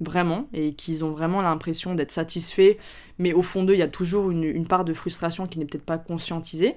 vraiment, 0.00 0.48
et 0.54 0.72
qu'ils 0.72 1.04
ont 1.04 1.10
vraiment 1.10 1.42
l'impression 1.42 1.94
d'être 1.94 2.12
satisfaits, 2.12 2.78
mais 3.18 3.34
au 3.34 3.42
fond 3.42 3.62
d'eux, 3.62 3.74
il 3.74 3.78
y 3.78 3.82
a 3.82 3.88
toujours 3.88 4.30
une, 4.30 4.66
part 4.66 4.86
de 4.86 4.94
frustration 4.94 5.46
qui 5.46 5.58
n'est 5.58 5.66
peut-être 5.66 5.84
pas 5.84 5.98
conscientisée. 5.98 6.76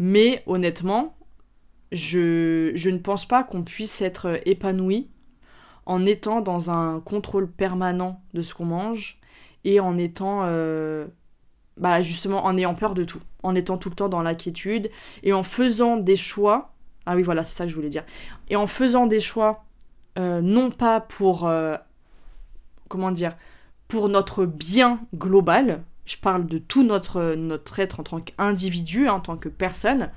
Mais 0.00 0.42
honnêtement, 0.46 1.16
je, 1.92 2.72
je 2.74 2.90
ne 2.90 2.98
pense 2.98 3.28
pas 3.28 3.44
qu'on 3.44 3.62
puisse 3.62 4.02
être 4.02 4.40
épanoui 4.44 5.08
en 5.86 6.04
étant 6.04 6.40
dans 6.40 6.72
un 6.72 6.98
contrôle 6.98 7.48
permanent 7.48 8.20
de 8.32 8.42
ce 8.42 8.54
qu'on 8.54 8.64
mange 8.64 9.20
et 9.62 9.78
en 9.78 9.98
étant 9.98 10.40
euh, 10.46 11.06
bah 11.76 12.02
justement 12.02 12.44
en 12.44 12.56
ayant 12.56 12.74
peur 12.74 12.94
de 12.94 13.04
tout, 13.04 13.20
en 13.42 13.54
étant 13.54 13.78
tout 13.78 13.90
le 13.90 13.96
temps 13.96 14.08
dans 14.08 14.22
l'inquiétude 14.22 14.90
et 15.22 15.32
en 15.32 15.42
faisant 15.42 15.96
des 15.96 16.16
choix. 16.16 16.72
Ah 17.06 17.16
oui, 17.16 17.22
voilà, 17.22 17.42
c'est 17.42 17.56
ça 17.56 17.64
que 17.64 17.70
je 17.70 17.76
voulais 17.76 17.88
dire. 17.88 18.04
Et 18.48 18.56
en 18.56 18.66
faisant 18.66 19.06
des 19.06 19.20
choix, 19.20 19.64
euh, 20.18 20.40
non 20.40 20.70
pas 20.70 21.00
pour. 21.00 21.46
Euh, 21.46 21.76
comment 22.88 23.10
dire 23.10 23.36
Pour 23.88 24.08
notre 24.08 24.46
bien 24.46 25.00
global. 25.14 25.82
Je 26.06 26.16
parle 26.18 26.46
de 26.46 26.58
tout 26.58 26.84
notre, 26.84 27.34
notre 27.34 27.80
être 27.80 28.00
en 28.00 28.02
tant 28.02 28.20
qu'individu, 28.20 29.08
en 29.08 29.20
tant 29.20 29.36
que 29.38 29.48
personne. 29.48 30.10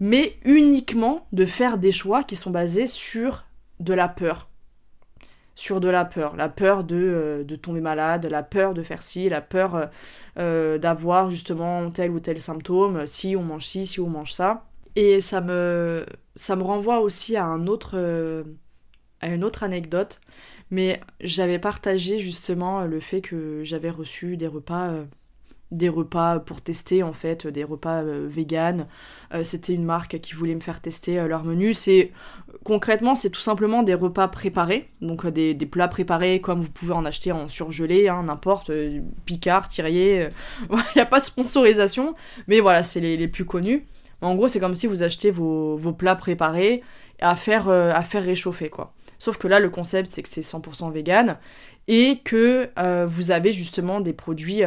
Mais 0.00 0.36
uniquement 0.44 1.26
de 1.32 1.46
faire 1.46 1.78
des 1.78 1.92
choix 1.92 2.24
qui 2.24 2.34
sont 2.34 2.50
basés 2.50 2.88
sur 2.88 3.44
de 3.78 3.94
la 3.94 4.08
peur 4.08 4.48
sur 5.54 5.80
de 5.80 5.88
la 5.88 6.04
peur. 6.04 6.36
La 6.36 6.48
peur 6.48 6.84
de, 6.84 6.96
euh, 6.96 7.44
de 7.44 7.56
tomber 7.56 7.80
malade, 7.80 8.26
la 8.26 8.42
peur 8.42 8.74
de 8.74 8.82
faire 8.82 9.02
ci, 9.02 9.28
la 9.28 9.40
peur 9.40 9.74
euh, 9.74 9.86
euh, 10.38 10.78
d'avoir 10.78 11.30
justement 11.30 11.90
tel 11.90 12.10
ou 12.10 12.20
tel 12.20 12.40
symptôme, 12.40 13.06
si 13.06 13.36
on 13.36 13.42
mange 13.42 13.66
ci, 13.66 13.86
si 13.86 14.00
on 14.00 14.08
mange 14.08 14.32
ça. 14.32 14.66
Et 14.96 15.20
ça 15.20 15.40
me, 15.40 16.06
ça 16.36 16.56
me 16.56 16.62
renvoie 16.62 17.00
aussi 17.00 17.36
à, 17.36 17.44
un 17.44 17.66
autre, 17.66 17.96
à 19.20 19.28
une 19.28 19.44
autre 19.44 19.64
anecdote. 19.64 20.20
Mais 20.70 21.00
j'avais 21.20 21.58
partagé 21.58 22.18
justement 22.20 22.82
le 22.82 23.00
fait 23.00 23.20
que 23.20 23.62
j'avais 23.64 23.90
reçu 23.90 24.36
des 24.36 24.46
repas 24.46 24.92
des 25.74 25.88
repas 25.88 26.38
pour 26.38 26.60
tester 26.60 27.02
en 27.02 27.12
fait, 27.12 27.46
des 27.46 27.64
repas 27.64 28.02
euh, 28.02 28.26
vegan. 28.28 28.86
Euh, 29.34 29.44
c'était 29.44 29.74
une 29.74 29.84
marque 29.84 30.20
qui 30.20 30.34
voulait 30.34 30.54
me 30.54 30.60
faire 30.60 30.80
tester 30.80 31.18
euh, 31.18 31.26
leur 31.26 31.44
menu. 31.44 31.74
C'est 31.74 32.12
concrètement 32.62 33.16
c'est 33.16 33.30
tout 33.30 33.40
simplement 33.40 33.82
des 33.82 33.94
repas 33.94 34.28
préparés, 34.28 34.88
donc 35.00 35.26
des, 35.26 35.54
plats 35.66 35.88
préparés 35.88 36.40
comme 36.40 36.60
vous 36.60 36.70
pouvez 36.70 36.92
en 36.92 37.04
acheter 37.04 37.32
en 37.32 37.48
surgelé, 37.48 38.08
hein, 38.08 38.24
n'importe, 38.24 38.70
Picard, 39.26 39.68
Thierry. 39.68 39.94
Il 40.70 40.78
n'y 40.96 41.02
a 41.02 41.06
pas 41.06 41.20
de 41.20 41.24
sponsorisation, 41.24 42.14
mais 42.48 42.60
voilà 42.60 42.82
c'est 42.82 43.00
les, 43.00 43.28
plus 43.28 43.44
connus. 43.44 43.86
En 44.20 44.34
gros 44.36 44.48
c'est 44.48 44.60
comme 44.60 44.76
si 44.76 44.86
vous 44.86 45.02
achetez 45.02 45.30
vos, 45.30 45.78
plats 45.98 46.16
préparés 46.16 46.82
à 47.20 47.36
faire, 47.36 47.68
à 47.68 48.02
faire 48.02 48.22
réchauffer 48.22 48.70
quoi. 48.70 48.94
Sauf 49.18 49.38
que 49.38 49.48
là, 49.48 49.58
le 49.58 49.70
concept, 49.70 50.10
c'est 50.10 50.22
que 50.22 50.28
c'est 50.28 50.42
100% 50.42 50.92
vegan 50.92 51.38
et 51.88 52.18
que 52.24 52.70
vous 53.06 53.30
avez 53.30 53.52
justement 53.52 54.00
des 54.00 54.12
produits 54.12 54.62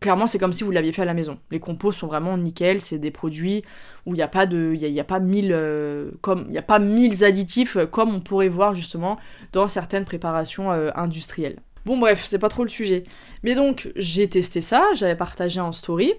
clairement, 0.00 0.26
c'est 0.26 0.38
comme 0.38 0.52
si 0.52 0.64
vous 0.64 0.70
l'aviez 0.70 0.92
fait 0.92 1.02
à 1.02 1.06
la 1.06 1.14
maison. 1.14 1.38
Les 1.50 1.60
compos 1.60 1.92
sont 1.92 2.06
vraiment 2.06 2.36
nickel, 2.36 2.80
c'est 2.80 2.98
des 2.98 3.10
produits 3.10 3.64
où 4.04 4.14
il 4.14 4.16
n'y 4.16 4.22
a 4.22 4.28
pas 4.28 4.46
de, 4.46 4.72
il 4.74 4.86
y 4.86 5.00
a, 5.00 5.04
pas 5.04 5.20
mille, 5.20 5.52
euh, 5.52 6.10
comme, 6.20 6.46
il 6.50 6.58
a 6.58 6.62
pas 6.62 6.78
mille 6.78 7.24
additifs 7.24 7.76
euh, 7.76 7.86
comme 7.86 8.14
on 8.14 8.20
pourrait 8.20 8.48
voir 8.48 8.74
justement 8.74 9.18
dans 9.52 9.68
certaines 9.68 10.04
préparations 10.04 10.72
euh, 10.72 10.90
industrielles. 10.94 11.58
Bon 11.84 11.98
bref, 11.98 12.24
c'est 12.26 12.38
pas 12.38 12.48
trop 12.48 12.64
le 12.64 12.68
sujet. 12.68 13.04
Mais 13.42 13.54
donc 13.54 13.90
j'ai 13.96 14.28
testé 14.28 14.60
ça, 14.60 14.84
j'avais 14.94 15.16
partagé 15.16 15.60
en 15.60 15.72
story. 15.72 16.14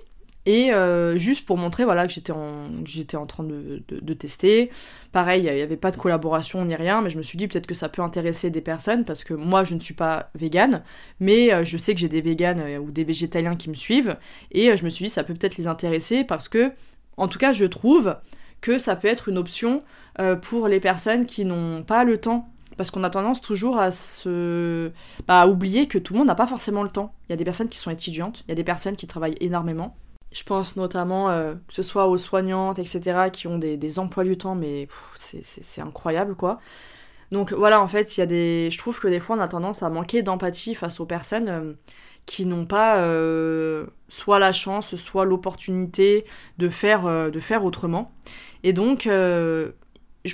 Et 0.47 0.71
euh, 0.71 1.17
juste 1.17 1.45
pour 1.45 1.57
montrer 1.57 1.83
voilà, 1.83 2.07
que 2.07 2.13
j'étais 2.13 2.31
en, 2.31 2.69
en 2.69 3.25
train 3.25 3.43
de, 3.43 3.83
de, 3.89 4.13
tester. 4.13 4.71
Pareil, 5.11 5.43
il 5.45 5.53
n'y 5.53 5.61
avait 5.61 5.75
pas 5.75 5.91
de 5.91 5.97
collaboration 5.97 6.63
ni 6.63 6.73
rien, 6.73 7.01
mais 7.01 7.09
je 7.09 7.17
me 7.17 7.21
suis 7.21 7.37
dit 7.37 7.49
peut-être 7.49 7.67
que 7.67 7.73
ça 7.75 7.89
peut 7.89 8.01
intéresser 8.01 8.49
des 8.49 8.61
personnes 8.61 9.03
parce 9.03 9.25
que 9.25 9.33
moi 9.33 9.65
je 9.65 9.75
ne 9.75 9.81
suis 9.81 9.93
pas 9.93 10.29
végane, 10.35 10.83
mais 11.19 11.53
euh, 11.53 11.65
je 11.65 11.77
sais 11.77 11.93
que 11.93 11.99
j'ai 11.99 12.07
des 12.07 12.21
véganes 12.21 12.61
euh, 12.61 12.77
ou 12.77 12.91
des 12.91 13.03
végétaliens 13.03 13.57
qui 13.57 13.69
me 13.69 13.75
suivent. 13.75 14.15
Et 14.53 14.77
je 14.77 14.85
me 14.85 14.89
suis 14.89 15.03
dit 15.03 15.11
ça 15.11 15.25
peut 15.25 15.33
peut-être 15.33 15.57
les 15.57 15.67
intéresser 15.67 16.23
parce 16.23 16.47
que, 16.47 16.71
en 17.17 17.27
tout 17.27 17.39
cas, 17.39 17.51
je 17.51 17.65
trouve 17.65 18.15
que 18.61 18.79
ça 18.79 18.95
peut 18.95 19.09
être 19.09 19.27
une 19.27 19.37
option 19.37 19.83
pour 20.41 20.67
les 20.67 20.79
personnes 20.79 21.25
qui 21.27 21.45
n'ont 21.45 21.83
pas 21.83 22.03
le 22.05 22.17
temps 22.17 22.49
parce 22.77 22.89
qu'on 22.89 23.03
a 23.03 23.09
tendance 23.09 23.41
toujours 23.41 23.79
à 23.79 23.91
se 23.91 24.91
bah, 25.27 25.41
à 25.41 25.47
oublier 25.47 25.87
que 25.87 25.97
tout 25.97 26.13
le 26.13 26.19
monde 26.19 26.27
n'a 26.27 26.35
pas 26.35 26.47
forcément 26.47 26.83
le 26.83 26.89
temps. 26.89 27.13
Il 27.27 27.31
y 27.31 27.33
a 27.33 27.35
des 27.35 27.43
personnes 27.43 27.69
qui 27.69 27.77
sont 27.77 27.91
étudiantes, 27.91 28.43
il 28.47 28.49
y 28.49 28.51
a 28.53 28.55
des 28.55 28.63
personnes 28.63 28.95
qui 28.95 29.07
travaillent 29.07 29.37
énormément, 29.41 29.95
je 30.31 30.43
pense 30.43 30.75
notamment 30.75 31.29
euh, 31.29 31.55
que 31.67 31.73
ce 31.73 31.83
soit 31.83 32.07
aux 32.07 32.17
soignantes, 32.17 32.79
etc., 32.79 33.29
qui 33.31 33.47
ont 33.47 33.57
des, 33.57 33.99
emplois 33.99 34.23
du 34.23 34.37
temps, 34.37 34.55
mais 34.55 34.87
c'est 35.15 35.81
incroyable, 35.81 36.35
quoi. 36.35 36.59
Donc 37.31 37.53
voilà, 37.53 37.81
en 37.81 37.87
fait, 37.87 38.17
il 38.17 38.21
y 38.21 38.23
a 38.23 38.25
des... 38.25 38.69
Je 38.71 38.77
trouve 38.77 38.99
que 38.99 39.07
des 39.07 39.19
fois, 39.19 39.35
on 39.35 39.39
a 39.39 39.47
tendance 39.47 39.83
à 39.83 39.89
manquer 39.89 40.21
d'empathie 40.23 40.75
face 40.75 40.99
aux 40.99 41.05
personnes 41.05 41.49
euh, 41.49 41.73
qui 42.25 42.45
n'ont 42.45 42.65
pas 42.65 42.99
euh, 42.99 43.87
soit 44.09 44.39
la 44.39 44.53
chance, 44.53 44.95
soit 44.95 45.25
l'opportunité 45.25 46.25
de 46.57 46.69
faire, 46.69 47.31
de 47.31 47.39
faire 47.39 47.63
autrement. 47.63 48.11
Et 48.63 48.73
donc, 48.73 49.09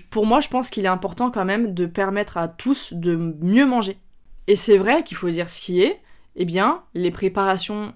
pour 0.10 0.26
moi, 0.26 0.39
je 0.39 0.48
pense 0.48 0.70
qu'il 0.70 0.86
est 0.86 0.89
important 0.89 1.30
quand 1.30 1.46
même 1.46 1.74
de 1.74 1.86
permettre 1.86 2.38
à 2.38 2.48
tous 2.48 2.94
de 2.94 3.16
mieux 3.16 3.66
manger. 3.66 3.98
Et 4.48 4.56
c'est 4.56 4.78
vrai 4.78 5.04
qu'il 5.04 5.18
faut 5.18 5.30
dire 5.30 5.50
ce 5.50 5.62
qui 5.62 5.82
est, 5.82 6.02
eh 6.36 6.46
bien, 6.46 6.84
les 6.94 7.12
préparations 7.12 7.94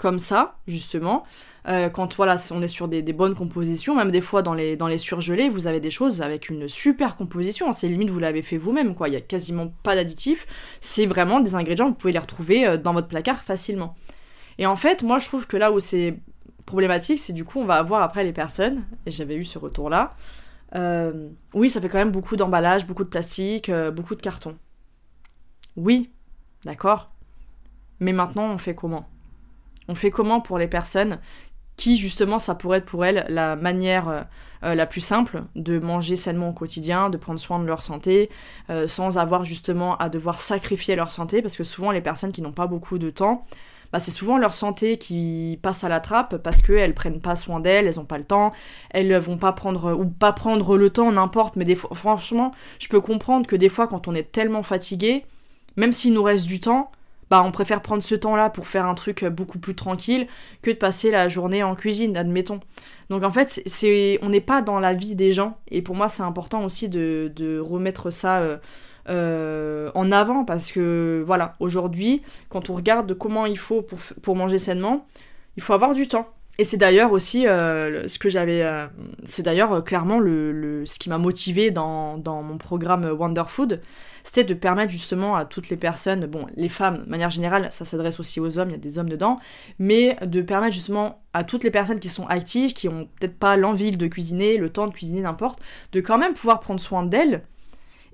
comme 0.00 0.18
ça, 0.18 0.56
justement. 0.66 1.24
Euh, 1.68 1.90
quand 1.90 2.16
voilà, 2.16 2.36
on 2.52 2.62
est 2.62 2.68
sur 2.68 2.88
des, 2.88 3.02
bonnes 3.12 3.34
compositions, 3.34 3.94
même 3.94 4.10
des 4.10 4.22
fois 4.22 4.40
dans 4.40 4.54
les, 4.54 4.98
surgelés, 4.98 5.50
vous 5.50 5.66
avez 5.66 5.78
des 5.78 5.90
choses 5.90 6.22
avec 6.22 6.48
une 6.48 6.68
super 6.68 7.16
composition. 7.16 7.70
C'est 7.72 7.86
limite, 7.86 8.08
vous 8.08 8.18
l'avez 8.18 8.40
fait 8.40 8.56
vous-même. 8.56 8.94
Il 9.06 9.12
y 9.12 9.16
a 9.16 9.20
quasiment 9.20 9.68
pas 9.82 9.94
d'additifs. 9.94 10.46
C'est 10.80 11.04
vraiment 11.04 11.40
des 11.40 11.54
ingrédients, 11.54 11.88
vous 11.88 11.94
pouvez 11.94 12.14
les 12.14 12.18
retrouver 12.18 12.66
euh, 12.66 12.76
dans 12.78 12.94
votre 12.94 13.08
placard 13.08 13.44
facilement. 13.44 13.94
Et 14.56 14.66
en 14.66 14.76
fait, 14.76 15.02
moi, 15.02 15.18
je 15.18 15.28
trouve 15.28 15.46
que 15.46 15.58
là 15.58 15.70
où 15.70 15.80
c'est 15.80 16.18
problématique, 16.64 17.18
c'est 17.18 17.34
du 17.34 17.44
coup, 17.44 17.60
on 17.60 17.66
va 17.66 17.76
avoir 17.76 18.00
après 18.00 18.24
les 18.24 18.32
personnes, 18.32 18.84
et 19.04 19.10
j'avais 19.10 19.36
eu 19.36 19.44
ce 19.44 19.58
retour-là. 19.58 20.16
Euh, 20.76 21.28
oui, 21.52 21.68
ça 21.68 21.80
fait 21.82 21.90
quand 21.90 21.98
même 21.98 22.10
beaucoup 22.10 22.36
d'emballage, 22.36 22.86
beaucoup 22.86 23.04
de 23.04 23.10
plastique, 23.10 23.70
beaucoup 23.92 24.14
de 24.14 24.22
carton. 24.22 24.56
Oui, 25.76 26.10
d'accord. 26.64 27.10
Mais 27.98 28.14
maintenant, 28.14 28.44
on 28.44 28.56
fait 28.56 28.74
comment? 28.74 29.06
On 29.90 29.94
fait 29.94 30.10
comment 30.10 30.40
pour 30.40 30.56
les 30.56 30.68
personnes 30.68 31.18
qui, 31.76 31.96
justement, 31.96 32.38
ça 32.38 32.54
pourrait 32.54 32.78
être 32.78 32.84
pour 32.84 33.04
elles 33.04 33.26
la 33.28 33.56
manière 33.56 34.08
euh, 34.08 34.20
euh, 34.64 34.74
la 34.74 34.86
plus 34.86 35.00
simple 35.00 35.42
de 35.56 35.78
manger 35.78 36.14
sainement 36.14 36.50
au 36.50 36.52
quotidien, 36.52 37.10
de 37.10 37.16
prendre 37.16 37.40
soin 37.40 37.58
de 37.58 37.64
leur 37.64 37.82
santé, 37.82 38.28
euh, 38.68 38.86
sans 38.86 39.18
avoir 39.18 39.44
justement 39.44 39.96
à 39.96 40.08
devoir 40.08 40.38
sacrifier 40.38 40.94
leur 40.94 41.10
santé, 41.10 41.42
parce 41.42 41.56
que 41.56 41.64
souvent 41.64 41.90
les 41.90 42.02
personnes 42.02 42.32
qui 42.32 42.42
n'ont 42.42 42.52
pas 42.52 42.66
beaucoup 42.66 42.98
de 42.98 43.10
temps, 43.10 43.44
bah, 43.92 43.98
c'est 43.98 44.12
souvent 44.12 44.38
leur 44.38 44.54
santé 44.54 44.98
qui 44.98 45.58
passe 45.62 45.82
à 45.82 45.88
la 45.88 45.98
trappe 45.98 46.36
parce 46.36 46.62
qu'elles 46.62 46.94
prennent 46.94 47.20
pas 47.20 47.34
soin 47.34 47.58
d'elles, 47.58 47.88
elles 47.88 47.98
ont 47.98 48.04
pas 48.04 48.18
le 48.18 48.24
temps, 48.24 48.52
elles 48.90 49.16
vont 49.16 49.38
pas 49.38 49.52
prendre, 49.52 49.94
ou 49.94 50.04
pas 50.06 50.32
prendre 50.32 50.76
le 50.76 50.90
temps, 50.90 51.10
n'importe, 51.10 51.56
mais 51.56 51.64
des 51.64 51.74
fois, 51.74 51.90
franchement, 51.96 52.52
je 52.78 52.86
peux 52.86 53.00
comprendre 53.00 53.46
que 53.48 53.56
des 53.56 53.70
fois, 53.70 53.88
quand 53.88 54.06
on 54.06 54.14
est 54.14 54.30
tellement 54.30 54.62
fatigué, 54.62 55.24
même 55.76 55.92
s'il 55.92 56.12
nous 56.12 56.22
reste 56.22 56.46
du 56.46 56.60
temps, 56.60 56.92
bah 57.30 57.42
on 57.44 57.52
préfère 57.52 57.80
prendre 57.80 58.02
ce 58.02 58.14
temps-là 58.16 58.50
pour 58.50 58.66
faire 58.66 58.86
un 58.86 58.94
truc 58.94 59.24
beaucoup 59.24 59.58
plus 59.58 59.76
tranquille 59.76 60.26
que 60.62 60.70
de 60.70 60.76
passer 60.76 61.10
la 61.10 61.28
journée 61.28 61.62
en 61.62 61.74
cuisine, 61.76 62.16
admettons. 62.16 62.60
Donc 63.10 63.24
en 63.24 63.32
fait, 63.32 63.60
c'est, 63.66 64.18
on 64.22 64.28
n'est 64.28 64.40
pas 64.40 64.62
dans 64.62 64.78
la 64.78 64.94
vie 64.94 65.16
des 65.16 65.32
gens, 65.32 65.58
et 65.70 65.82
pour 65.82 65.96
moi 65.96 66.08
c'est 66.08 66.22
important 66.22 66.64
aussi 66.64 66.88
de, 66.88 67.60
remettre 67.60 68.10
ça 68.10 68.38
euh, 68.38 68.56
euh, 69.08 69.90
en 69.94 70.12
avant, 70.12 70.44
parce 70.44 70.70
que 70.70 71.22
voilà, 71.26 71.56
aujourd'hui, 71.58 72.22
quand 72.48 72.70
on 72.70 72.74
regarde 72.74 73.12
comment 73.14 73.46
il 73.46 73.58
faut 73.58 73.82
pour, 73.82 73.98
pour 74.22 74.36
manger 74.36 74.58
sainement, 74.58 75.06
il 75.56 75.62
faut 75.62 75.72
avoir 75.72 75.92
du 75.92 76.06
temps. 76.06 76.28
Et 76.58 76.64
c'est 76.64 76.76
d'ailleurs 76.76 77.12
aussi 77.12 77.48
euh, 77.48 78.06
ce 78.06 78.18
que 78.18 78.28
j'avais. 78.28 78.64
c'est 79.24 79.42
d'ailleurs 79.42 79.82
clairement 79.82 80.20
le, 80.20 80.84
ce 80.86 80.98
qui 80.98 81.08
m'a 81.08 81.18
motivé 81.18 81.70
dans, 81.70 82.16
dans, 82.16 82.42
mon 82.42 82.58
programme 82.58 83.04
Wonder 83.06 83.44
Food 83.48 83.80
c'était 84.22 84.44
de 84.44 84.54
permettre 84.54 84.92
justement 84.92 85.36
à 85.36 85.44
toutes 85.44 85.68
les 85.68 85.76
personnes, 85.76 86.26
bon, 86.26 86.46
les 86.56 86.68
femmes, 86.68 87.04
de 87.04 87.10
manière 87.10 87.30
générale, 87.30 87.68
ça 87.70 87.84
s'adresse 87.84 88.20
aussi 88.20 88.40
aux 88.40 88.58
hommes, 88.58 88.70
il 88.70 88.72
y 88.72 88.76
a 88.76 88.78
des 88.78 88.98
hommes 88.98 89.08
dedans, 89.08 89.38
mais 89.78 90.16
de 90.24 90.42
permettre 90.42 90.74
justement 90.74 91.22
à 91.32 91.44
toutes 91.44 91.64
les 91.64 91.70
personnes 91.70 92.00
qui 92.00 92.08
sont 92.08 92.26
actives, 92.26 92.72
qui 92.72 92.88
ont 92.88 93.08
peut-être 93.18 93.38
pas 93.38 93.56
l'envie 93.56 93.90
de 93.90 94.06
cuisiner, 94.06 94.56
le 94.56 94.70
temps 94.70 94.86
de 94.86 94.92
cuisiner, 94.92 95.22
n'importe, 95.22 95.60
de 95.92 96.00
quand 96.00 96.18
même 96.18 96.34
pouvoir 96.34 96.60
prendre 96.60 96.80
soin 96.80 97.04
d'elles. 97.04 97.42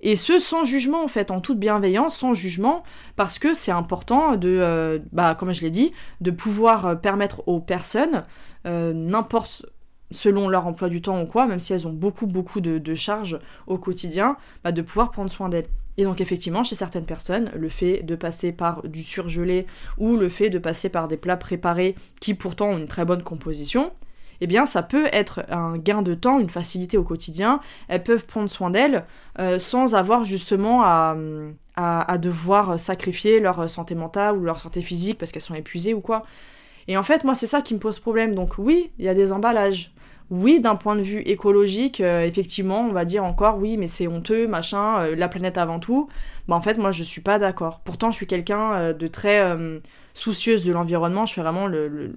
Et 0.02 0.16
ce, 0.16 0.38
sans 0.38 0.64
jugement, 0.64 1.02
en 1.02 1.08
fait, 1.08 1.30
en 1.30 1.40
toute 1.40 1.58
bienveillance, 1.58 2.16
sans 2.16 2.34
jugement, 2.34 2.82
parce 3.16 3.38
que 3.38 3.54
c'est 3.54 3.72
important 3.72 4.36
de, 4.36 4.58
euh, 4.60 4.98
bah, 5.12 5.34
comme 5.34 5.52
je 5.52 5.62
l'ai 5.62 5.70
dit, 5.70 5.92
de 6.20 6.30
pouvoir 6.30 6.86
euh, 6.86 6.94
permettre 6.94 7.42
aux 7.48 7.60
personnes, 7.60 8.24
euh, 8.66 8.92
n'importe 8.92 9.64
selon 10.12 10.48
leur 10.48 10.66
emploi 10.66 10.88
du 10.88 11.02
temps 11.02 11.20
ou 11.20 11.26
quoi, 11.26 11.46
même 11.46 11.58
si 11.58 11.72
elles 11.72 11.88
ont 11.88 11.92
beaucoup 11.92 12.26
beaucoup 12.26 12.60
de, 12.60 12.94
charges 12.94 13.40
au 13.66 13.78
quotidien, 13.78 14.36
bah, 14.62 14.70
de 14.70 14.82
pouvoir 14.82 15.10
prendre 15.10 15.30
soin 15.30 15.48
d'elles. 15.48 15.66
Et 15.98 16.04
donc 16.04 16.20
effectivement, 16.20 16.62
chez 16.62 16.74
certaines 16.74 17.06
personnes, 17.06 17.50
le 17.54 17.68
fait 17.68 18.02
de 18.02 18.14
passer 18.16 18.52
par 18.52 18.82
du 18.82 19.02
surgelé 19.02 19.66
ou 19.98 20.16
le 20.16 20.28
fait 20.28 20.50
de 20.50 20.58
passer 20.58 20.88
par 20.88 21.08
des 21.08 21.16
plats 21.16 21.36
préparés 21.36 21.94
qui 22.20 22.34
pourtant 22.34 22.70
ont 22.70 22.78
une 22.78 22.88
très 22.88 23.04
bonne 23.04 23.22
composition, 23.22 23.92
eh 24.40 24.46
bien 24.46 24.66
ça 24.66 24.82
peut 24.82 25.06
être 25.12 25.44
un 25.48 25.78
gain 25.78 26.02
de 26.02 26.14
temps, 26.14 26.38
une 26.38 26.50
facilité 26.50 26.98
au 26.98 27.02
quotidien. 27.02 27.60
Elles 27.88 28.02
peuvent 28.02 28.26
prendre 28.26 28.50
soin 28.50 28.70
d'elles 28.70 29.04
euh, 29.38 29.58
sans 29.58 29.94
avoir 29.94 30.24
justement 30.24 30.82
à, 30.82 31.16
à, 31.76 32.18
devoir 32.18 32.78
sacrifier 32.78 33.40
leur 33.40 33.68
santé 33.70 33.94
mentale 33.94 34.36
ou 34.36 34.44
leur 34.44 34.60
santé 34.60 34.82
physique 34.82 35.18
parce 35.18 35.32
qu'elles 35.32 35.42
sont 35.42 35.54
épuisées 35.54 35.94
ou 35.94 36.00
quoi. 36.00 36.24
Et 36.88 36.96
en 36.96 37.02
fait, 37.02 37.24
moi, 37.24 37.34
c'est 37.34 37.46
ça 37.46 37.62
qui 37.62 37.74
me 37.74 37.80
pose 37.80 37.98
problème. 37.98 38.34
Donc 38.34 38.58
oui, 38.58 38.92
il 38.98 39.04
y 39.04 39.08
a 39.08 39.14
des 39.14 39.32
emballages. 39.32 39.92
Oui, 40.30 40.60
d'un 40.60 40.76
point 40.76 40.96
de 40.96 41.02
vue 41.02 41.20
écologique, 41.20 42.00
euh, 42.00 42.22
effectivement, 42.22 42.80
on 42.80 42.92
va 42.92 43.04
dire 43.04 43.24
encore 43.24 43.58
oui, 43.58 43.76
mais 43.76 43.86
c'est 43.86 44.08
honteux, 44.08 44.46
machin, 44.46 45.00
euh, 45.00 45.16
la 45.16 45.28
planète 45.28 45.58
avant 45.58 45.78
tout. 45.78 46.08
Bah 46.48 46.56
en 46.56 46.60
fait, 46.60 46.78
moi, 46.78 46.90
je 46.90 47.04
suis 47.04 47.20
pas 47.20 47.38
d'accord. 47.38 47.80
Pourtant, 47.84 48.10
je 48.10 48.16
suis 48.16 48.26
quelqu'un 48.26 48.92
de 48.92 49.06
très 49.08 49.40
soucieuse 50.14 50.64
de 50.64 50.72
l'environnement. 50.72 51.26
Je 51.26 51.34
fais 51.34 51.42
vraiment 51.42 51.66
le 51.66 52.16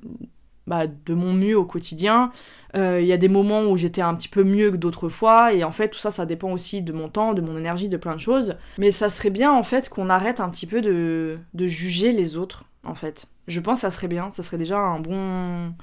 bah, 0.69 0.85
de 0.85 1.13
mon 1.15 1.33
mieux 1.33 1.57
au 1.57 1.65
quotidien. 1.65 2.31
Euh, 2.77 3.01
il 3.01 3.07
y 3.07 3.11
a 3.11 3.17
des 3.17 3.27
moments 3.27 3.63
où 3.63 3.75
j'étais 3.75 4.01
un 4.01 4.13
petit 4.13 4.27
peu 4.27 4.43
mieux 4.43 4.69
que 4.69 4.75
d'autres 4.75 5.09
fois, 5.09 5.51
et 5.51 5.63
en 5.63 5.71
fait 5.71 5.89
tout 5.89 5.97
ça 5.97 6.11
ça 6.11 6.27
dépend 6.27 6.51
aussi 6.51 6.83
de 6.83 6.93
mon 6.93 7.09
temps, 7.09 7.33
de 7.33 7.41
mon 7.41 7.57
énergie, 7.57 7.89
de 7.89 7.97
plein 7.97 8.15
de 8.15 8.21
choses. 8.21 8.55
Mais 8.77 8.91
ça 8.91 9.09
serait 9.09 9.31
bien 9.31 9.51
en 9.51 9.63
fait 9.63 9.89
qu'on 9.89 10.09
arrête 10.09 10.39
un 10.39 10.49
petit 10.49 10.67
peu 10.67 10.81
de, 10.81 11.39
de 11.55 11.65
juger 11.65 12.11
les 12.11 12.37
autres, 12.37 12.65
en 12.83 12.93
fait. 12.93 13.25
Je 13.47 13.59
pense 13.59 13.79
que 13.79 13.81
ça 13.81 13.89
serait 13.89 14.07
bien, 14.07 14.29
ça 14.29 14.43
serait 14.43 14.59
déjà 14.59 14.77
un 14.77 14.99
bon 14.99 15.73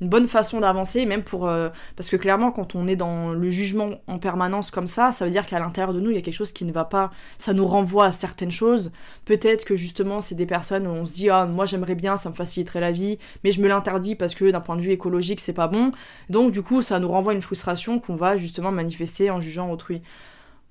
une 0.00 0.08
bonne 0.08 0.28
façon 0.28 0.60
d'avancer, 0.60 1.04
même 1.06 1.22
pour... 1.22 1.46
Euh, 1.46 1.68
parce 1.96 2.08
que 2.08 2.16
clairement, 2.16 2.50
quand 2.52 2.74
on 2.74 2.86
est 2.86 2.96
dans 2.96 3.32
le 3.32 3.48
jugement 3.50 3.90
en 4.06 4.18
permanence 4.18 4.70
comme 4.70 4.86
ça, 4.86 5.12
ça 5.12 5.24
veut 5.24 5.30
dire 5.30 5.46
qu'à 5.46 5.58
l'intérieur 5.58 5.92
de 5.92 6.00
nous, 6.00 6.10
il 6.10 6.16
y 6.16 6.18
a 6.18 6.22
quelque 6.22 6.34
chose 6.34 6.52
qui 6.52 6.64
ne 6.64 6.72
va 6.72 6.84
pas. 6.84 7.10
Ça 7.38 7.52
nous 7.52 7.66
renvoie 7.66 8.06
à 8.06 8.12
certaines 8.12 8.50
choses. 8.50 8.92
Peut-être 9.24 9.64
que 9.64 9.76
justement, 9.76 10.20
c'est 10.20 10.34
des 10.34 10.46
personnes 10.46 10.86
où 10.86 10.90
on 10.90 11.04
se 11.04 11.14
dit, 11.14 11.30
ah, 11.30 11.46
moi 11.46 11.66
j'aimerais 11.66 11.94
bien, 11.94 12.16
ça 12.16 12.30
me 12.30 12.34
faciliterait 12.34 12.80
la 12.80 12.92
vie, 12.92 13.18
mais 13.44 13.52
je 13.52 13.60
me 13.60 13.68
l'interdis 13.68 14.14
parce 14.14 14.34
que 14.34 14.50
d'un 14.50 14.60
point 14.60 14.76
de 14.76 14.82
vue 14.82 14.92
écologique, 14.92 15.40
c'est 15.40 15.52
pas 15.52 15.68
bon. 15.68 15.90
Donc 16.30 16.52
du 16.52 16.62
coup, 16.62 16.82
ça 16.82 16.98
nous 16.98 17.08
renvoie 17.08 17.32
à 17.32 17.34
une 17.34 17.42
frustration 17.42 17.98
qu'on 17.98 18.16
va 18.16 18.36
justement 18.36 18.72
manifester 18.72 19.30
en 19.30 19.40
jugeant 19.40 19.70
autrui. 19.70 20.02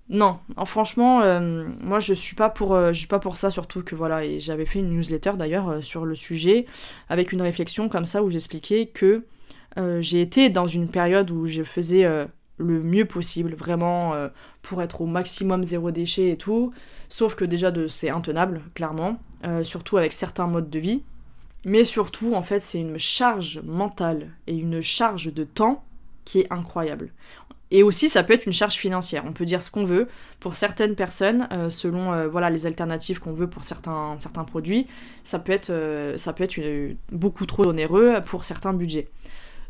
Non, 0.09 0.39
franchement, 0.65 1.21
euh, 1.21 1.69
moi 1.83 1.99
je 1.99 2.15
suis 2.15 2.35
pas 2.35 2.49
pour, 2.49 2.73
euh, 2.73 2.93
suis 2.93 3.05
pas 3.05 3.19
pour 3.19 3.37
ça 3.37 3.51
surtout 3.51 3.83
que 3.83 3.93
voilà 3.93 4.25
et 4.25 4.39
j'avais 4.39 4.65
fait 4.65 4.79
une 4.79 4.89
newsletter 4.89 5.33
d'ailleurs 5.37 5.69
euh, 5.69 5.81
sur 5.83 6.03
le 6.03 6.15
sujet 6.15 6.65
avec 7.09 7.31
une 7.31 7.43
réflexion 7.43 7.89
comme 7.89 8.07
ça 8.07 8.23
où 8.23 8.29
j'expliquais 8.31 8.87
que 8.87 9.23
j'ai 10.01 10.19
été 10.21 10.49
dans 10.49 10.67
une 10.67 10.89
période 10.89 11.31
où 11.31 11.45
je 11.45 11.63
faisais 11.63 12.03
le 12.57 12.83
mieux 12.83 13.05
possible 13.05 13.53
vraiment 13.53 14.13
pour 14.61 14.81
être 14.81 14.99
au 14.99 15.05
maximum 15.05 15.63
zéro 15.63 15.91
déchet 15.91 16.31
et 16.31 16.35
tout, 16.35 16.73
sauf 17.07 17.35
que 17.35 17.45
déjà 17.45 17.71
de 17.71 17.87
c'est 17.87 18.09
intenable 18.09 18.61
clairement, 18.73 19.19
surtout 19.63 19.95
avec 19.95 20.11
certains 20.11 20.47
modes 20.47 20.69
de 20.69 20.79
vie, 20.79 21.03
mais 21.63 21.85
surtout 21.85 22.33
en 22.33 22.43
fait 22.43 22.59
c'est 22.59 22.79
une 22.79 22.97
charge 22.97 23.61
mentale 23.63 24.31
et 24.47 24.55
une 24.57 24.81
charge 24.81 25.33
de 25.33 25.45
temps 25.45 25.85
qui 26.25 26.39
est 26.39 26.51
incroyable. 26.51 27.13
Et 27.71 27.83
aussi, 27.83 28.09
ça 28.09 28.23
peut 28.23 28.33
être 28.33 28.45
une 28.45 28.53
charge 28.53 28.75
financière. 28.75 29.23
On 29.27 29.33
peut 29.33 29.45
dire 29.45 29.61
ce 29.61 29.69
qu'on 29.69 29.83
veut 29.83 30.07
pour 30.39 30.55
certaines 30.55 30.95
personnes, 30.95 31.47
euh, 31.51 31.69
selon 31.69 32.13
euh, 32.13 32.27
voilà 32.27 32.49
les 32.49 32.65
alternatives 32.65 33.19
qu'on 33.19 33.33
veut 33.33 33.47
pour 33.47 33.63
certains, 33.63 34.15
certains 34.19 34.43
produits. 34.43 34.87
Ça 35.23 35.39
peut 35.39 35.51
être, 35.51 35.69
euh, 35.69 36.17
ça 36.17 36.33
peut 36.33 36.43
être 36.43 36.59
beaucoup 37.11 37.45
trop 37.45 37.67
onéreux 37.67 38.19
pour 38.25 38.45
certains 38.45 38.73
budgets. 38.73 39.07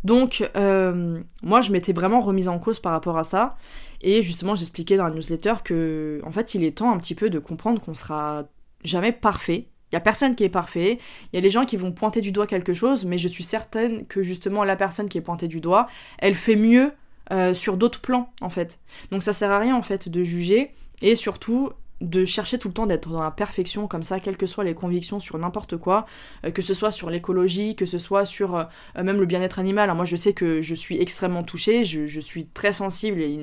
Donc, 0.06 0.50
moi, 0.56 1.60
je 1.62 1.72
m'étais 1.74 1.92
vraiment 1.92 2.22
remise 2.22 2.48
en 2.48 2.58
cause 2.58 2.80
par 2.80 2.94
rapport 2.94 3.18
à 3.18 3.26
ça. 3.26 3.58
Et 4.02 4.24
justement, 4.24 4.56
j'expliquais 4.56 4.96
dans 4.96 5.04
la 5.04 5.12
newsletter 5.12 5.56
que, 5.66 6.22
en 6.24 6.32
fait, 6.32 6.56
il 6.56 6.64
est 6.64 6.78
temps 6.78 6.92
un 6.92 6.98
petit 6.98 7.16
peu 7.16 7.30
de 7.30 7.38
comprendre 7.38 7.82
qu'on 7.82 7.94
sera 7.94 8.46
jamais 8.86 9.12
parfait. 9.12 9.68
Il 9.92 9.96
y 9.96 9.98
a 9.98 10.00
personne 10.00 10.36
qui 10.36 10.46
est 10.46 10.50
parfait. 10.50 11.00
Il 11.34 11.36
y 11.36 11.40
a 11.40 11.42
des 11.42 11.50
gens 11.50 11.66
qui 11.66 11.76
vont 11.76 11.92
pointer 11.92 12.22
du 12.22 12.32
doigt 12.32 12.48
quelque 12.48 12.74
chose, 12.74 13.04
mais 13.04 13.18
je 13.18 13.28
suis 13.28 13.44
certaine 13.44 14.06
que 14.06 14.24
justement 14.24 14.64
la 14.64 14.78
personne 14.78 15.10
qui 15.10 15.18
est 15.18 15.22
pointée 15.22 15.50
du 15.50 15.60
doigt, 15.60 15.88
elle 16.20 16.36
fait 16.36 16.56
mieux 16.56 16.94
euh, 17.32 17.54
sur 17.54 17.78
d'autres 17.78 18.02
plans 18.02 18.32
en 18.42 18.50
fait. 18.50 18.80
Donc 19.12 19.22
ça 19.22 19.34
sert 19.34 19.52
à 19.52 19.60
rien 19.60 19.76
en 19.76 19.84
fait 19.84 20.10
de 20.10 20.24
juger 20.24 20.72
et 21.04 21.16
surtout 21.16 21.70
de 22.02 22.26
chercher 22.26 22.58
tout 22.58 22.70
le 22.70 22.74
temps 22.74 22.88
d'être 22.88 23.10
dans 23.10 23.22
la 23.22 23.30
perfection 23.30 23.88
comme 23.88 24.02
ça, 24.02 24.20
quelles 24.20 24.38
que 24.38 24.48
soient 24.48 24.64
les 24.64 24.74
convictions 24.74 25.20
sur 25.20 25.38
n'importe 25.38 25.78
quoi, 25.78 26.08
euh, 26.44 26.50
que 26.50 26.64
ce 26.64 26.74
soit 26.74 26.90
sur 26.90 27.12
l'écologie, 27.12 27.76
que 27.76 27.86
ce 27.86 28.00
soit 28.00 28.26
sur 28.26 28.56
euh, 28.56 28.64
même 28.96 29.20
le 29.20 29.28
bien-être 29.28 29.60
animal. 29.60 29.94
moi 29.94 30.06
je 30.06 30.16
sais 30.16 30.34
que 30.34 30.64
je 30.64 30.74
suis 30.74 31.00
extrêmement 31.00 31.44
touchée, 31.44 31.84
je, 31.84 32.20
suis 32.20 32.48
très 32.48 32.72
sensible 32.72 33.22
et 33.22 33.38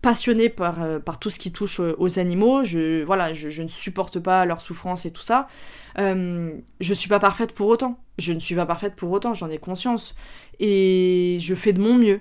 passionnée 0.00 0.48
par, 0.48 0.78
par 1.00 1.18
tout 1.18 1.30
ce 1.30 1.38
qui 1.38 1.52
touche 1.52 1.80
aux 1.80 2.18
animaux. 2.18 2.64
Je, 2.64 3.02
voilà, 3.04 3.34
je, 3.34 3.62
ne 3.62 3.68
supporte 3.68 4.18
pas 4.18 4.44
leur 4.44 4.60
souffrance 4.60 5.04
et 5.04 5.10
tout 5.10 5.22
ça. 5.22 5.48
je 5.96 6.94
suis 6.94 7.08
pas 7.08 7.18
parfaite 7.18 7.54
pour 7.54 7.68
autant. 7.68 7.98
Je 8.18 8.32
ne 8.32 8.40
suis 8.40 8.54
pas 8.54 8.66
parfaite 8.66 8.94
pour 8.96 9.10
autant, 9.10 9.34
j'en 9.34 9.50
ai 9.50 9.58
conscience. 9.58 10.14
Et 10.60 11.38
je 11.40 11.54
fais 11.54 11.72
de 11.72 11.80
mon 11.80 11.94
mieux 11.94 12.20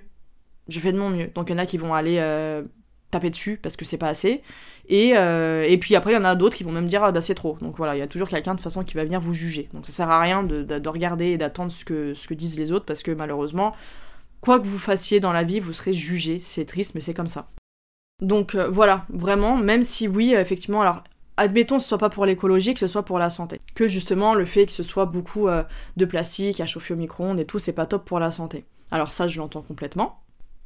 je 0.67 0.79
fais 0.79 0.91
de 0.91 0.97
mon 0.97 1.09
mieux. 1.09 1.27
Donc 1.35 1.49
il 1.49 1.53
y 1.53 1.55
en 1.55 1.59
a 1.59 1.65
qui 1.65 1.77
vont 1.77 1.93
aller 1.93 2.17
euh, 2.19 2.63
taper 3.11 3.29
dessus 3.29 3.59
parce 3.61 3.75
que 3.75 3.85
c'est 3.85 3.97
pas 3.97 4.09
assez. 4.09 4.41
Et, 4.89 5.13
euh, 5.15 5.65
et 5.67 5.77
puis 5.77 5.95
après, 5.95 6.11
il 6.11 6.15
y 6.15 6.17
en 6.17 6.25
a 6.25 6.35
d'autres 6.35 6.55
qui 6.55 6.63
vont 6.63 6.71
même 6.71 6.87
dire 6.87 7.03
ah 7.03 7.11
bah 7.11 7.21
c'est 7.21 7.35
trop. 7.35 7.57
Donc 7.61 7.77
voilà, 7.77 7.95
il 7.95 7.99
y 7.99 8.01
a 8.01 8.07
toujours 8.07 8.27
quelqu'un 8.27 8.51
de 8.51 8.57
toute 8.57 8.63
façon 8.63 8.83
qui 8.83 8.95
va 8.95 9.03
venir 9.03 9.21
vous 9.21 9.33
juger. 9.33 9.69
Donc 9.73 9.85
ça 9.85 9.91
sert 9.91 10.09
à 10.09 10.19
rien 10.19 10.43
de, 10.43 10.63
de, 10.63 10.89
regarder 10.89 11.27
et 11.27 11.37
d'attendre 11.37 11.71
ce 11.71 11.85
que, 11.85 12.13
ce 12.13 12.27
que 12.27 12.33
disent 12.33 12.59
les 12.59 12.71
autres 12.71 12.85
parce 12.85 13.03
que 13.03 13.11
malheureusement, 13.11 13.73
quoi 14.41 14.59
que 14.59 14.65
vous 14.65 14.79
fassiez 14.79 15.19
dans 15.19 15.31
la 15.31 15.43
vie, 15.43 15.59
vous 15.59 15.73
serez 15.73 15.93
jugé. 15.93 16.39
C'est 16.39 16.65
triste, 16.65 16.95
mais 16.95 17.01
c'est 17.01 17.13
comme 17.13 17.27
ça. 17.27 17.49
Donc 18.21 18.55
euh, 18.55 18.69
voilà, 18.69 19.05
vraiment, 19.09 19.57
même 19.57 19.83
si 19.83 20.07
oui, 20.07 20.33
effectivement, 20.33 20.81
alors 20.81 21.03
admettons 21.37 21.77
que 21.77 21.83
ce 21.83 21.89
soit 21.89 21.97
pas 21.97 22.09
pour 22.09 22.25
l'écologie, 22.25 22.73
que 22.73 22.79
ce 22.79 22.87
soit 22.87 23.03
pour 23.03 23.19
la 23.19 23.29
santé. 23.29 23.59
Que 23.75 23.87
justement, 23.87 24.33
le 24.35 24.45
fait 24.45 24.65
que 24.65 24.71
ce 24.71 24.83
soit 24.83 25.05
beaucoup 25.05 25.47
de 25.97 26.05
plastique 26.05 26.59
à 26.59 26.65
chauffer 26.65 26.93
au 26.93 26.97
micro-ondes 26.97 27.39
et 27.39 27.45
tout, 27.45 27.57
c'est 27.57 27.73
pas 27.73 27.85
top 27.85 28.05
pour 28.05 28.19
la 28.19 28.31
santé. 28.31 28.65
Alors 28.91 29.11
ça, 29.11 29.27
je 29.27 29.39
l'entends 29.39 29.63
complètement. 29.63 30.22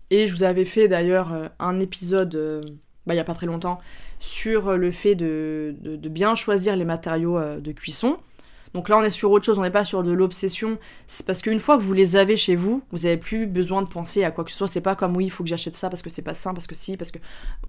Et 0.09 0.27
je 0.27 0.33
vous 0.33 0.43
avais 0.43 0.65
fait 0.65 0.87
d'ailleurs 0.87 1.33
euh, 1.33 1.47
un 1.59 1.79
épisode, 1.79 2.35
euh, 2.35 2.61
bah, 3.05 3.13
il 3.13 3.17
n'y 3.17 3.21
a 3.21 3.25
pas 3.25 3.33
très 3.33 3.45
longtemps, 3.45 3.77
sur 4.19 4.69
euh, 4.69 4.77
le 4.77 4.91
fait 4.91 5.15
de, 5.15 5.75
bien 6.09 6.35
choisir 6.35 6.75
les 6.75 6.85
matériaux 6.85 7.39
de 7.59 7.71
cuisson. 7.71 8.17
Donc 8.73 8.89
là, 8.89 8.97
on 8.97 9.01
est 9.01 9.09
sur 9.09 9.31
autre 9.31 9.45
chose, 9.45 9.57
on 9.57 9.63
n'est 9.63 9.71
pas 9.71 9.85
sur 9.85 10.03
de 10.03 10.11
l'obsession. 10.11 10.77
C'est 11.07 11.25
parce 11.25 11.41
qu'une 11.41 11.59
fois 11.59 11.77
que 11.77 11.81
vous 11.81 11.93
les 11.93 12.15
avez 12.15 12.37
chez 12.37 12.55
vous, 12.55 12.83
vous 12.91 12.99
n'avez 12.99 13.17
plus 13.17 13.47
besoin 13.47 13.81
de 13.81 13.89
penser 13.89 14.23
à 14.23 14.31
quoi 14.31 14.43
que 14.43 14.51
ce 14.51 14.57
soit. 14.57 14.67
C'est 14.67 14.81
pas 14.81 14.95
comme 14.95 15.15
oui, 15.15 15.25
il 15.25 15.29
faut 15.29 15.43
que 15.43 15.49
j'achète 15.49 15.75
ça 15.75 15.89
parce 15.89 16.01
que 16.01 16.09
c'est 16.09 16.21
pas 16.21 16.33
sain, 16.33 16.53
parce 16.53 16.67
que 16.67 16.75
si, 16.75 16.95
parce 16.95 17.11
que. 17.11 17.17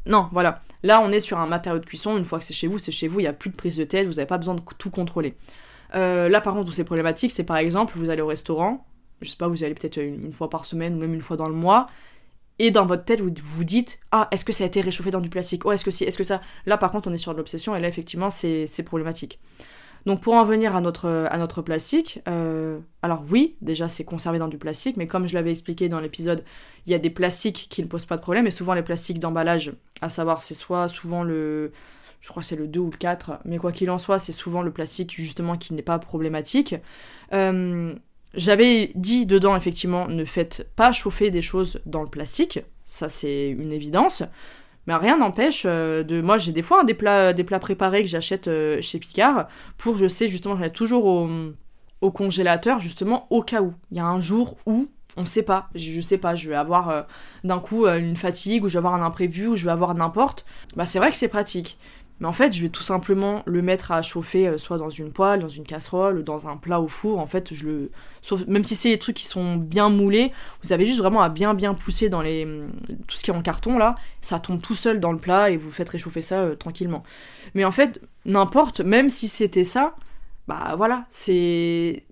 Non, 0.07 0.29
voilà. 0.33 0.61
Là, 0.83 1.01
on 1.01 1.11
est 1.11 1.21
sur 1.21 1.39
un 1.39 1.47
matériau 1.47 1.79
de 1.79 1.87
cuisson. 1.87 2.17
Une 2.19 2.25
fois 2.25 2.39
que 2.41 2.45
c'est 2.45 2.53
chez 2.53 2.67
vous, 2.67 2.79
c'est 2.79 2.93
chez 2.93 3.09
vous. 3.09 3.21
Il 3.21 3.23
n'y 3.23 3.29
a 3.29 3.33
plus 3.33 3.51
de 3.51 3.57
prise 3.57 3.77
de 3.77 3.85
tête. 3.85 4.07
Vous 4.07 4.15
n'avez 4.15 4.27
pas 4.27 4.39
besoin 4.39 4.55
de 4.55 4.63
tout 4.77 4.91
contrôler. 4.91 5.35
là, 5.95 6.41
par 6.41 6.53
contre, 6.53 6.69
où 6.69 6.73
c'est 6.73 6.85
problématique, 6.85 7.31
c'est 7.31 7.45
par 7.45 7.57
exemple, 7.57 7.95
vous 7.97 8.11
allez 8.11 8.23
au 8.23 8.27
restaurant. 8.27 8.85
Je 9.23 9.31
sais 9.31 9.37
pas, 9.37 9.49
vous 9.49 9.65
allez 9.65 9.75
peut-être 9.75 9.97
une 9.97 10.33
fois 10.33 10.51
par 10.51 10.65
semaine 10.65 10.95
ou 10.95 10.99
même 10.99 11.15
une 11.15 11.23
fois 11.23 11.37
dans 11.37 11.49
le 11.49 11.55
mois 11.55 11.87
et 12.59 12.71
dans 12.71 12.87
votre 12.87 13.05
tête 13.05 13.21
vous 13.21 13.33
vous 13.35 13.65
dites 13.65 13.99
ah 14.13 14.29
est-ce 14.31 14.45
que 14.45 14.53
ça 14.53 14.65
a 14.65 14.67
été 14.67 14.81
réchauffé 14.81 15.11
dans 15.11 15.21
du 15.21 15.29
plastique? 15.29 15.65
Oh 15.65 15.73
est-ce 15.73 15.85
que 15.85 15.91
si 15.91 16.05
est-ce 16.05 16.19
que 16.19 16.25
ça? 16.25 16.41
Là 16.67 16.77
par 16.79 16.91
contre 16.91 17.09
on 17.09 17.13
est 17.13 17.19
sur 17.19 17.33
de 17.33 17.39
l'obsession 17.39 17.75
et 17.77 17.81
là 17.81 17.89
effectivement 17.89 18.31
c'est 18.31 18.83
problématique. 18.85 19.39
Donc 20.07 20.23
pour 20.23 20.35
en 20.35 20.45
venir 20.45 20.77
à 20.77 20.81
notre 20.81 21.27
à 21.31 21.39
notre 21.39 21.63
plastique 21.63 22.21
euh, 22.29 22.79
alors 23.03 23.25
oui 23.31 23.57
déjà 23.61 23.89
c'est 23.89 24.05
conservé 24.05 24.39
dans 24.39 24.49
du 24.49 24.59
plastique 24.59 24.97
mais 24.97 25.07
comme 25.07 25.27
je 25.27 25.35
l'avais 25.35 25.51
expliqué 25.51 25.89
dans 25.89 26.01
l'épisode 26.01 26.45
il 26.87 26.93
y 26.93 26.95
a 26.95 26.99
des 26.99 27.11
plastiques 27.11 27.67
qui 27.69 27.83
ne 27.83 27.89
posent 27.89 28.07
pas 28.07 28.17
de 28.17 28.23
problème 28.23 28.47
et 28.47 28.51
souvent 28.51 28.75
les 28.75 28.83
plastiques 28.83 29.19
d'emballage 29.19 29.73
à 30.01 30.09
savoir 30.09 30.41
c'est 30.41 30.55
soit 30.55 30.89
souvent 30.89 31.25
le 31.25 31.73
je 32.21 32.29
crois 32.29 32.43
c'est 32.43 32.57
le 32.57 32.67
2 32.67 32.81
ou 32.81 32.91
le 32.91 32.97
4, 32.97 33.41
mais 33.45 33.59
quoi 33.59 33.73
qu'il 33.73 33.91
en 33.91 33.99
soit, 33.99 34.19
c'est 34.19 34.33
souvent 34.33 34.63
le 34.63 34.73
plastique 34.73 35.15
justement 35.15 35.57
qui 35.57 35.75
n'est 35.75 35.83
pas 35.83 35.99
problématique. 35.99 36.75
Euh, 37.33 37.95
j'avais 38.35 38.93
dit 38.95 39.27
dedans, 39.27 39.57
effectivement, 39.57 40.07
ne 40.09 40.25
faites 40.25 40.69
pas 40.77 40.93
chauffer 40.93 41.31
des 41.31 41.43
choses 41.43 41.81
dans 41.87 42.03
le 42.03 42.09
plastique. 42.09 42.61
Ça, 42.85 43.09
c'est 43.09 43.49
une 43.51 43.73
évidence. 43.73 44.23
Mais 44.87 44.95
rien 44.95 45.19
n'empêche 45.19 45.65
euh, 45.67 46.03
de. 46.03 46.23
Moi, 46.23 46.39
j'ai 46.39 46.53
des 46.53 46.63
fois 46.63 46.83
des, 46.85 46.95
plats, 46.95 47.35
des 47.35 47.45
plats 47.45 47.59
préparés 47.59 48.03
que 48.03 48.09
j'achète 48.09 48.49
euh, 48.49 48.81
chez 48.81 48.99
Picard 48.99 49.49
pour, 49.77 49.99
je 49.99 50.09
sais, 50.09 50.29
justement, 50.29 50.57
j'en 50.57 50.63
ai 50.63 50.73
toujours 50.73 51.05
au, 51.05 51.29
au, 52.01 52.11
congélateur, 52.11 52.81
justement, 52.81 53.27
au 53.29 53.43
cas 53.43 53.61
où. 53.61 53.75
Il 53.91 53.99
y 53.99 54.01
a 54.01 54.07
un 54.07 54.21
jour 54.21 54.57
où 54.65 54.89
on 55.19 55.27
sait 55.27 55.43
pas. 55.43 55.69
Je, 55.75 56.01
sais 56.01 56.17
pas, 56.17 56.37
je 56.37 56.49
vais 56.49 56.55
avoir 56.55 56.89
euh, 56.89 57.03
d'un 57.45 57.59
coup 57.59 57.87
une 57.87 58.17
fatigue, 58.17 58.65
ou 58.65 58.69
je 58.69 58.75
vais 58.75 58.79
avoir 58.79 58.95
un 58.95 59.03
imprévu, 59.03 59.49
ou 59.49 59.57
je 59.57 59.67
vais 59.67 59.73
avoir 59.73 59.95
n'importe. 59.95 60.47
Bah, 60.75 60.87
c'est 60.87 60.99
vrai 60.99 61.11
que 61.11 61.17
c'est 61.17 61.29
pratique. 61.29 61.77
Mais 62.21 62.27
en 62.27 62.33
fait, 62.33 62.53
je 62.53 62.63
vais 62.63 62.69
tout 62.69 62.83
simplement 62.83 63.43
le 63.47 63.63
mettre 63.63 63.93
à 63.93 64.03
chauffer 64.03 64.49
euh, 64.49 64.59
soit 64.59 64.79
dans 64.79 64.91
une 64.91 65.13
poêle, 65.13 65.41
dans 65.41 65.49
une 65.49 65.65
casserole, 65.65 66.25
dans 66.25 66.49
un 66.49 66.57
plat 66.57 66.81
au 66.81 66.89
four. 66.89 67.19
En 67.19 67.27
fait, 67.27 67.55
je 67.55 67.67
le. 67.67 67.91
Sauf, 68.23 68.45
même 68.47 68.65
si 68.65 68.75
c'est 68.75 68.91
des 68.91 68.99
trucs 68.99 69.17
qui 69.17 69.27
sont 69.27 69.57
bien 69.57 69.89
moulés, 69.89 70.33
vous 70.63 70.73
avez 70.73 70.85
juste 70.85 70.99
vraiment 70.99 71.23
à 71.23 71.29
bien 71.29 71.55
bien 71.55 71.75
pousser 71.75 72.09
dans 72.09 72.21
les. 72.21 72.47
Tout 73.07 73.17
ce 73.17 73.23
qui 73.23 73.31
est 73.31 73.35
en 73.35 73.43
carton 73.43 73.79
là, 73.79 73.95
ça 74.21 74.41
tombe 74.41 74.61
tout 74.61 74.75
seul 74.75 75.01
dans 75.01 75.13
le 75.13 75.19
plat 75.19 75.51
et 75.51 75.57
vous 75.57 75.71
faites 75.71 75.89
réchauffer 75.89 76.21
ça 76.21 76.41
euh, 76.41 76.57
tranquillement. 76.57 77.05
Mais 77.55 77.65
en 77.65 77.73
fait, 77.73 78.01
n'importe, 78.25 78.81
même 78.81 79.11
si 79.11 79.29
c'était 79.29 79.65
ça, 79.65 79.95
bah 80.49 80.75
voilà, 80.77 81.05
c'est 81.11 82.05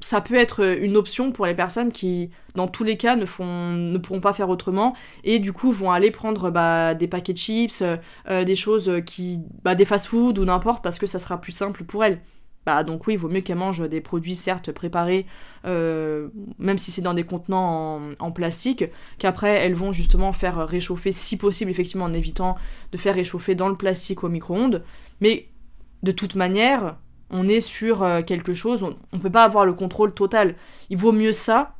ça 0.00 0.20
peut 0.20 0.34
être 0.34 0.78
une 0.80 0.96
option 0.96 1.32
pour 1.32 1.46
les 1.46 1.54
personnes 1.54 1.92
qui, 1.92 2.30
dans 2.54 2.68
tous 2.68 2.84
les 2.84 2.96
cas, 2.96 3.16
ne, 3.16 3.98
pourront 3.98 4.20
pas 4.20 4.32
faire 4.32 4.48
autrement 4.48 4.94
et 5.24 5.38
du 5.38 5.52
coup 5.52 5.72
vont 5.72 5.92
aller 5.92 6.10
prendre 6.10 6.50
bah, 6.50 6.94
des 6.94 7.08
paquets 7.08 7.32
de 7.32 7.38
chips, 7.38 7.82
euh, 7.82 8.44
des 8.44 8.56
choses 8.56 8.90
qui. 9.06 9.40
Bah, 9.62 9.74
des 9.74 9.84
fast-food 9.84 10.38
ou 10.38 10.44
n'importe 10.44 10.82
parce 10.82 10.98
que 10.98 11.06
ça 11.06 11.18
sera 11.18 11.40
plus 11.40 11.52
simple 11.52 11.84
pour 11.84 12.04
elles. 12.04 12.20
Bah, 12.66 12.84
donc 12.84 13.06
oui, 13.06 13.14
il 13.14 13.18
vaut 13.18 13.28
mieux 13.28 13.40
qu'elles 13.40 13.56
mangent 13.56 13.88
des 13.88 14.02
produits 14.02 14.36
certes 14.36 14.70
préparés, 14.70 15.24
euh, 15.64 16.28
même 16.58 16.78
si 16.78 16.90
c'est 16.90 17.00
dans 17.00 17.14
des 17.14 17.24
contenants 17.24 18.00
en, 18.18 18.32
plastique, 18.32 18.84
qu'après 19.18 19.56
elles 19.56 19.74
vont 19.74 19.92
justement 19.92 20.32
faire 20.34 20.68
réchauffer 20.68 21.10
si 21.10 21.38
possible, 21.38 21.70
effectivement 21.70 22.04
en 22.04 22.12
évitant 22.12 22.56
de 22.92 22.98
faire 22.98 23.14
réchauffer 23.14 23.54
dans 23.54 23.68
le 23.68 23.76
plastique 23.76 24.24
au 24.24 24.28
micro-ondes. 24.28 24.84
Mais 25.22 25.48
de 26.02 26.12
toute 26.12 26.34
manière, 26.34 26.96
on 27.30 27.48
est 27.48 27.60
sur 27.60 28.02
euh, 28.02 28.22
quelque 28.22 28.54
chose, 28.54 28.82
on 28.82 28.96
ne 29.16 29.22
peut 29.22 29.30
pas 29.30 29.44
avoir 29.44 29.64
le 29.66 29.72
contrôle 29.72 30.14
total. 30.14 30.56
Il 30.90 30.96
vaut 30.96 31.12
mieux 31.12 31.32
ça 31.32 31.74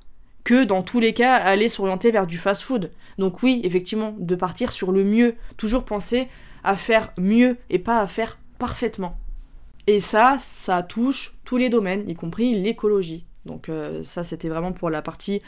que 0.44 0.64
dans 0.64 0.82
tous 0.82 1.01
les 1.01 1.12
cas 1.12 1.34
aller 1.34 1.68
s'orienter 1.68 2.11
vers 2.11 2.26
du 2.26 2.38
fast-food. 2.38 2.90
Donc 3.18 3.42
oui, 3.42 3.61
effectivement, 3.64 4.14
de 4.18 4.34
partir 4.34 4.72
sur 4.72 4.92
le 4.92 5.05
mieux, 5.05 5.34
toujours 5.57 5.84
penser 5.84 6.28
à 6.64 6.76
faire 6.76 7.12
mieux 7.18 7.57
et 7.68 7.78
pas 7.78 8.01
à 8.01 8.07
faire 8.07 8.38
parfaitement. 8.59 9.18
Et 9.86 10.01
ça, 10.01 10.36
ça 10.38 10.82
touche 10.82 11.34
tous 11.44 11.57
les 11.57 11.68
domaines, 11.68 12.09
y 12.09 12.14
compris 12.14 12.55
l'écologie. 12.55 13.26
Donc 13.46 13.68
euh, 13.68 14.03
ça, 14.03 14.22
c'était 14.22 14.48
vraiment 14.48 14.72
pour 14.72 14.90
la 14.90 15.03
partie, 15.03 15.42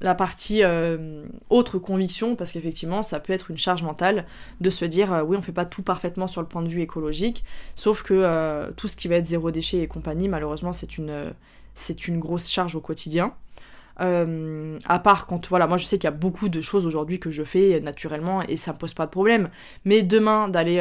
la 0.00 0.14
partie 0.14 0.62
euh, 0.62 1.24
autre 1.50 1.78
conviction, 1.78 2.36
parce 2.36 2.52
qu'effectivement, 2.52 3.02
ça 3.02 3.20
peut 3.20 3.32
être 3.32 3.50
une 3.50 3.58
charge 3.58 3.82
mentale 3.82 4.26
de 4.60 4.70
se 4.70 4.84
dire, 4.84 5.12
euh, 5.12 5.22
oui, 5.22 5.36
on 5.36 5.42
fait 5.42 5.52
pas 5.52 5.64
tout 5.64 5.82
parfaitement 5.82 6.26
sur 6.26 6.40
le 6.40 6.48
point 6.48 6.62
de 6.62 6.68
vue 6.68 6.82
écologique, 6.82 7.44
sauf 7.74 8.02
que 8.02 8.70
tout 8.72 8.88
ce 8.88 8.96
qui 8.96 9.08
va 9.08 9.16
être 9.16 9.26
zéro 9.26 9.50
déchet 9.50 9.78
et 9.78 9.88
compagnie, 9.88 10.28
malheureusement, 10.28 10.72
c'est 10.72 10.98
une, 10.98 11.32
c'est 11.74 12.08
une 12.08 12.18
grosse 12.18 12.48
charge 12.50 12.74
au 12.74 12.80
quotidien. 12.80 13.34
à 13.98 14.98
part 14.98 15.26
quand, 15.26 15.48
voilà, 15.48 15.66
moi 15.66 15.76
je 15.76 15.84
sais 15.84 15.98
qu'il 15.98 16.08
y 16.08 16.12
a 16.12 16.16
beaucoup 16.16 16.48
de 16.48 16.60
choses 16.60 16.86
aujourd'hui 16.86 17.20
que 17.20 17.30
je 17.30 17.44
fais 17.44 17.80
naturellement 17.80 18.42
et 18.42 18.56
ça 18.56 18.72
me 18.72 18.78
pose 18.78 18.94
pas 18.94 19.06
de 19.06 19.10
problème. 19.10 19.48
Mais 19.84 20.02
demain, 20.02 20.48
d'aller 20.48 20.80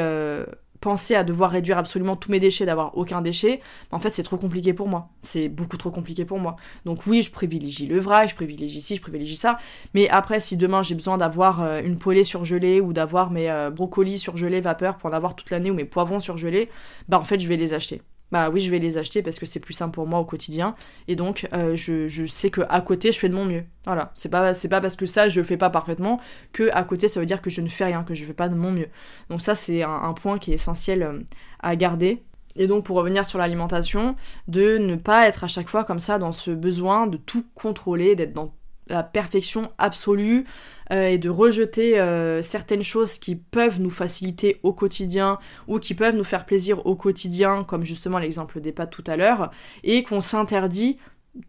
penser 0.84 1.16
à 1.16 1.24
devoir 1.24 1.52
réduire 1.52 1.78
absolument 1.78 2.18
tous 2.18 2.30
mes 2.30 2.42
déchets, 2.42 2.66
d'avoir 2.66 2.98
aucun 2.98 3.22
déchet, 3.22 3.62
en 3.92 4.00
fait 4.00 4.10
c'est 4.10 4.22
trop 4.22 4.36
compliqué 4.36 4.74
pour 4.74 4.90
moi. 4.90 5.08
C'est 5.22 5.48
beaucoup 5.48 5.78
trop 5.78 5.92
compliqué 5.92 6.26
pour 6.26 6.40
moi. 6.40 6.58
Donc 6.84 7.08
oui, 7.08 7.24
je 7.24 7.32
privilégie 7.32 7.88
le 7.88 8.00
vrac, 8.00 8.30
je 8.30 8.36
privilégie 8.36 8.82
ci, 8.82 8.98
je 8.98 9.02
privilégie 9.02 9.38
ça. 9.38 9.58
Mais 9.94 10.10
après, 10.10 10.42
si 10.42 10.58
demain 10.58 10.84
j'ai 10.84 10.96
besoin 10.96 11.18
d'avoir 11.18 11.62
euh, 11.62 11.82
une 11.82 11.98
poêlée 11.98 12.26
surgelée 12.26 12.82
ou 12.82 12.92
d'avoir 12.92 13.32
mes 13.32 13.50
euh, 13.50 13.70
brocolis 13.70 14.20
surgelés 14.20 14.60
vapeur 14.60 14.98
pour 14.98 15.10
en 15.10 15.14
avoir 15.14 15.38
toute 15.38 15.52
l'année 15.52 15.72
ou 15.72 15.74
mes 15.74 15.86
poivrons 15.86 16.20
surgelés, 16.20 16.70
bah 17.08 17.18
en 17.18 17.24
fait 17.24 17.40
je 17.40 17.48
vais 17.48 17.56
les 17.56 17.74
acheter 17.74 18.02
bah 18.34 18.50
oui, 18.50 18.60
je 18.62 18.72
vais 18.72 18.80
les 18.80 18.98
acheter 18.98 19.22
parce 19.22 19.38
que 19.38 19.46
c'est 19.46 19.60
plus 19.60 19.76
simple 19.76 19.94
pour 19.94 20.08
moi 20.08 20.20
au 20.20 20.26
quotidien. 20.26 20.74
Et 21.08 21.16
donc, 21.16 21.48
euh, 21.54 21.76
je, 21.76 22.26
sais 22.26 22.50
que 22.50 22.62
à 22.68 22.82
côté, 22.82 23.12
je 23.12 23.20
fais 23.20 23.30
de 23.30 23.36
mon 23.36 23.46
mieux. 23.46 23.64
Voilà, 23.86 24.12
c'est 24.16 24.30
pas, 24.30 24.56
c'est 24.56 24.70
pas 24.70 24.82
parce 24.82 24.96
que 24.96 25.06
ça, 25.06 25.30
je 25.30 25.44
fais 25.44 25.56
pas 25.56 25.70
parfaitement 25.70 26.20
que 26.52 26.72
à 26.74 26.84
côté, 26.84 27.08
ça 27.08 27.20
veut 27.20 27.28
dire 27.28 27.44
que 27.44 27.52
je 27.52 27.62
ne 27.62 27.70
fais 27.70 27.86
rien, 27.86 28.04
que 28.04 28.16
je 28.16 28.26
fais 28.26 28.34
pas 28.34 28.50
de 28.50 28.56
mon 28.56 28.72
mieux. 28.72 28.90
Donc 29.30 29.44
ça, 29.44 29.54
c'est 29.54 29.84
un, 29.84 30.14
point 30.14 30.40
qui 30.40 30.50
est 30.50 30.56
essentiel 30.56 31.04
euh, 31.04 31.20
à 31.60 31.76
garder. 31.76 32.24
Et 32.56 32.66
donc 32.66 32.86
pour 32.86 32.98
revenir 32.98 33.24
sur 33.24 33.38
l'alimentation, 33.38 34.16
de 34.48 34.80
ne 34.80 34.96
pas 34.96 35.28
être 35.28 35.44
à 35.44 35.48
chaque 35.48 35.70
fois 35.70 35.84
comme 35.84 36.00
ça 36.00 36.18
dans 36.18 36.32
ce 36.32 36.50
besoin 36.50 37.06
de 37.06 37.18
tout 37.18 37.46
contrôler, 37.54 38.16
d'être 38.16 38.34
dans 38.34 38.56
la 38.88 39.04
perfection 39.04 39.72
absolue 39.78 40.46
euh, 40.92 41.08
et 41.08 41.18
de 41.18 41.30
rejeter 41.30 42.00
euh, 42.00 42.42
certaines 42.42 42.84
choses 42.84 43.18
qui 43.18 43.36
peuvent 43.36 43.82
nous 43.82 43.90
faciliter 43.90 44.60
au 44.64 44.74
quotidien 44.74 45.40
ou 45.68 45.80
qui 45.80 45.94
peuvent 45.94 46.16
nous 46.16 46.24
faire 46.24 46.46
plaisir 46.46 46.86
au 46.86 46.96
quotidien, 46.96 47.64
comme 47.64 47.86
justement 47.86 48.20
l'exemple 48.20 48.60
des 48.62 48.72
pâtes 48.72 48.92
tout 48.92 49.04
à 49.08 49.16
l'heure, 49.16 49.52
et 49.84 50.04
qu'on 50.04 50.22
s'interdit 50.22 50.98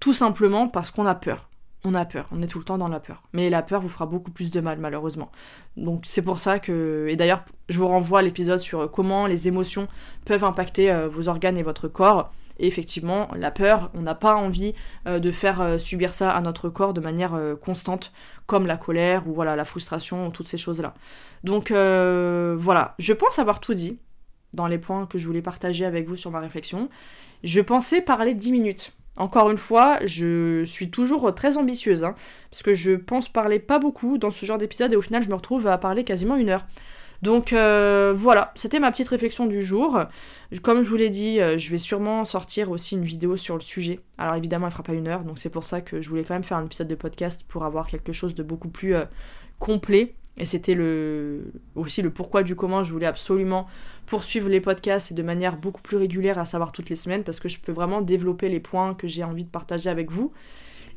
tout 0.00 0.14
simplement 0.14 0.68
parce 0.68 0.90
qu'on 0.90 1.06
a 1.06 1.14
peur. 1.14 1.50
On 1.86 1.94
a 1.94 2.06
peur, 2.06 2.26
on 2.32 2.40
est 2.40 2.46
tout 2.46 2.58
le 2.58 2.64
temps 2.64 2.78
dans 2.78 2.88
la 2.88 2.98
peur. 2.98 3.22
Mais 3.34 3.50
la 3.50 3.60
peur 3.60 3.82
vous 3.82 3.90
fera 3.90 4.06
beaucoup 4.06 4.30
plus 4.30 4.50
de 4.50 4.60
mal 4.60 4.78
malheureusement. 4.78 5.30
Donc 5.76 6.04
c'est 6.06 6.22
pour 6.22 6.38
ça 6.38 6.58
que... 6.58 7.06
Et 7.10 7.16
d'ailleurs, 7.16 7.44
je 7.68 7.78
vous 7.78 7.88
renvoie 7.88 8.20
à 8.20 8.22
l'épisode 8.22 8.58
sur 8.58 8.90
comment 8.90 9.26
les 9.26 9.48
émotions 9.48 9.86
peuvent 10.24 10.44
impacter 10.44 10.90
euh, 10.90 11.08
vos 11.08 11.28
organes 11.28 11.58
et 11.58 11.62
votre 11.62 11.88
corps. 11.88 12.32
Et 12.58 12.66
effectivement, 12.66 13.28
la 13.34 13.50
peur, 13.50 13.90
on 13.94 14.02
n'a 14.02 14.14
pas 14.14 14.34
envie 14.36 14.74
euh, 15.06 15.18
de 15.18 15.30
faire 15.30 15.60
euh, 15.60 15.78
subir 15.78 16.12
ça 16.12 16.30
à 16.30 16.40
notre 16.40 16.68
corps 16.68 16.94
de 16.94 17.00
manière 17.00 17.34
euh, 17.34 17.56
constante, 17.56 18.12
comme 18.46 18.66
la 18.66 18.76
colère 18.76 19.26
ou 19.26 19.34
voilà 19.34 19.56
la 19.56 19.64
frustration, 19.64 20.30
toutes 20.30 20.48
ces 20.48 20.58
choses-là. 20.58 20.94
Donc 21.42 21.70
voilà, 21.70 22.94
je 22.98 23.12
pense 23.12 23.38
avoir 23.38 23.60
tout 23.60 23.74
dit 23.74 23.98
dans 24.52 24.66
les 24.66 24.78
points 24.78 25.06
que 25.06 25.18
je 25.18 25.26
voulais 25.26 25.42
partager 25.42 25.84
avec 25.84 26.06
vous 26.06 26.16
sur 26.16 26.30
ma 26.30 26.40
réflexion. 26.40 26.88
Je 27.42 27.60
pensais 27.60 28.00
parler 28.00 28.34
10 28.34 28.52
minutes. 28.52 28.92
Encore 29.16 29.50
une 29.50 29.58
fois, 29.58 29.98
je 30.04 30.64
suis 30.64 30.90
toujours 30.90 31.34
très 31.34 31.56
ambitieuse, 31.56 32.02
hein, 32.04 32.14
parce 32.50 32.62
que 32.62 32.74
je 32.74 32.92
pense 32.92 33.28
parler 33.28 33.58
pas 33.58 33.78
beaucoup 33.78 34.18
dans 34.18 34.30
ce 34.30 34.44
genre 34.44 34.58
d'épisode 34.58 34.92
et 34.92 34.96
au 34.96 35.02
final 35.02 35.22
je 35.22 35.28
me 35.28 35.34
retrouve 35.34 35.66
à 35.66 35.78
parler 35.78 36.04
quasiment 36.04 36.36
une 36.36 36.50
heure. 36.50 36.66
Donc 37.24 37.54
euh, 37.54 38.12
voilà, 38.14 38.52
c'était 38.54 38.78
ma 38.78 38.92
petite 38.92 39.08
réflexion 39.08 39.46
du 39.46 39.62
jour. 39.62 39.98
Comme 40.62 40.82
je 40.82 40.90
vous 40.90 40.96
l'ai 40.96 41.08
dit, 41.08 41.40
euh, 41.40 41.56
je 41.56 41.70
vais 41.70 41.78
sûrement 41.78 42.26
sortir 42.26 42.70
aussi 42.70 42.96
une 42.96 43.04
vidéo 43.04 43.38
sur 43.38 43.54
le 43.54 43.62
sujet. 43.62 44.00
Alors 44.18 44.34
évidemment, 44.34 44.66
elle 44.66 44.72
fera 44.72 44.82
pas 44.82 44.92
une 44.92 45.08
heure, 45.08 45.24
donc 45.24 45.38
c'est 45.38 45.48
pour 45.48 45.64
ça 45.64 45.80
que 45.80 46.02
je 46.02 46.10
voulais 46.10 46.22
quand 46.22 46.34
même 46.34 46.44
faire 46.44 46.58
un 46.58 46.66
épisode 46.66 46.86
de 46.86 46.94
podcast 46.94 47.42
pour 47.48 47.64
avoir 47.64 47.86
quelque 47.86 48.12
chose 48.12 48.34
de 48.34 48.42
beaucoup 48.42 48.68
plus 48.68 48.94
euh, 48.94 49.06
complet. 49.58 50.14
Et 50.36 50.44
c'était 50.44 50.76
aussi 51.76 52.02
le 52.02 52.10
pourquoi 52.10 52.42
du 52.42 52.56
comment 52.56 52.84
je 52.84 52.92
voulais 52.92 53.06
absolument 53.06 53.68
poursuivre 54.04 54.50
les 54.50 54.60
podcasts 54.60 55.12
et 55.12 55.14
de 55.14 55.22
manière 55.22 55.56
beaucoup 55.56 55.80
plus 55.80 55.96
régulière, 55.96 56.38
à 56.38 56.44
savoir 56.44 56.72
toutes 56.72 56.90
les 56.90 56.96
semaines, 56.96 57.22
parce 57.22 57.40
que 57.40 57.48
je 57.48 57.58
peux 57.58 57.72
vraiment 57.72 58.02
développer 58.02 58.50
les 58.50 58.60
points 58.60 58.94
que 58.94 59.06
j'ai 59.06 59.24
envie 59.24 59.44
de 59.44 59.50
partager 59.50 59.88
avec 59.88 60.10
vous. 60.10 60.32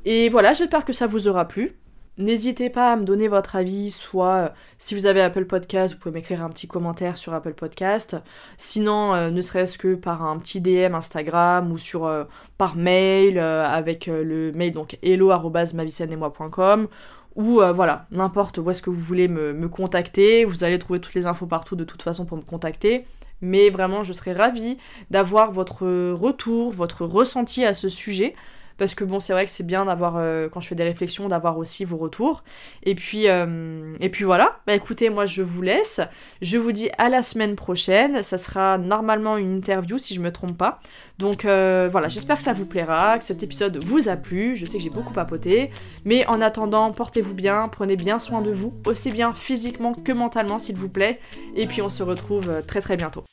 Et 0.03 0.27
voilà, 0.27 0.51
j'espère 0.53 0.83
que 0.83 0.91
ça 0.91 1.07
vous 1.07 1.27
aura 1.29 1.47
plu. 1.47 1.71
N'hésitez 2.17 2.71
pas 2.71 2.93
à 2.93 2.95
me 2.95 3.03
donner 3.03 3.27
votre 3.27 3.55
avis, 3.55 3.91
soit 3.91 4.33
euh, 4.33 4.49
si 4.79 4.95
vous 4.95 5.05
avez 5.05 5.21
Apple 5.21 5.45
Podcast, 5.45 5.93
vous 5.93 5.99
pouvez 5.99 6.15
m'écrire 6.15 6.41
un 6.41 6.49
petit 6.49 6.67
commentaire 6.67 7.15
sur 7.15 7.31
Apple 7.35 7.53
Podcast. 7.53 8.17
Sinon, 8.57 9.13
euh, 9.13 9.29
ne 9.29 9.39
serait-ce 9.39 9.77
que 9.77 9.93
par 9.93 10.23
un 10.23 10.39
petit 10.39 10.59
DM 10.59 10.95
Instagram 10.95 11.71
ou 11.71 11.77
sur 11.77 12.05
euh, 12.05 12.23
par 12.57 12.75
mail 12.75 13.37
avec 13.37 14.07
le 14.07 14.51
mail 14.53 14.71
donc 14.71 14.97
hello@mavicienne-et-moi.com 15.03 16.87
ou 17.35 17.61
voilà, 17.75 18.07
n'importe 18.09 18.57
où 18.57 18.71
est-ce 18.71 18.81
que 18.81 18.89
vous 18.89 18.99
voulez 18.99 19.27
me, 19.27 19.53
me, 19.53 19.69
contacter. 19.69 20.43
Vous 20.43 20.63
allez 20.63 20.79
trouver 20.79 20.99
toutes 20.99 21.13
les 21.13 21.27
infos 21.27 21.45
partout 21.45 21.75
de 21.75 21.83
toute 21.83 22.01
façon 22.01 22.25
pour 22.25 22.37
me 22.37 22.41
contacter. 22.41 23.05
Mais 23.41 23.69
vraiment, 23.69 24.01
je 24.01 24.11
serais 24.11 24.33
ravie 24.33 24.79
d'avoir 25.11 25.51
votre 25.51 25.85
retour, 26.13 26.71
votre 26.71 27.05
ressenti 27.05 27.63
à 27.63 27.75
ce 27.75 27.89
sujet 27.89 28.33
parce 28.77 28.95
que 28.95 29.03
bon, 29.03 29.19
c'est 29.19 29.33
vrai 29.33 29.45
que 29.45 29.51
c'est 29.51 29.65
bien 29.65 29.85
d'avoir, 29.85 30.15
euh, 30.17 30.49
quand 30.49 30.59
je 30.59 30.67
fais 30.67 30.75
des 30.75 30.83
réflexions, 30.83 31.27
d'avoir 31.27 31.57
aussi 31.57 31.85
vos 31.85 31.97
retours. 31.97 32.43
Et 32.83 32.95
puis, 32.95 33.27
euh, 33.27 33.95
et 33.99 34.09
puis 34.09 34.23
voilà, 34.23 34.59
bah 34.67 34.73
écoutez, 34.73 35.09
moi 35.09 35.25
je 35.25 35.41
vous 35.41 35.61
laisse. 35.61 35.99
Je 36.41 36.57
vous 36.57 36.71
dis 36.71 36.89
à 36.97 37.09
la 37.09 37.21
semaine 37.21 37.55
prochaine. 37.55 38.23
Ça 38.23 38.37
sera 38.37 38.77
normalement 38.77 39.37
une 39.37 39.57
interview 39.57 39.97
si 39.97 40.13
je 40.13 40.21
me 40.21 40.31
trompe 40.31 40.57
pas. 40.57 40.79
Donc 41.17 41.45
euh, 41.45 41.87
voilà, 41.91 42.07
j'espère 42.07 42.37
que 42.37 42.43
ça 42.43 42.53
vous 42.53 42.65
plaira, 42.65 43.17
que 43.17 43.25
cet 43.25 43.43
épisode 43.43 43.83
vous 43.83 44.09
a 44.09 44.15
plu. 44.15 44.55
Je 44.55 44.65
sais 44.65 44.77
que 44.77 44.83
j'ai 44.83 44.89
beaucoup 44.89 45.13
papoté. 45.13 45.71
Mais 46.05 46.25
en 46.27 46.41
attendant, 46.41 46.91
portez-vous 46.91 47.33
bien, 47.33 47.67
prenez 47.69 47.95
bien 47.95 48.19
soin 48.19 48.41
de 48.41 48.51
vous, 48.51 48.73
aussi 48.85 49.11
bien 49.11 49.33
physiquement 49.33 49.93
que 49.93 50.11
mentalement, 50.11 50.59
s'il 50.59 50.75
vous 50.75 50.89
plaît. 50.89 51.19
Et 51.55 51.65
puis 51.67 51.81
on 51.81 51.89
se 51.89 52.03
retrouve 52.03 52.61
très 52.67 52.81
très 52.81 52.97
bientôt. 52.97 53.23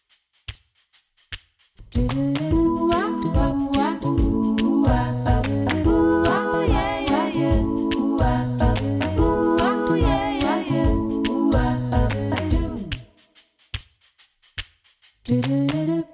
Do 15.25 15.41
do 15.41 15.66
do 15.66 15.87
do. 15.87 16.14